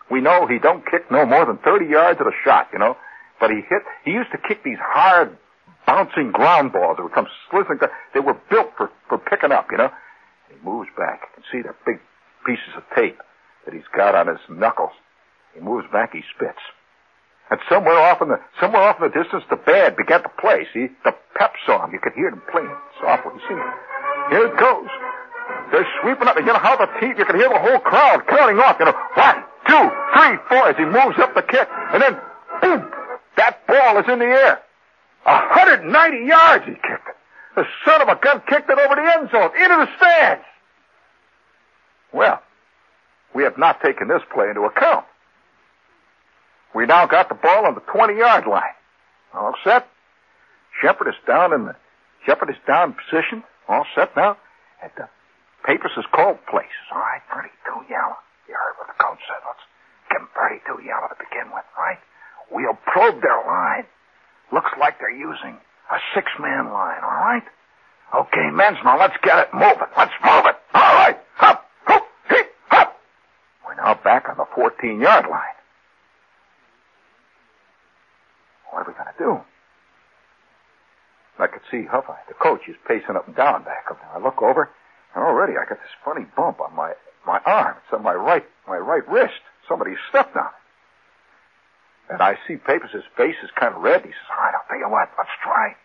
We 0.10 0.22
know 0.22 0.48
he 0.48 0.60
don't 0.60 0.86
kick 0.90 1.12
no 1.12 1.26
more 1.26 1.46
than 1.46 1.58
30 1.58 1.86
yards 1.86 2.20
at 2.22 2.28
a 2.28 2.36
shot, 2.44 2.70
you 2.72 2.80
know. 2.80 2.96
But 3.40 3.50
he 3.50 3.58
hit, 3.58 3.84
he 4.06 4.12
used 4.12 4.32
to 4.32 4.38
kick 4.38 4.64
these 4.64 4.78
hard, 4.80 5.38
bouncing 5.86 6.32
ground 6.32 6.72
balls 6.72 6.98
that 6.98 7.04
would 7.04 7.14
come 7.14 7.28
slithering. 7.50 7.80
They 8.14 8.22
were 8.22 8.40
built 8.50 8.72
for, 8.78 8.90
for 9.10 9.18
picking 9.18 9.52
up, 9.52 9.68
you 9.72 9.78
know. 9.78 9.90
He 10.50 10.56
moves 10.64 10.90
back. 10.98 11.22
You 11.22 11.44
can 11.44 11.44
see 11.52 11.62
the 11.62 11.76
big 11.86 12.00
pieces 12.46 12.72
of 12.78 12.84
tape 12.96 13.18
that 13.66 13.74
he's 13.74 13.90
got 13.96 14.16
on 14.16 14.28
his 14.28 14.40
knuckles. 14.50 14.94
He 15.54 15.60
moves 15.60 15.88
back, 15.92 16.14
he 16.14 16.22
spits. 16.36 16.62
And 17.50 17.60
somewhere 17.70 17.98
off 17.98 18.22
in 18.22 18.30
the 18.30 18.40
somewhere 18.60 18.82
off 18.82 18.98
in 19.02 19.10
the 19.10 19.14
distance, 19.14 19.44
the 19.50 19.56
band 19.56 19.98
began 19.98 20.24
to 20.24 20.30
play. 20.42 20.66
See, 20.74 20.88
the 21.04 21.14
pep 21.38 21.54
song. 21.66 21.92
You 21.94 22.00
could 22.02 22.14
hear 22.14 22.32
them 22.32 22.42
playing 22.52 22.74
softly. 23.00 23.34
See, 23.48 23.56
here 24.30 24.46
it 24.48 24.58
goes. 24.58 24.88
They're 25.72 25.88
sweeping 26.02 26.28
up. 26.28 26.36
You 26.38 26.46
know 26.46 26.60
how 26.60 26.78
the 26.78 26.88
team. 27.00 27.16
You 27.18 27.26
can 27.26 27.36
hear 27.36 27.50
the 27.50 27.60
whole 27.60 27.80
crowd 27.80 28.26
counting 28.28 28.60
off. 28.60 28.78
You 28.80 28.86
know, 28.86 28.98
one, 29.16 29.44
two, 29.68 29.86
three, 30.14 30.38
four. 30.50 30.70
As 30.70 30.78
he 30.78 30.86
moves 30.86 31.18
up 31.20 31.34
the 31.36 31.42
kick, 31.42 31.68
and 31.94 32.02
then 32.02 32.14
boom, 32.62 32.90
that 33.38 33.66
ball 33.68 34.00
is 34.00 34.06
in 34.08 34.20
the 34.20 34.26
air. 34.26 34.62
190 35.24 36.28
yards 36.28 36.66
he 36.66 36.74
kicked 36.74 37.10
it. 37.10 37.16
The 37.56 37.66
son 37.84 38.02
of 38.02 38.10
a 38.10 38.16
gun 38.22 38.42
kicked 38.48 38.70
it 38.70 38.78
over 38.78 38.96
the 38.96 39.14
end 39.18 39.30
zone 39.32 39.50
into 39.56 39.86
the 39.86 39.88
stands. 39.98 40.44
Well, 42.14 42.42
we 43.34 43.44
have 43.44 43.58
not 43.58 43.82
taken 43.82 44.08
this 44.08 44.22
play 44.34 44.50
into 44.50 44.62
account. 44.62 45.06
We 46.76 46.86
now 46.86 47.08
got 47.08 47.30
the 47.30 47.36
ball 47.36 47.66
on 47.66 47.76
the 47.76 47.82
20 47.82 48.18
yard 48.18 48.46
line. 48.46 48.76
All 49.34 49.54
set. 49.64 49.88
Shepherd 50.82 51.08
is 51.08 51.16
down 51.26 51.54
in 51.54 51.66
the, 51.66 51.76
Shepherd 52.26 52.50
is 52.50 52.56
down 52.68 52.94
position. 52.94 53.44
All 53.68 53.86
set 53.96 54.16
now. 54.16 54.38
And 54.82 54.92
the 54.98 55.10
Papers 55.66 55.92
has 55.96 56.06
called 56.14 56.38
places. 56.46 56.86
All 56.94 57.02
right, 57.02 57.22
32 57.34 57.90
yellow. 57.90 58.18
You 58.48 58.54
heard 58.54 58.78
what 58.78 58.88
the 58.88 59.02
coach 59.02 59.18
said. 59.26 59.42
Let's 59.42 59.66
him 60.14 60.30
32 60.38 60.86
yellow 60.86 61.10
to 61.10 61.18
begin 61.18 61.50
with, 61.50 61.66
right? 61.78 61.98
We'll 62.52 62.78
probe 62.86 63.22
their 63.22 63.42
line. 63.46 63.86
Looks 64.54 64.70
like 64.80 65.00
they're 65.00 65.10
using 65.10 65.58
a 65.90 65.98
six-man 66.14 66.72
line, 66.72 67.02
all 67.02 67.18
right? 67.18 67.44
Okay, 68.14 68.48
Mensmo, 68.54 69.00
let's 69.00 69.18
get 69.24 69.40
it 69.40 69.54
moving. 69.54 69.90
Let's 69.98 70.14
move 70.24 70.46
it. 70.46 70.56
All 70.74 70.94
right. 70.94 71.18
Up, 71.42 71.66
up, 71.88 72.06
hip, 72.30 72.54
up. 72.70 73.00
We're 73.66 73.76
now 73.76 73.96
back 74.04 74.30
on 74.30 74.38
the 74.38 74.46
14-yard 74.56 75.26
line. 75.26 75.58
What 78.70 78.86
are 78.86 78.88
we 78.88 78.94
going 78.94 79.12
to 79.12 79.18
do? 79.18 79.55
I 81.40 81.48
could 81.48 81.62
see 81.70 81.84
Huffine, 81.84 82.16
the 82.28 82.34
coach, 82.36 82.62
is 82.68 82.76
pacing 82.88 83.16
up 83.16 83.28
and 83.28 83.36
down 83.36 83.64
back 83.64 83.86
up 83.92 84.00
there. 84.00 84.12
I 84.16 84.24
look 84.24 84.42
over, 84.42 84.70
and 85.14 85.24
already 85.24 85.54
I 85.54 85.68
got 85.68 85.80
this 85.80 85.96
funny 86.04 86.26
bump 86.36 86.62
on 86.62 86.76
my 86.76 86.94
my 87.26 87.40
arm. 87.46 87.76
It's 87.84 87.94
on 87.94 88.04
my 88.04 88.14
right 88.14 88.46
my 88.68 88.78
right 88.78 89.08
wrist. 89.10 89.42
Somebody 89.68 89.96
stepped 90.10 90.36
on 90.36 90.46
it. 90.46 92.14
And 92.14 92.22
I 92.22 92.38
see 92.48 92.56
Papers' 92.56 93.04
face 93.18 93.36
is 93.44 93.50
kind 93.56 93.74
of 93.74 93.82
red. 93.82 94.02
He 94.06 94.12
says, 94.12 94.30
all 94.30 94.38
right, 94.38 94.54
I'll 94.54 94.68
tell 94.70 94.78
you 94.78 94.90
what, 94.90 95.10
let's 95.18 95.30
try. 95.42 95.76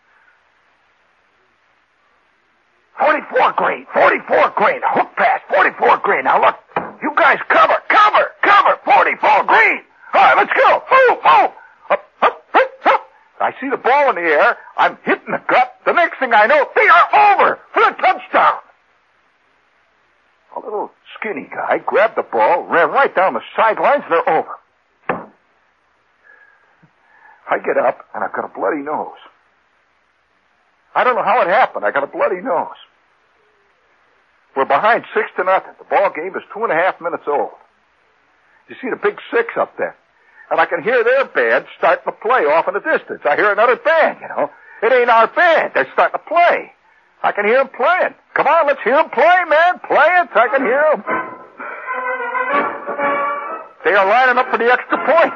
44 2.99 3.53
green, 3.57 3.87
44 3.91 4.53
green, 4.55 4.81
hook 4.85 5.09
pass, 5.15 5.41
44 5.49 5.97
green. 6.03 6.25
Now 6.25 6.39
look, 6.39 6.55
you 7.01 7.11
guys 7.15 7.39
cover, 7.49 7.81
cover, 7.89 8.29
cover, 8.43 8.77
44 8.85 9.43
green. 9.45 9.81
All 10.13 10.21
right, 10.21 10.37
let's 10.37 10.53
go. 10.53 10.83
Move, 10.91 11.17
move. 11.25 11.51
I 13.41 13.53
see 13.59 13.69
the 13.69 13.77
ball 13.77 14.09
in 14.09 14.15
the 14.15 14.29
air. 14.29 14.57
I'm 14.77 14.97
hitting 15.03 15.31
the 15.31 15.41
gut. 15.47 15.73
The 15.85 15.93
next 15.93 16.19
thing 16.19 16.33
I 16.33 16.45
know, 16.45 16.67
they 16.75 16.87
are 16.87 17.33
over 17.33 17.59
for 17.73 17.81
a 17.81 17.93
touchdown. 17.97 18.59
A 20.55 20.59
little 20.59 20.91
skinny 21.17 21.49
guy 21.49 21.79
grabbed 21.79 22.17
the 22.17 22.23
ball, 22.23 22.63
ran 22.63 22.89
right 22.89 23.13
down 23.15 23.33
the 23.33 23.41
sidelines, 23.55 24.03
they're 24.09 24.29
over. 24.29 24.55
I 27.49 27.57
get 27.57 27.77
up, 27.77 28.05
and 28.13 28.23
I've 28.23 28.33
got 28.33 28.45
a 28.45 28.53
bloody 28.53 28.81
nose. 28.81 29.17
I 30.93 31.03
don't 31.03 31.15
know 31.15 31.23
how 31.23 31.41
it 31.41 31.47
happened. 31.47 31.85
I 31.85 31.91
got 31.91 32.03
a 32.03 32.07
bloody 32.07 32.41
nose. 32.41 32.77
We're 34.55 34.65
behind 34.65 35.05
six 35.13 35.27
to 35.37 35.43
nothing. 35.43 35.73
The 35.79 35.85
ball 35.85 36.11
game 36.13 36.35
is 36.35 36.43
two 36.53 36.63
and 36.63 36.71
a 36.71 36.75
half 36.75 36.99
minutes 36.99 37.23
old. 37.27 37.51
You 38.69 38.75
see 38.81 38.89
the 38.89 38.99
big 39.01 39.17
six 39.33 39.49
up 39.57 39.77
there. 39.77 39.95
And 40.51 40.59
I 40.59 40.65
can 40.67 40.83
hear 40.83 41.01
their 41.03 41.25
band 41.31 41.65
starting 41.77 42.03
to 42.03 42.11
play 42.11 42.43
off 42.43 42.67
in 42.67 42.75
the 42.75 42.83
distance. 42.83 43.23
I 43.23 43.39
hear 43.39 43.51
another 43.51 43.77
band, 43.77 44.19
you 44.19 44.27
know. 44.27 44.51
It 44.83 44.91
ain't 44.91 45.09
our 45.09 45.27
band. 45.31 45.71
They're 45.73 45.87
starting 45.93 46.19
to 46.19 46.25
play. 46.27 46.75
I 47.23 47.31
can 47.31 47.45
hear 47.45 47.63
them 47.63 47.71
playing. 47.71 48.13
Come 48.35 48.47
on, 48.47 48.67
let's 48.67 48.83
hear 48.83 48.99
them 48.99 49.09
play, 49.15 49.39
man. 49.47 49.79
Play 49.87 50.09
it. 50.19 50.29
I 50.35 50.47
can 50.51 50.63
hear 50.67 50.83
them. 50.91 51.01
They 53.85 53.93
are 53.95 54.05
lining 54.05 54.37
up 54.37 54.51
for 54.51 54.59
the 54.59 54.67
extra 54.67 54.99
point. 55.07 55.33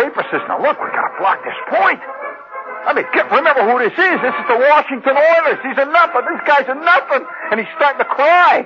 Paper 0.00 0.24
says, 0.32 0.40
now 0.48 0.56
look, 0.56 0.80
we 0.80 0.88
gotta 0.88 1.12
block 1.20 1.44
this 1.44 1.60
point. 1.68 2.00
I 2.88 2.94
mean, 2.94 3.04
get, 3.12 3.28
remember 3.28 3.60
who 3.68 3.76
this 3.78 3.92
is. 3.92 4.16
This 4.24 4.32
is 4.32 4.46
the 4.48 4.56
Washington 4.56 5.20
Oilers. 5.20 5.60
He's 5.60 5.76
a 5.76 5.84
nothing. 5.84 6.24
This 6.32 6.42
guy's 6.48 6.64
a 6.64 6.78
nothing. 6.80 7.28
And 7.52 7.60
he's 7.60 7.68
starting 7.76 8.00
to 8.00 8.08
cry. 8.08 8.64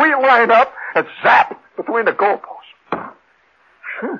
We 0.00 0.10
line 0.16 0.50
up 0.50 0.74
and 0.96 1.06
zap 1.22 1.54
between 1.76 2.06
the 2.06 2.12
goalposts. 2.12 2.51
Phew. 4.02 4.18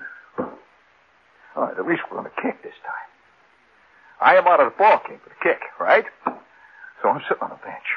All 1.59 1.67
right, 1.67 1.77
at 1.77 1.87
least 1.87 2.07
we're 2.07 2.23
going 2.23 2.31
to 2.31 2.43
kick 2.43 2.63
this 2.63 2.79
time. 2.87 3.11
I 4.23 4.39
am 4.39 4.47
out 4.47 4.63
of 4.63 4.71
the 4.71 4.79
ball 4.79 5.03
game 5.03 5.19
for 5.19 5.35
the 5.35 5.43
kick, 5.43 5.59
right? 5.81 6.07
So 7.03 7.11
I'm 7.11 7.21
sitting 7.27 7.43
on 7.43 7.51
the 7.51 7.59
bench. 7.67 7.89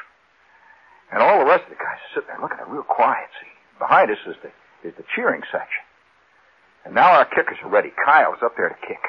And 1.14 1.22
all 1.22 1.38
the 1.38 1.46
rest 1.46 1.62
of 1.64 1.70
the 1.70 1.78
guys 1.78 2.02
are 2.02 2.12
sitting 2.18 2.28
there 2.34 2.42
looking 2.42 2.58
at 2.58 2.68
real 2.68 2.82
quiet. 2.82 3.30
See, 3.38 3.54
behind 3.78 4.10
us 4.10 4.18
is 4.26 4.34
the, 4.42 4.50
is 4.82 4.94
the 4.98 5.06
cheering 5.14 5.42
section. 5.52 5.86
And 6.84 6.94
now 6.94 7.14
our 7.14 7.24
kickers 7.24 7.58
are 7.62 7.70
ready. 7.70 7.94
Kyle's 8.04 8.42
up 8.42 8.56
there 8.56 8.68
to 8.68 8.86
kick. 8.86 9.06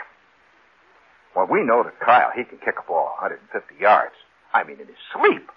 Well, 1.36 1.48
we 1.50 1.64
know 1.64 1.82
that 1.84 2.00
Kyle, 2.00 2.32
he 2.36 2.44
can 2.44 2.60
kick 2.60 2.76
a 2.78 2.86
ball 2.88 3.18
150 3.20 3.82
yards. 3.82 4.14
I 4.54 4.64
mean, 4.64 4.80
in 4.80 4.88
his 4.88 5.02
sleep. 5.14 5.50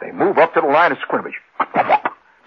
They 0.00 0.10
move 0.10 0.38
up 0.38 0.54
to 0.54 0.60
the 0.60 0.66
line 0.66 0.92
of 0.92 0.98
scrimmage. 1.02 1.38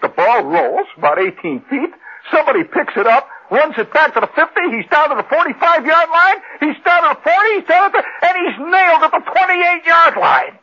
The 0.02 0.08
ball 0.08 0.42
rolls 0.42 0.88
about 0.98 1.20
18 1.20 1.62
feet. 1.70 1.90
Somebody 2.32 2.64
picks 2.64 2.94
it 2.96 3.06
up, 3.06 3.28
runs 3.52 3.74
it 3.76 3.92
back 3.92 4.14
to 4.14 4.20
the 4.20 4.32
50. 4.32 4.40
He's 4.72 4.88
down 4.88 5.10
to 5.10 5.16
the 5.20 5.28
45 5.28 5.84
yard 5.84 6.08
line. 6.08 6.38
He's 6.64 6.80
down 6.82 7.04
to 7.04 7.12
the 7.12 7.20
40. 7.20 7.60
He's 7.60 7.68
down 7.68 7.84
at 7.84 7.92
the, 7.92 8.02
and 8.24 8.34
he's 8.40 8.58
nailed 8.58 9.02
at 9.04 9.12
the 9.12 9.20
28 9.20 9.84
yard 9.84 10.16
line. 10.16 10.56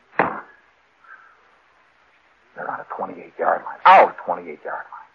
They're 2.58 2.70
on 2.70 2.80
a 2.82 2.88
28 2.98 3.34
yard 3.38 3.62
line. 3.64 3.80
Our 3.86 4.16
28 4.26 4.60
yard 4.66 4.86
line. 4.90 5.10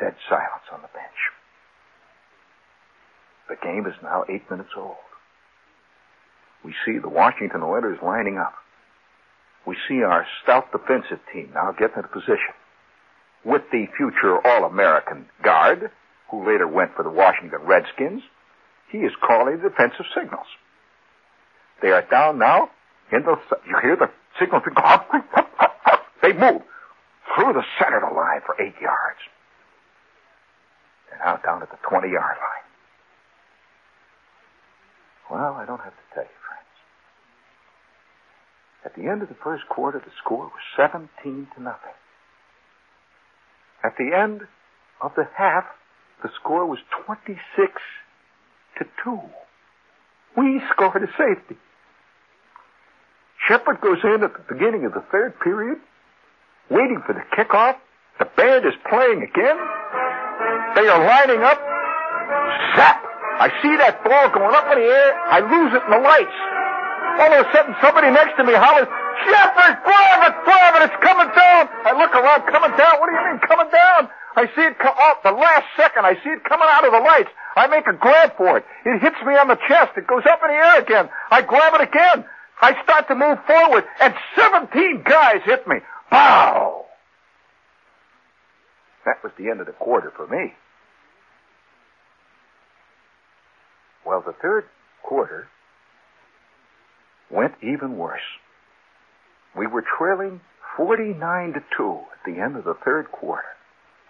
Dead 0.00 0.16
silence 0.28 0.66
on 0.72 0.80
the 0.80 0.88
bench. 0.96 1.20
The 3.48 3.56
game 3.62 3.86
is 3.86 3.94
now 4.02 4.24
eight 4.28 4.50
minutes 4.50 4.72
old. 4.76 4.96
We 6.64 6.74
see 6.84 6.98
the 6.98 7.08
Washington 7.08 7.62
Oilers 7.62 7.98
lining 8.02 8.38
up. 8.38 8.54
We 9.66 9.76
see 9.88 10.02
our 10.02 10.26
stout 10.42 10.72
defensive 10.72 11.20
team 11.32 11.50
now 11.54 11.72
getting 11.72 11.96
into 11.96 12.08
position 12.08 12.54
with 13.44 13.62
the 13.72 13.86
future 13.96 14.44
All-American 14.46 15.26
guard, 15.42 15.90
who 16.30 16.46
later 16.46 16.66
went 16.66 16.94
for 16.94 17.02
the 17.02 17.10
Washington 17.10 17.60
Redskins. 17.62 18.22
He 18.90 18.98
is 18.98 19.12
calling 19.26 19.58
defensive 19.58 20.06
signals. 20.14 20.46
They 21.82 21.90
are 21.90 22.02
down 22.10 22.38
now 22.38 22.70
in 23.12 23.22
the, 23.22 23.36
you 23.66 23.76
hear 23.80 23.96
the 23.96 24.10
signal, 24.38 24.60
they 26.22 26.32
move 26.32 26.62
through 27.34 27.52
the 27.52 27.64
center 27.78 27.98
of 28.04 28.10
the 28.10 28.14
line 28.14 28.40
for 28.44 28.54
eight 28.60 28.74
yards. 28.80 29.20
They're 31.10 31.40
down 31.44 31.62
at 31.62 31.70
the 31.70 31.78
20 31.88 32.08
yard 32.10 32.36
line. 32.36 32.66
Well, 35.30 35.54
I 35.54 35.66
don't 35.66 35.80
have 35.80 35.92
to 35.92 36.14
tell 36.14 36.24
you, 36.24 36.38
friends. 36.46 36.74
At 38.84 38.94
the 38.96 39.10
end 39.10 39.22
of 39.22 39.28
the 39.28 39.36
first 39.42 39.68
quarter, 39.68 39.98
the 39.98 40.12
score 40.22 40.44
was 40.44 40.64
17 40.76 41.08
to 41.56 41.62
nothing. 41.62 41.96
At 43.84 43.96
the 43.96 44.16
end 44.16 44.42
of 45.00 45.12
the 45.16 45.28
half, 45.36 45.64
the 46.22 46.30
score 46.40 46.66
was 46.66 46.78
26 47.06 47.38
to 48.78 48.84
2. 49.04 49.20
We 50.36 50.60
scored 50.72 51.02
a 51.02 51.10
safety. 51.16 51.56
Shepherd 53.46 53.80
goes 53.80 53.98
in 54.02 54.22
at 54.24 54.32
the 54.34 54.44
beginning 54.52 54.84
of 54.84 54.92
the 54.92 55.04
third 55.12 55.38
period, 55.40 55.78
waiting 56.70 57.02
for 57.06 57.14
the 57.14 57.22
kickoff. 57.36 57.76
The 58.18 58.26
band 58.36 58.66
is 58.66 58.74
playing 58.90 59.22
again. 59.22 59.56
They 60.74 60.88
are 60.88 61.04
lining 61.06 61.42
up. 61.42 61.58
Zap! 62.76 63.04
I 63.38 63.48
see 63.62 63.76
that 63.78 64.02
ball 64.02 64.28
going 64.34 64.54
up 64.54 64.66
in 64.74 64.82
the 64.82 64.88
air. 64.90 65.14
I 65.30 65.38
lose 65.38 65.70
it 65.70 65.82
in 65.86 65.90
the 65.94 66.02
lights. 66.02 66.38
A 67.18 67.44
sudden, 67.52 67.74
somebody 67.82 68.10
next 68.10 68.38
to 68.38 68.44
me 68.44 68.54
hollers, 68.54 68.86
Shepherd, 69.26 69.74
grab 69.82 70.20
it, 70.22 70.34
grab 70.46 70.72
it, 70.78 70.82
it's 70.86 70.98
coming 71.02 71.26
down. 71.34 71.66
I 71.82 71.90
look 71.98 72.14
around, 72.14 72.46
coming 72.46 72.70
down. 72.78 72.98
What 73.02 73.10
do 73.10 73.14
you 73.18 73.24
mean, 73.26 73.38
coming 73.42 73.70
down? 73.70 74.08
I 74.38 74.46
see 74.54 74.62
it 74.62 74.78
come 74.78 74.94
off 74.94 75.22
the 75.22 75.32
last 75.32 75.66
second. 75.76 76.06
I 76.06 76.14
see 76.22 76.30
it 76.30 76.44
coming 76.44 76.68
out 76.70 76.86
of 76.86 76.92
the 76.92 77.00
lights. 77.02 77.30
I 77.56 77.66
make 77.66 77.86
a 77.86 77.92
grab 77.92 78.36
for 78.36 78.58
it. 78.58 78.64
It 78.86 79.02
hits 79.02 79.18
me 79.26 79.34
on 79.34 79.48
the 79.48 79.58
chest. 79.66 79.98
It 79.98 80.06
goes 80.06 80.22
up 80.30 80.38
in 80.46 80.50
the 80.50 80.54
air 80.54 80.80
again. 80.80 81.08
I 81.30 81.42
grab 81.42 81.74
it 81.74 81.82
again. 81.82 82.24
I 82.60 82.80
start 82.82 83.08
to 83.08 83.14
move 83.14 83.38
forward, 83.46 83.84
and 84.00 84.14
17 84.36 85.02
guys 85.02 85.42
hit 85.44 85.66
me. 85.66 85.76
Pow! 86.10 86.86
That 89.06 89.22
was 89.22 89.32
the 89.38 89.50
end 89.50 89.60
of 89.60 89.66
the 89.66 89.72
quarter 89.72 90.12
for 90.14 90.26
me. 90.26 90.54
Well, 94.06 94.22
the 94.24 94.34
third 94.40 94.64
quarter 95.02 95.48
went 97.30 97.54
even 97.62 97.96
worse. 97.96 98.20
We 99.56 99.66
were 99.66 99.84
trailing 99.98 100.40
49 100.76 101.54
to 101.54 101.60
2 101.76 101.98
at 102.12 102.24
the 102.24 102.40
end 102.40 102.56
of 102.56 102.64
the 102.64 102.76
third 102.84 103.10
quarter, 103.10 103.48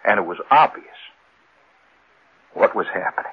and 0.05 0.19
it 0.19 0.25
was 0.25 0.37
obvious 0.51 0.85
what 2.53 2.75
was 2.75 2.87
happening. 2.93 3.31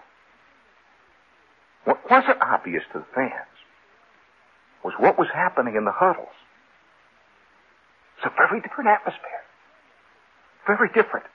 What 1.85 2.11
wasn't 2.11 2.41
obvious 2.41 2.83
to 2.93 2.99
the 3.01 3.07
fans 3.15 3.33
was 4.83 4.95
what 4.99 5.19
was 5.19 5.29
happening 5.33 5.77
in 5.77 5.85
the 5.85 5.93
huddles. 5.93 6.29
It's 8.17 8.27
a 8.27 8.31
very 8.37 8.61
different 8.61 8.91
atmosphere. 8.91 9.43
Very 10.67 10.89
different. 10.89 11.27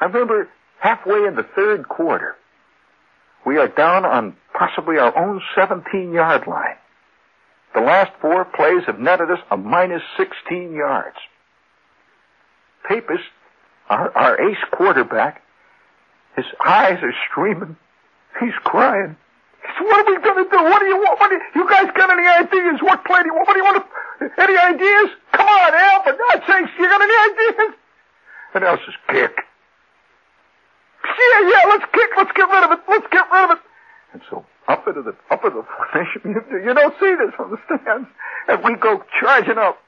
I 0.00 0.06
remember 0.06 0.48
halfway 0.80 1.24
in 1.26 1.36
the 1.36 1.46
third 1.54 1.88
quarter, 1.88 2.36
we 3.46 3.56
are 3.58 3.68
down 3.68 4.04
on 4.04 4.36
possibly 4.52 4.98
our 4.98 5.16
own 5.16 5.40
17 5.54 6.12
yard 6.12 6.46
line. 6.46 6.76
The 7.74 7.80
last 7.80 8.10
four 8.20 8.44
plays 8.44 8.82
have 8.86 8.98
netted 8.98 9.30
us 9.30 9.38
a 9.50 9.56
minus 9.56 10.02
16 10.16 10.74
yards. 10.74 11.16
Papis, 12.88 13.20
our, 13.88 14.10
our 14.16 14.40
ace 14.50 14.58
quarterback, 14.72 15.42
his 16.36 16.46
eyes 16.64 16.98
are 17.02 17.14
streaming. 17.30 17.76
He's 18.40 18.54
crying. 18.64 19.16
What 19.78 20.06
are 20.06 20.10
we 20.10 20.20
going 20.22 20.44
to 20.44 20.50
do? 20.50 20.62
What 20.64 20.80
do 20.80 20.86
you 20.86 20.96
want? 20.96 21.20
What 21.20 21.30
do 21.30 21.36
you, 21.36 21.62
you 21.62 21.68
guys 21.68 21.86
got 21.94 22.10
any 22.10 22.26
ideas? 22.26 22.80
What 22.82 23.04
play 23.04 23.22
do 23.22 23.28
you 23.28 23.34
want? 23.34 23.46
What 23.46 23.54
do 23.54 23.60
you 23.60 23.64
want 23.64 23.84
to, 23.84 24.42
any 24.42 24.56
ideas? 24.56 25.10
Come 25.32 25.46
on, 25.46 25.74
Al, 25.74 26.02
for 26.02 26.16
God's 26.16 26.46
sakes, 26.46 26.70
you 26.78 26.88
got 26.88 27.02
any 27.02 27.16
ideas? 27.32 27.74
And 28.54 28.64
Al 28.64 28.78
says, 28.78 28.96
kick. 29.08 29.36
Yeah, 31.04 31.40
yeah, 31.48 31.62
let's 31.68 31.84
kick. 31.92 32.10
Let's 32.16 32.32
get 32.32 32.48
rid 32.48 32.64
of 32.64 32.70
it. 32.72 32.80
Let's 32.88 33.06
get 33.12 33.26
rid 33.30 33.44
of 33.44 33.50
it. 33.58 33.62
And 34.12 34.22
so 34.30 34.44
up 34.70 34.86
into 34.86 35.02
the 35.02 35.14
up 35.30 35.44
into 35.44 35.58
the 35.58 35.66
formation, 35.66 36.22
you, 36.24 36.40
you 36.62 36.74
don't 36.74 36.94
see 37.00 37.14
this 37.18 37.34
from 37.36 37.50
the 37.50 37.58
stands, 37.66 38.08
and 38.48 38.64
we 38.64 38.76
go 38.76 39.02
charging 39.20 39.58
up. 39.58 39.78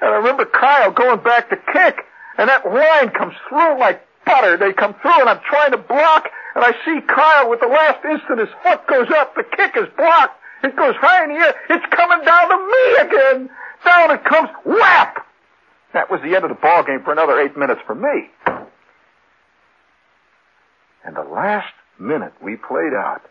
And 0.00 0.10
I 0.10 0.16
remember 0.16 0.44
Kyle 0.44 0.92
going 0.92 1.20
back 1.24 1.48
to 1.50 1.56
kick, 1.72 2.04
and 2.36 2.48
that 2.48 2.64
line 2.64 3.10
comes 3.10 3.34
through 3.48 3.80
like 3.80 4.04
butter. 4.24 4.56
They 4.56 4.72
come 4.72 4.94
through, 5.00 5.20
and 5.20 5.28
I'm 5.28 5.40
trying 5.48 5.72
to 5.72 5.78
block, 5.78 6.28
and 6.54 6.64
I 6.64 6.72
see 6.84 7.00
Kyle 7.08 7.48
with 7.48 7.60
the 7.60 7.66
last 7.66 8.04
instant, 8.04 8.38
his 8.40 8.48
foot 8.62 8.86
goes 8.86 9.08
up, 9.16 9.34
the 9.34 9.44
kick 9.44 9.76
is 9.76 9.88
blocked. 9.96 10.36
It 10.62 10.76
goes 10.76 10.94
high 10.96 11.24
in 11.24 11.30
the 11.30 11.36
air. 11.36 11.54
It's 11.70 11.86
coming 11.94 12.24
down 12.24 12.48
to 12.50 12.56
me 12.56 12.96
again. 13.08 13.50
Down 13.84 14.10
it 14.10 14.24
comes, 14.24 14.48
whap! 14.64 15.24
That 15.94 16.10
was 16.10 16.20
the 16.22 16.34
end 16.34 16.44
of 16.44 16.50
the 16.50 16.56
ball 16.56 16.82
game 16.82 17.02
for 17.04 17.12
another 17.12 17.40
eight 17.40 17.56
minutes 17.56 17.80
for 17.86 17.94
me. 17.94 18.28
And 21.04 21.16
the 21.16 21.22
last 21.22 21.72
minute 21.98 22.32
we 22.42 22.56
played 22.56 22.92
out, 22.92 23.22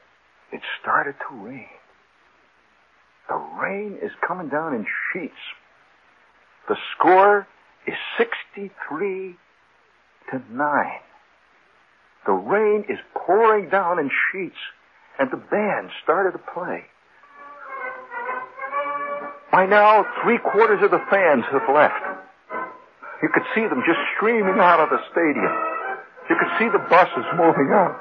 it 0.52 0.62
started 0.82 1.16
to 1.30 1.36
rain. 1.36 1.68
The 3.28 3.36
rain 3.36 3.98
is 4.02 4.12
coming 4.26 4.50
down 4.50 4.74
in 4.74 4.86
sheets. 5.12 5.42
The 6.70 6.78
score 6.96 7.48
is 7.86 7.96
63 8.18 9.36
to 10.32 10.42
9. 10.52 10.86
The 12.26 12.34
rain 12.34 12.86
is 12.90 13.00
pouring 13.16 13.70
down 13.70 14.00
in 14.00 14.10
sheets, 14.32 14.60
and 15.20 15.32
the 15.32 15.38
band 15.38 15.90
started 16.04 16.32
to 16.32 16.44
play. 16.54 16.84
By 19.52 19.66
now, 19.66 20.06
three 20.24 20.38
quarters 20.38 20.80
of 20.84 20.92
the 20.92 21.02
fans 21.10 21.44
have 21.52 21.68
left. 21.74 22.04
You 23.24 23.30
could 23.34 23.44
see 23.56 23.66
them 23.66 23.82
just 23.88 24.00
streaming 24.16 24.60
out 24.60 24.80
of 24.80 24.90
the 24.90 25.00
stadium. 25.12 25.54
You 26.30 26.36
could 26.36 26.52
see 26.60 26.70
the 26.70 26.84
buses 26.90 27.26
moving 27.36 27.72
out. 27.72 27.96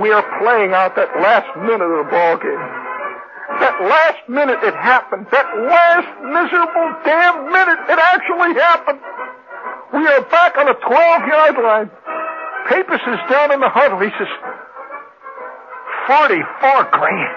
We 0.00 0.08
are 0.10 0.24
playing 0.40 0.72
out 0.72 0.96
that 0.96 1.12
last 1.20 1.52
minute 1.60 1.84
of 1.84 2.06
the 2.06 2.08
ball 2.08 2.40
game. 2.40 2.64
That 3.60 3.76
last 3.84 4.24
minute 4.24 4.64
it 4.64 4.72
happened. 4.72 5.28
That 5.28 5.44
last 5.68 6.08
miserable 6.24 6.88
damn 7.04 7.52
minute 7.52 7.80
it 7.92 7.98
actually 8.00 8.56
happened. 8.56 9.00
We 9.92 10.00
are 10.08 10.24
back 10.32 10.56
on 10.56 10.72
the 10.72 10.78
12 10.80 10.88
yard 11.28 11.56
line. 11.60 11.90
Papus 12.72 13.04
is 13.04 13.20
down 13.28 13.52
in 13.52 13.60
the 13.60 13.68
huddle. 13.68 14.00
He 14.00 14.08
says, 14.16 14.32
44 16.08 16.40
green. 16.96 17.30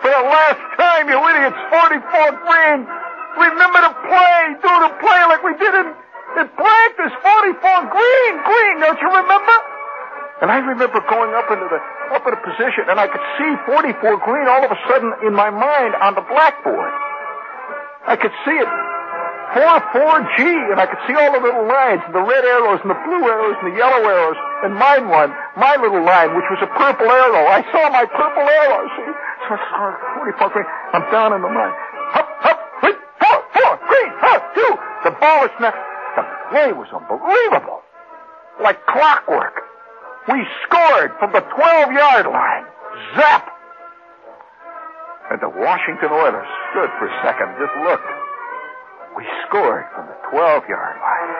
For 0.00 0.08
the 0.08 0.24
last 0.24 0.62
time, 0.80 1.12
you 1.12 1.20
idiots, 1.20 1.60
44 1.68 2.40
green. 2.48 2.80
Remember 3.36 3.80
to 3.84 3.92
play. 4.08 4.40
Do 4.64 4.72
the 4.88 4.92
play 5.04 5.20
like 5.28 5.44
we 5.44 5.52
did 5.60 5.74
in, 5.84 5.88
in 6.40 6.46
practice. 6.56 7.12
44 7.20 7.92
green, 7.92 8.34
green. 8.40 8.74
Don't 8.80 9.00
you 9.04 9.10
remember? 9.12 9.75
And 10.42 10.52
I 10.52 10.58
remember 10.60 11.00
going 11.08 11.32
up 11.32 11.48
into 11.48 11.64
the 11.72 11.80
up 12.12 12.26
in 12.28 12.32
a 12.32 12.42
position, 12.44 12.86
and 12.92 13.00
I 13.00 13.08
could 13.08 13.24
see 13.40 13.50
44 13.66 14.20
green 14.20 14.46
all 14.46 14.64
of 14.64 14.70
a 14.70 14.80
sudden 14.88 15.12
in 15.26 15.32
my 15.32 15.50
mind 15.50 15.96
on 15.96 16.14
the 16.14 16.20
blackboard. 16.20 16.92
I 18.06 18.14
could 18.14 18.32
see 18.44 18.54
it 18.54 18.68
4-4-G, 19.56 20.42
and 20.74 20.78
I 20.82 20.86
could 20.86 21.00
see 21.08 21.14
all 21.16 21.32
the 21.32 21.40
little 21.40 21.64
lines, 21.64 22.02
and 22.04 22.12
the 22.12 22.20
red 22.20 22.44
arrows, 22.44 22.82
and 22.84 22.90
the 22.92 23.00
blue 23.08 23.24
arrows, 23.24 23.56
and 23.62 23.72
the 23.72 23.76
yellow 23.78 24.02
arrows, 24.04 24.36
and 24.66 24.74
mine 24.74 25.08
one, 25.08 25.32
my 25.56 25.78
little 25.80 26.04
line, 26.04 26.34
which 26.36 26.44
was 26.52 26.60
a 26.60 26.70
purple 26.76 27.08
arrow. 27.08 27.46
I 27.48 27.64
saw 27.72 27.88
my 27.88 28.04
purple 28.04 28.44
arrow, 28.44 28.84
see? 28.98 29.10
So 29.46 29.54
I 29.54 29.58
saw 29.72 29.80
44 30.20 30.50
green. 30.50 30.68
I'm 30.92 31.06
down 31.08 31.32
in 31.32 31.40
the 31.40 31.48
mine. 31.48 31.72
Hup, 32.12 32.28
hup, 32.44 32.58
wait, 32.82 32.98
four, 33.22 33.38
four, 33.54 33.72
green, 33.88 34.10
hup, 34.20 34.42
two. 34.52 34.72
The 35.08 35.12
ball 35.16 35.40
is 35.46 35.54
next. 35.62 35.80
The 36.18 36.24
play 36.50 36.70
was 36.76 36.90
unbelievable. 36.92 37.80
Like 38.60 38.84
clockwork. 38.86 39.62
We 40.28 40.42
scored 40.66 41.12
from 41.20 41.32
the 41.32 41.40
12-yard 41.40 42.26
line. 42.26 42.66
Zap! 43.14 43.46
And 45.30 45.40
the 45.40 45.48
Washington 45.48 46.10
Oilers 46.10 46.50
stood 46.70 46.90
for 46.98 47.06
a 47.06 47.14
second, 47.22 47.54
just 47.62 47.74
looked. 47.86 48.10
We 49.16 49.24
scored 49.46 49.86
from 49.94 50.06
the 50.06 50.18
12-yard 50.34 50.96
line. 50.98 51.30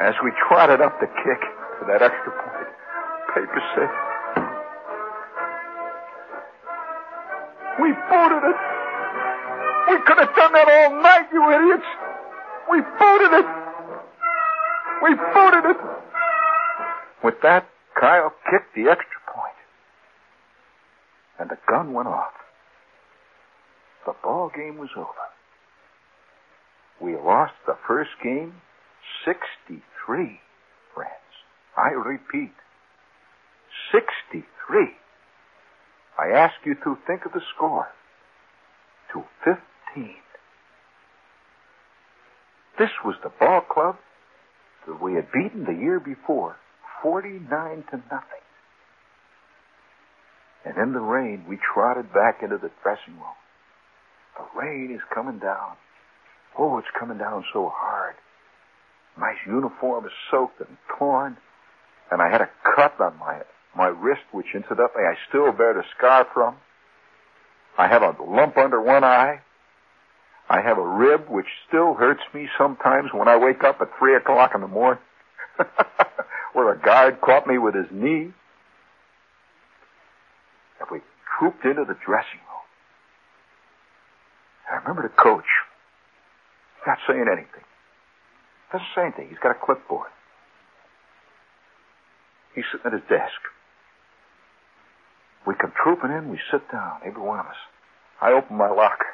As 0.00 0.14
we 0.22 0.30
trotted 0.46 0.82
up 0.82 1.00
the 1.00 1.06
kick 1.06 1.40
to 1.80 1.86
that 1.88 2.02
extra 2.02 2.32
point, 2.36 2.68
Paper 3.32 3.62
said, 3.74 3.90
We 7.80 7.92
booted 8.12 8.44
it. 8.44 8.60
We 9.88 9.96
could 10.04 10.18
have 10.20 10.34
done 10.36 10.52
that 10.52 10.68
all 10.68 11.00
night, 11.00 11.28
you 11.32 11.40
idiots. 11.48 11.88
We 12.70 12.80
booted 13.00 13.32
it. 13.40 13.48
We 15.02 15.14
booted 15.32 15.64
it. 15.70 15.80
With 17.26 17.42
that, 17.42 17.66
Kyle 18.00 18.32
kicked 18.48 18.76
the 18.76 18.88
extra 18.88 19.20
point. 19.34 19.58
And 21.40 21.50
the 21.50 21.58
gun 21.68 21.92
went 21.92 22.06
off. 22.06 22.30
The 24.06 24.14
ball 24.22 24.48
game 24.54 24.78
was 24.78 24.90
over. 24.96 25.26
We 27.00 27.16
lost 27.16 27.54
the 27.66 27.76
first 27.84 28.10
game 28.22 28.54
63, 29.24 30.40
friends. 30.94 31.10
I 31.76 31.88
repeat, 31.88 32.52
63. 33.90 34.44
I 36.20 36.28
ask 36.28 36.54
you 36.64 36.76
to 36.84 36.96
think 37.08 37.26
of 37.26 37.32
the 37.32 37.42
score 37.56 37.88
to 39.12 39.24
15. 39.44 40.14
This 42.78 42.90
was 43.04 43.16
the 43.24 43.32
ball 43.40 43.62
club 43.62 43.96
that 44.86 45.02
we 45.02 45.14
had 45.14 45.32
beaten 45.32 45.64
the 45.64 45.74
year 45.74 45.98
before, 45.98 46.56
49 47.02 47.84
to 47.90 47.96
nothing. 48.10 48.44
And 50.64 50.76
in 50.78 50.92
the 50.92 51.00
rain, 51.00 51.44
we 51.48 51.58
trotted 51.74 52.12
back 52.12 52.42
into 52.42 52.56
the 52.58 52.70
dressing 52.82 53.14
room. 53.14 53.38
The 54.36 54.60
rain 54.60 54.92
is 54.94 55.00
coming 55.14 55.38
down. 55.38 55.76
Oh, 56.58 56.78
it's 56.78 56.88
coming 56.98 57.18
down 57.18 57.44
so 57.52 57.70
hard. 57.72 58.14
My 59.16 59.34
uniform 59.46 60.04
is 60.06 60.12
soaked 60.30 60.60
and 60.60 60.76
torn, 60.98 61.36
and 62.10 62.20
I 62.20 62.30
had 62.30 62.40
a 62.40 62.50
cut 62.74 63.00
on 63.00 63.18
my 63.18 63.42
my 63.76 63.88
wrist, 63.88 64.22
which 64.32 64.46
incidentally 64.54 65.04
I 65.04 65.14
still 65.28 65.52
bear 65.52 65.74
the 65.74 65.82
scar 65.96 66.26
from. 66.32 66.56
I 67.76 67.88
have 67.88 68.02
a 68.02 68.16
lump 68.22 68.56
under 68.56 68.80
one 68.80 69.04
eye. 69.04 69.40
I 70.48 70.62
have 70.62 70.78
a 70.78 70.86
rib 70.86 71.28
which 71.28 71.46
still 71.68 71.94
hurts 71.94 72.22
me 72.32 72.48
sometimes 72.56 73.10
when 73.12 73.28
I 73.28 73.36
wake 73.36 73.64
up 73.64 73.80
at 73.80 73.88
three 73.98 74.16
o'clock 74.16 74.52
in 74.54 74.62
the 74.62 74.68
morning, 74.68 75.02
where 76.56 76.72
a 76.72 76.78
guard 76.80 77.20
caught 77.20 77.46
me 77.46 77.58
with 77.58 77.74
his 77.74 77.84
knee. 77.92 78.32
And 80.80 80.88
we 80.90 81.00
trooped 81.38 81.62
into 81.66 81.84
the 81.84 81.98
dressing 82.00 82.40
room. 82.48 82.64
I 84.72 84.76
remember 84.76 85.02
the 85.02 85.22
coach 85.22 85.44
not 86.86 86.96
saying 87.06 87.26
anything. 87.30 87.64
Doesn't 88.72 88.86
say 88.94 89.02
anything. 89.02 89.28
He's 89.28 89.38
got 89.38 89.50
a 89.50 89.58
clipboard. 89.62 90.08
He's 92.54 92.64
sitting 92.72 92.86
at 92.86 92.92
his 92.94 93.02
desk. 93.10 93.36
We 95.46 95.54
come 95.60 95.72
trooping 95.76 96.10
in, 96.10 96.30
we 96.30 96.40
sit 96.50 96.62
down, 96.72 97.00
every 97.04 97.20
one 97.20 97.38
of 97.38 97.46
us. 97.46 97.60
I 98.22 98.32
open 98.32 98.56
my 98.56 98.70
locker. 98.70 99.12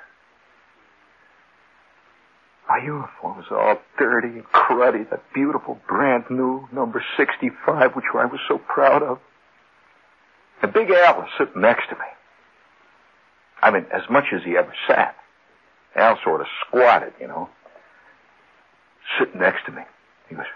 My 2.73 2.79
uniform 2.79 3.39
is 3.39 3.45
all 3.51 3.77
dirty 3.99 4.29
and 4.29 4.45
cruddy, 4.45 5.05
that 5.11 5.23
beautiful 5.35 5.79
brand 5.87 6.25
new 6.31 6.67
number 6.73 7.05
65, 7.19 7.93
which 7.93 8.07
I 8.15 8.25
was 8.25 8.41
so 8.49 8.57
proud 8.57 9.03
of. 9.03 9.19
And 10.63 10.73
Big 10.73 10.91
Al 10.91 11.19
was 11.19 11.29
sitting 11.37 11.61
next 11.61 11.91
to 11.91 11.97
me. 11.97 12.07
I 13.61 13.73
mean, 13.73 13.85
as 13.93 14.09
much 14.09 14.25
as 14.35 14.41
he 14.43 14.57
ever 14.57 14.73
sat. 14.89 15.15
Al 15.95 16.19
sort 16.25 16.41
of 16.41 16.47
squatted, 16.67 17.13
you 17.21 17.29
know 17.29 17.51
sitting 19.19 19.39
next 19.39 19.67
to 19.67 19.73
me. 19.73 19.83
He 20.31 20.35
was. 20.35 20.47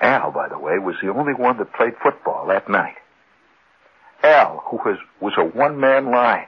Al, 0.00 0.30
by 0.30 0.48
the 0.48 0.58
way, 0.58 0.78
was 0.78 0.96
the 1.02 1.08
only 1.08 1.34
one 1.34 1.58
that 1.58 1.74
played 1.74 1.92
football 2.02 2.46
that 2.46 2.70
night. 2.70 2.96
Al, 4.22 4.62
who 4.70 4.78
was, 4.78 4.96
was 5.20 5.34
a 5.36 5.44
one-man 5.44 6.10
line. 6.10 6.46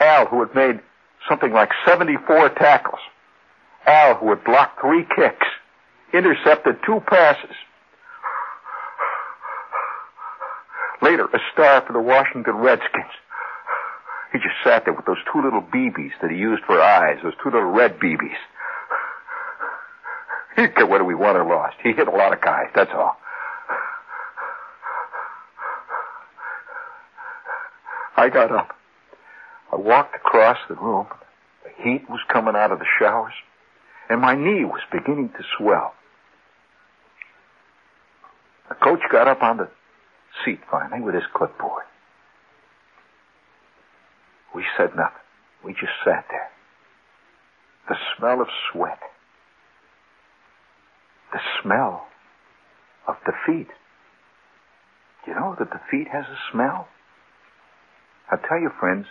Al, 0.00 0.26
who 0.26 0.40
had 0.40 0.54
made 0.54 0.80
something 1.28 1.52
like 1.52 1.70
74 1.86 2.50
tackles. 2.50 3.00
Al, 3.86 4.16
who 4.16 4.30
had 4.30 4.44
blocked 4.44 4.80
three 4.80 5.04
kicks, 5.16 5.46
intercepted 6.12 6.76
two 6.86 7.00
passes. 7.06 7.54
Later, 11.02 11.26
a 11.26 11.38
star 11.52 11.84
for 11.86 11.92
the 11.92 12.00
Washington 12.00 12.56
Redskins. 12.56 13.12
He 14.32 14.38
just 14.38 14.54
sat 14.64 14.84
there 14.84 14.94
with 14.94 15.04
those 15.06 15.22
two 15.32 15.42
little 15.42 15.62
BBs 15.62 16.12
that 16.22 16.30
he 16.30 16.36
used 16.36 16.64
for 16.64 16.80
eyes, 16.80 17.18
those 17.22 17.34
two 17.42 17.50
little 17.50 17.70
red 17.70 17.98
BBs. 17.98 18.40
He 20.56 20.62
didn't 20.62 20.76
care 20.76 20.86
whether 20.86 21.04
we 21.04 21.14
won 21.14 21.36
or 21.36 21.44
lost. 21.44 21.76
He 21.82 21.92
hit 21.92 22.08
a 22.08 22.10
lot 22.10 22.32
of 22.32 22.40
guys, 22.40 22.66
that's 22.74 22.90
all. 22.94 23.16
I 28.16 28.28
got 28.28 28.50
up. 28.50 28.74
I 29.74 29.76
walked 29.76 30.14
across 30.14 30.58
the 30.68 30.76
room, 30.76 31.08
The 31.64 31.70
heat 31.82 32.08
was 32.08 32.20
coming 32.32 32.54
out 32.54 32.70
of 32.70 32.78
the 32.78 32.84
showers, 33.00 33.32
and 34.08 34.20
my 34.20 34.36
knee 34.36 34.64
was 34.64 34.82
beginning 34.92 35.30
to 35.30 35.42
swell. 35.58 35.94
The 38.68 38.76
coach 38.76 39.00
got 39.10 39.26
up 39.26 39.42
on 39.42 39.56
the 39.56 39.68
seat 40.44 40.60
finally 40.70 41.00
with 41.00 41.16
his 41.16 41.24
clipboard. 41.34 41.82
We 44.54 44.64
said 44.76 44.90
nothing. 44.94 45.18
We 45.64 45.72
just 45.72 45.92
sat 46.04 46.24
there. 46.30 46.50
The 47.88 47.96
smell 48.16 48.40
of 48.40 48.46
sweat. 48.70 49.00
The 51.32 51.40
smell 51.60 52.06
of 53.08 53.16
defeat. 53.26 53.70
You 55.26 55.34
know 55.34 55.56
that 55.58 55.70
defeat 55.70 56.06
has 56.12 56.26
a 56.26 56.38
smell? 56.52 56.86
I 58.30 58.36
tell 58.36 58.60
you, 58.60 58.70
friends, 58.78 59.06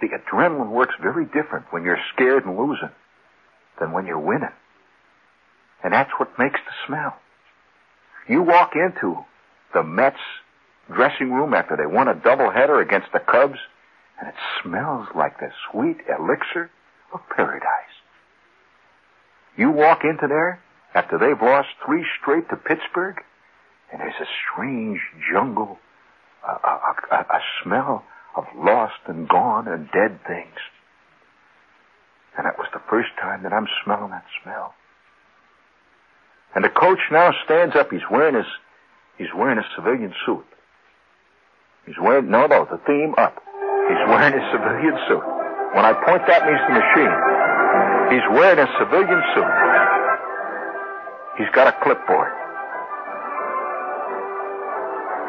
the 0.00 0.08
adrenaline 0.08 0.70
works 0.70 0.94
very 1.00 1.24
different 1.26 1.66
when 1.70 1.84
you're 1.84 1.98
scared 2.14 2.44
and 2.44 2.56
losing 2.56 2.90
than 3.80 3.92
when 3.92 4.06
you're 4.06 4.18
winning. 4.18 4.52
And 5.82 5.92
that's 5.92 6.10
what 6.18 6.38
makes 6.38 6.60
the 6.66 6.72
smell. 6.86 7.16
You 8.28 8.42
walk 8.42 8.72
into 8.74 9.24
the 9.72 9.82
Mets 9.82 10.18
dressing 10.92 11.32
room 11.32 11.54
after 11.54 11.76
they 11.76 11.86
won 11.86 12.08
a 12.08 12.14
doubleheader 12.14 12.82
against 12.82 13.12
the 13.12 13.20
Cubs, 13.20 13.58
and 14.18 14.28
it 14.28 14.34
smells 14.62 15.08
like 15.14 15.38
the 15.38 15.50
sweet 15.70 15.98
elixir 16.08 16.70
of 17.12 17.20
paradise. 17.34 17.62
You 19.56 19.70
walk 19.70 20.02
into 20.04 20.26
there 20.26 20.60
after 20.94 21.18
they've 21.18 21.40
lost 21.40 21.68
three 21.84 22.04
straight 22.20 22.48
to 22.50 22.56
Pittsburgh, 22.56 23.16
and 23.92 24.00
there's 24.00 24.20
a 24.20 24.26
strange 24.52 25.00
jungle, 25.32 25.78
a, 26.46 26.50
a, 26.52 26.94
a, 27.10 27.16
a 27.16 27.40
smell 27.62 28.04
of 28.38 28.46
lost 28.54 29.02
and 29.06 29.28
gone 29.28 29.66
and 29.66 29.90
dead 29.90 30.20
things. 30.26 30.62
And 32.36 32.46
that 32.46 32.56
was 32.56 32.68
the 32.72 32.80
first 32.88 33.10
time 33.20 33.42
that 33.42 33.52
I'm 33.52 33.66
smelling 33.84 34.10
that 34.10 34.24
smell. 34.42 34.74
And 36.54 36.62
the 36.64 36.70
coach 36.70 37.02
now 37.10 37.34
stands 37.44 37.74
up. 37.74 37.90
He's 37.90 38.06
wearing 38.10 38.36
his, 38.36 38.46
he's 39.18 39.34
wearing 39.34 39.58
a 39.58 39.66
civilian 39.74 40.14
suit. 40.24 40.46
He's 41.84 41.98
wearing, 42.00 42.30
no, 42.30 42.46
no, 42.46 42.64
the 42.70 42.78
theme 42.86 43.14
up. 43.18 43.42
He's 43.90 44.02
wearing 44.06 44.38
his 44.38 44.46
civilian 44.54 44.94
suit. 45.10 45.24
When 45.74 45.84
I 45.84 45.92
point 45.98 46.22
that 46.30 46.46
means 46.46 46.62
the 46.62 46.78
machine. 46.78 47.14
He's 48.14 48.26
wearing 48.38 48.62
a 48.62 48.70
civilian 48.78 49.20
suit. 49.34 49.52
He's 51.42 51.50
got 51.54 51.66
a 51.66 51.74
clipboard. 51.82 52.32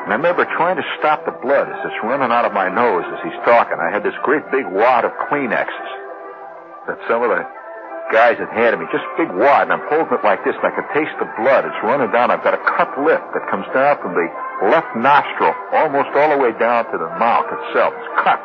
And 0.09 0.17
I 0.17 0.25
remember 0.25 0.41
trying 0.57 0.73
to 0.81 0.87
stop 0.97 1.21
the 1.29 1.37
blood 1.37 1.69
as 1.69 1.85
it's 1.85 2.01
running 2.01 2.33
out 2.33 2.41
of 2.41 2.49
my 2.49 2.65
nose 2.65 3.05
as 3.13 3.21
he's 3.21 3.37
talking. 3.45 3.77
I 3.77 3.93
had 3.93 4.01
this 4.01 4.17
great 4.25 4.41
big 4.49 4.65
wad 4.65 5.05
of 5.05 5.13
Kleenexes 5.29 5.89
that 6.89 6.97
some 7.05 7.21
of 7.21 7.29
the 7.29 7.45
guys 8.09 8.41
had 8.41 8.49
handed 8.49 8.81
me. 8.81 8.89
Just 8.89 9.05
a 9.05 9.15
big 9.21 9.29
wad, 9.29 9.69
and 9.69 9.77
I'm 9.77 9.85
holding 9.85 10.09
it 10.09 10.25
like 10.25 10.41
this, 10.41 10.57
and 10.57 10.65
I 10.65 10.73
can 10.73 10.89
taste 10.97 11.13
the 11.21 11.29
blood. 11.37 11.61
It's 11.69 11.77
running 11.85 12.09
down. 12.09 12.33
I've 12.33 12.41
got 12.41 12.57
a 12.57 12.63
cut 12.73 12.89
lip 13.05 13.21
that 13.37 13.53
comes 13.53 13.69
down 13.69 14.01
from 14.01 14.17
the 14.17 14.25
left 14.73 14.97
nostril 14.97 15.53
almost 15.77 16.09
all 16.17 16.33
the 16.33 16.41
way 16.41 16.57
down 16.57 16.89
to 16.89 16.97
the 16.97 17.13
mouth 17.21 17.45
itself. 17.45 17.93
It's 17.93 18.09
cut. 18.25 18.41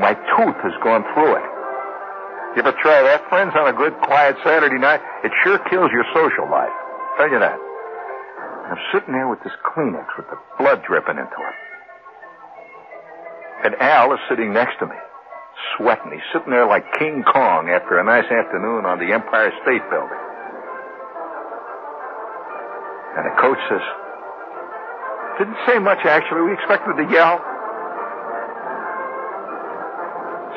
My 0.00 0.16
tooth 0.32 0.56
has 0.64 0.72
gone 0.80 1.04
through 1.12 1.44
it. 1.44 1.46
You 2.56 2.64
ever 2.64 2.72
try 2.80 3.04
that, 3.04 3.28
friends, 3.28 3.52
on 3.52 3.68
a 3.68 3.76
good, 3.76 3.92
quiet 4.00 4.40
Saturday 4.40 4.80
night? 4.80 5.04
It 5.20 5.32
sure 5.44 5.60
kills 5.68 5.92
your 5.92 6.08
social 6.16 6.48
life. 6.48 6.72
Tell 7.20 7.28
you 7.28 7.36
that. 7.44 7.65
I'm 8.66 8.78
sitting 8.92 9.14
there 9.14 9.28
with 9.28 9.42
this 9.44 9.52
Kleenex 9.62 10.06
with 10.16 10.26
the 10.26 10.38
blood 10.58 10.82
dripping 10.86 11.18
into 11.18 11.38
it. 11.38 11.56
And 13.64 13.74
Al 13.76 14.12
is 14.12 14.20
sitting 14.28 14.52
next 14.52 14.78
to 14.80 14.86
me, 14.86 14.96
sweating. 15.76 16.10
He's 16.12 16.26
sitting 16.32 16.50
there 16.50 16.66
like 16.66 16.84
King 16.98 17.22
Kong 17.22 17.68
after 17.68 17.98
a 17.98 18.04
nice 18.04 18.26
afternoon 18.26 18.84
on 18.84 18.98
the 18.98 19.12
Empire 19.12 19.52
State 19.62 19.82
Building. 19.88 20.18
And 23.16 23.24
the 23.24 23.40
coach 23.40 23.58
says, 23.70 23.80
didn't 25.38 25.56
say 25.66 25.78
much 25.78 26.04
actually. 26.04 26.42
We 26.42 26.52
expected 26.54 26.96
to 26.96 27.06
yell. 27.12 27.40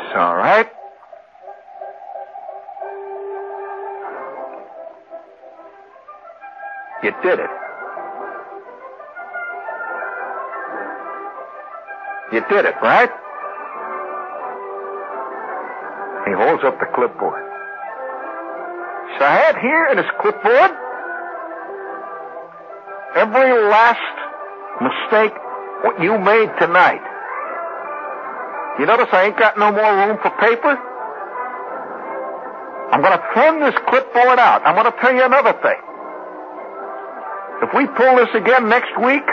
It's 0.02 0.16
all 0.18 0.36
right. 0.36 0.68
You 7.04 7.12
did 7.22 7.40
it. 7.40 7.50
You 12.32 12.42
did 12.50 12.66
it, 12.66 12.76
right? 12.82 13.10
He 16.28 16.34
holds 16.38 16.64
up 16.64 16.78
the 16.80 16.86
clipboard. 16.94 17.42
So 19.18 19.26
I 19.26 19.34
had 19.34 19.58
here 19.58 19.88
in 19.92 19.98
his 19.98 20.06
clipboard 20.22 20.72
every 23.18 23.50
last 23.68 24.16
mistake 24.78 25.34
what 25.82 26.00
you 26.02 26.18
made 26.20 26.54
tonight. 26.60 27.02
You 28.80 28.86
notice 28.86 29.10
I 29.12 29.26
ain't 29.26 29.38
got 29.38 29.58
no 29.58 29.72
more 29.72 29.92
room 30.06 30.18
for 30.22 30.30
paper? 30.38 30.78
I'm 32.94 33.02
going 33.02 33.18
to 33.18 33.24
thin 33.34 33.60
this 33.60 33.76
clipboard 33.90 34.40
out. 34.40 34.62
I'm 34.66 34.76
going 34.76 34.92
to 34.92 34.98
tell 35.02 35.14
you 35.14 35.26
another 35.26 35.54
thing. 35.62 35.82
If 37.62 37.70
we 37.76 37.88
pull 37.98 38.16
this 38.16 38.30
again 38.36 38.70
next 38.70 38.94
week, 39.04 39.26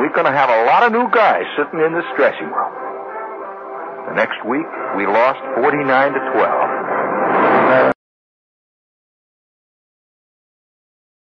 we're 0.00 0.16
going 0.16 0.24
to 0.24 0.32
have 0.32 0.48
a 0.48 0.64
lot 0.64 0.80
of 0.82 0.96
new 0.96 1.04
guys 1.12 1.44
sitting 1.60 1.84
in 1.84 1.92
this 1.92 2.08
dressing 2.16 2.48
room. 2.48 2.72
The 4.08 4.16
next 4.16 4.40
week, 4.48 4.64
we 4.96 5.04
lost 5.04 5.38
49 5.60 5.76
to 6.16 6.20
12. 6.40 6.89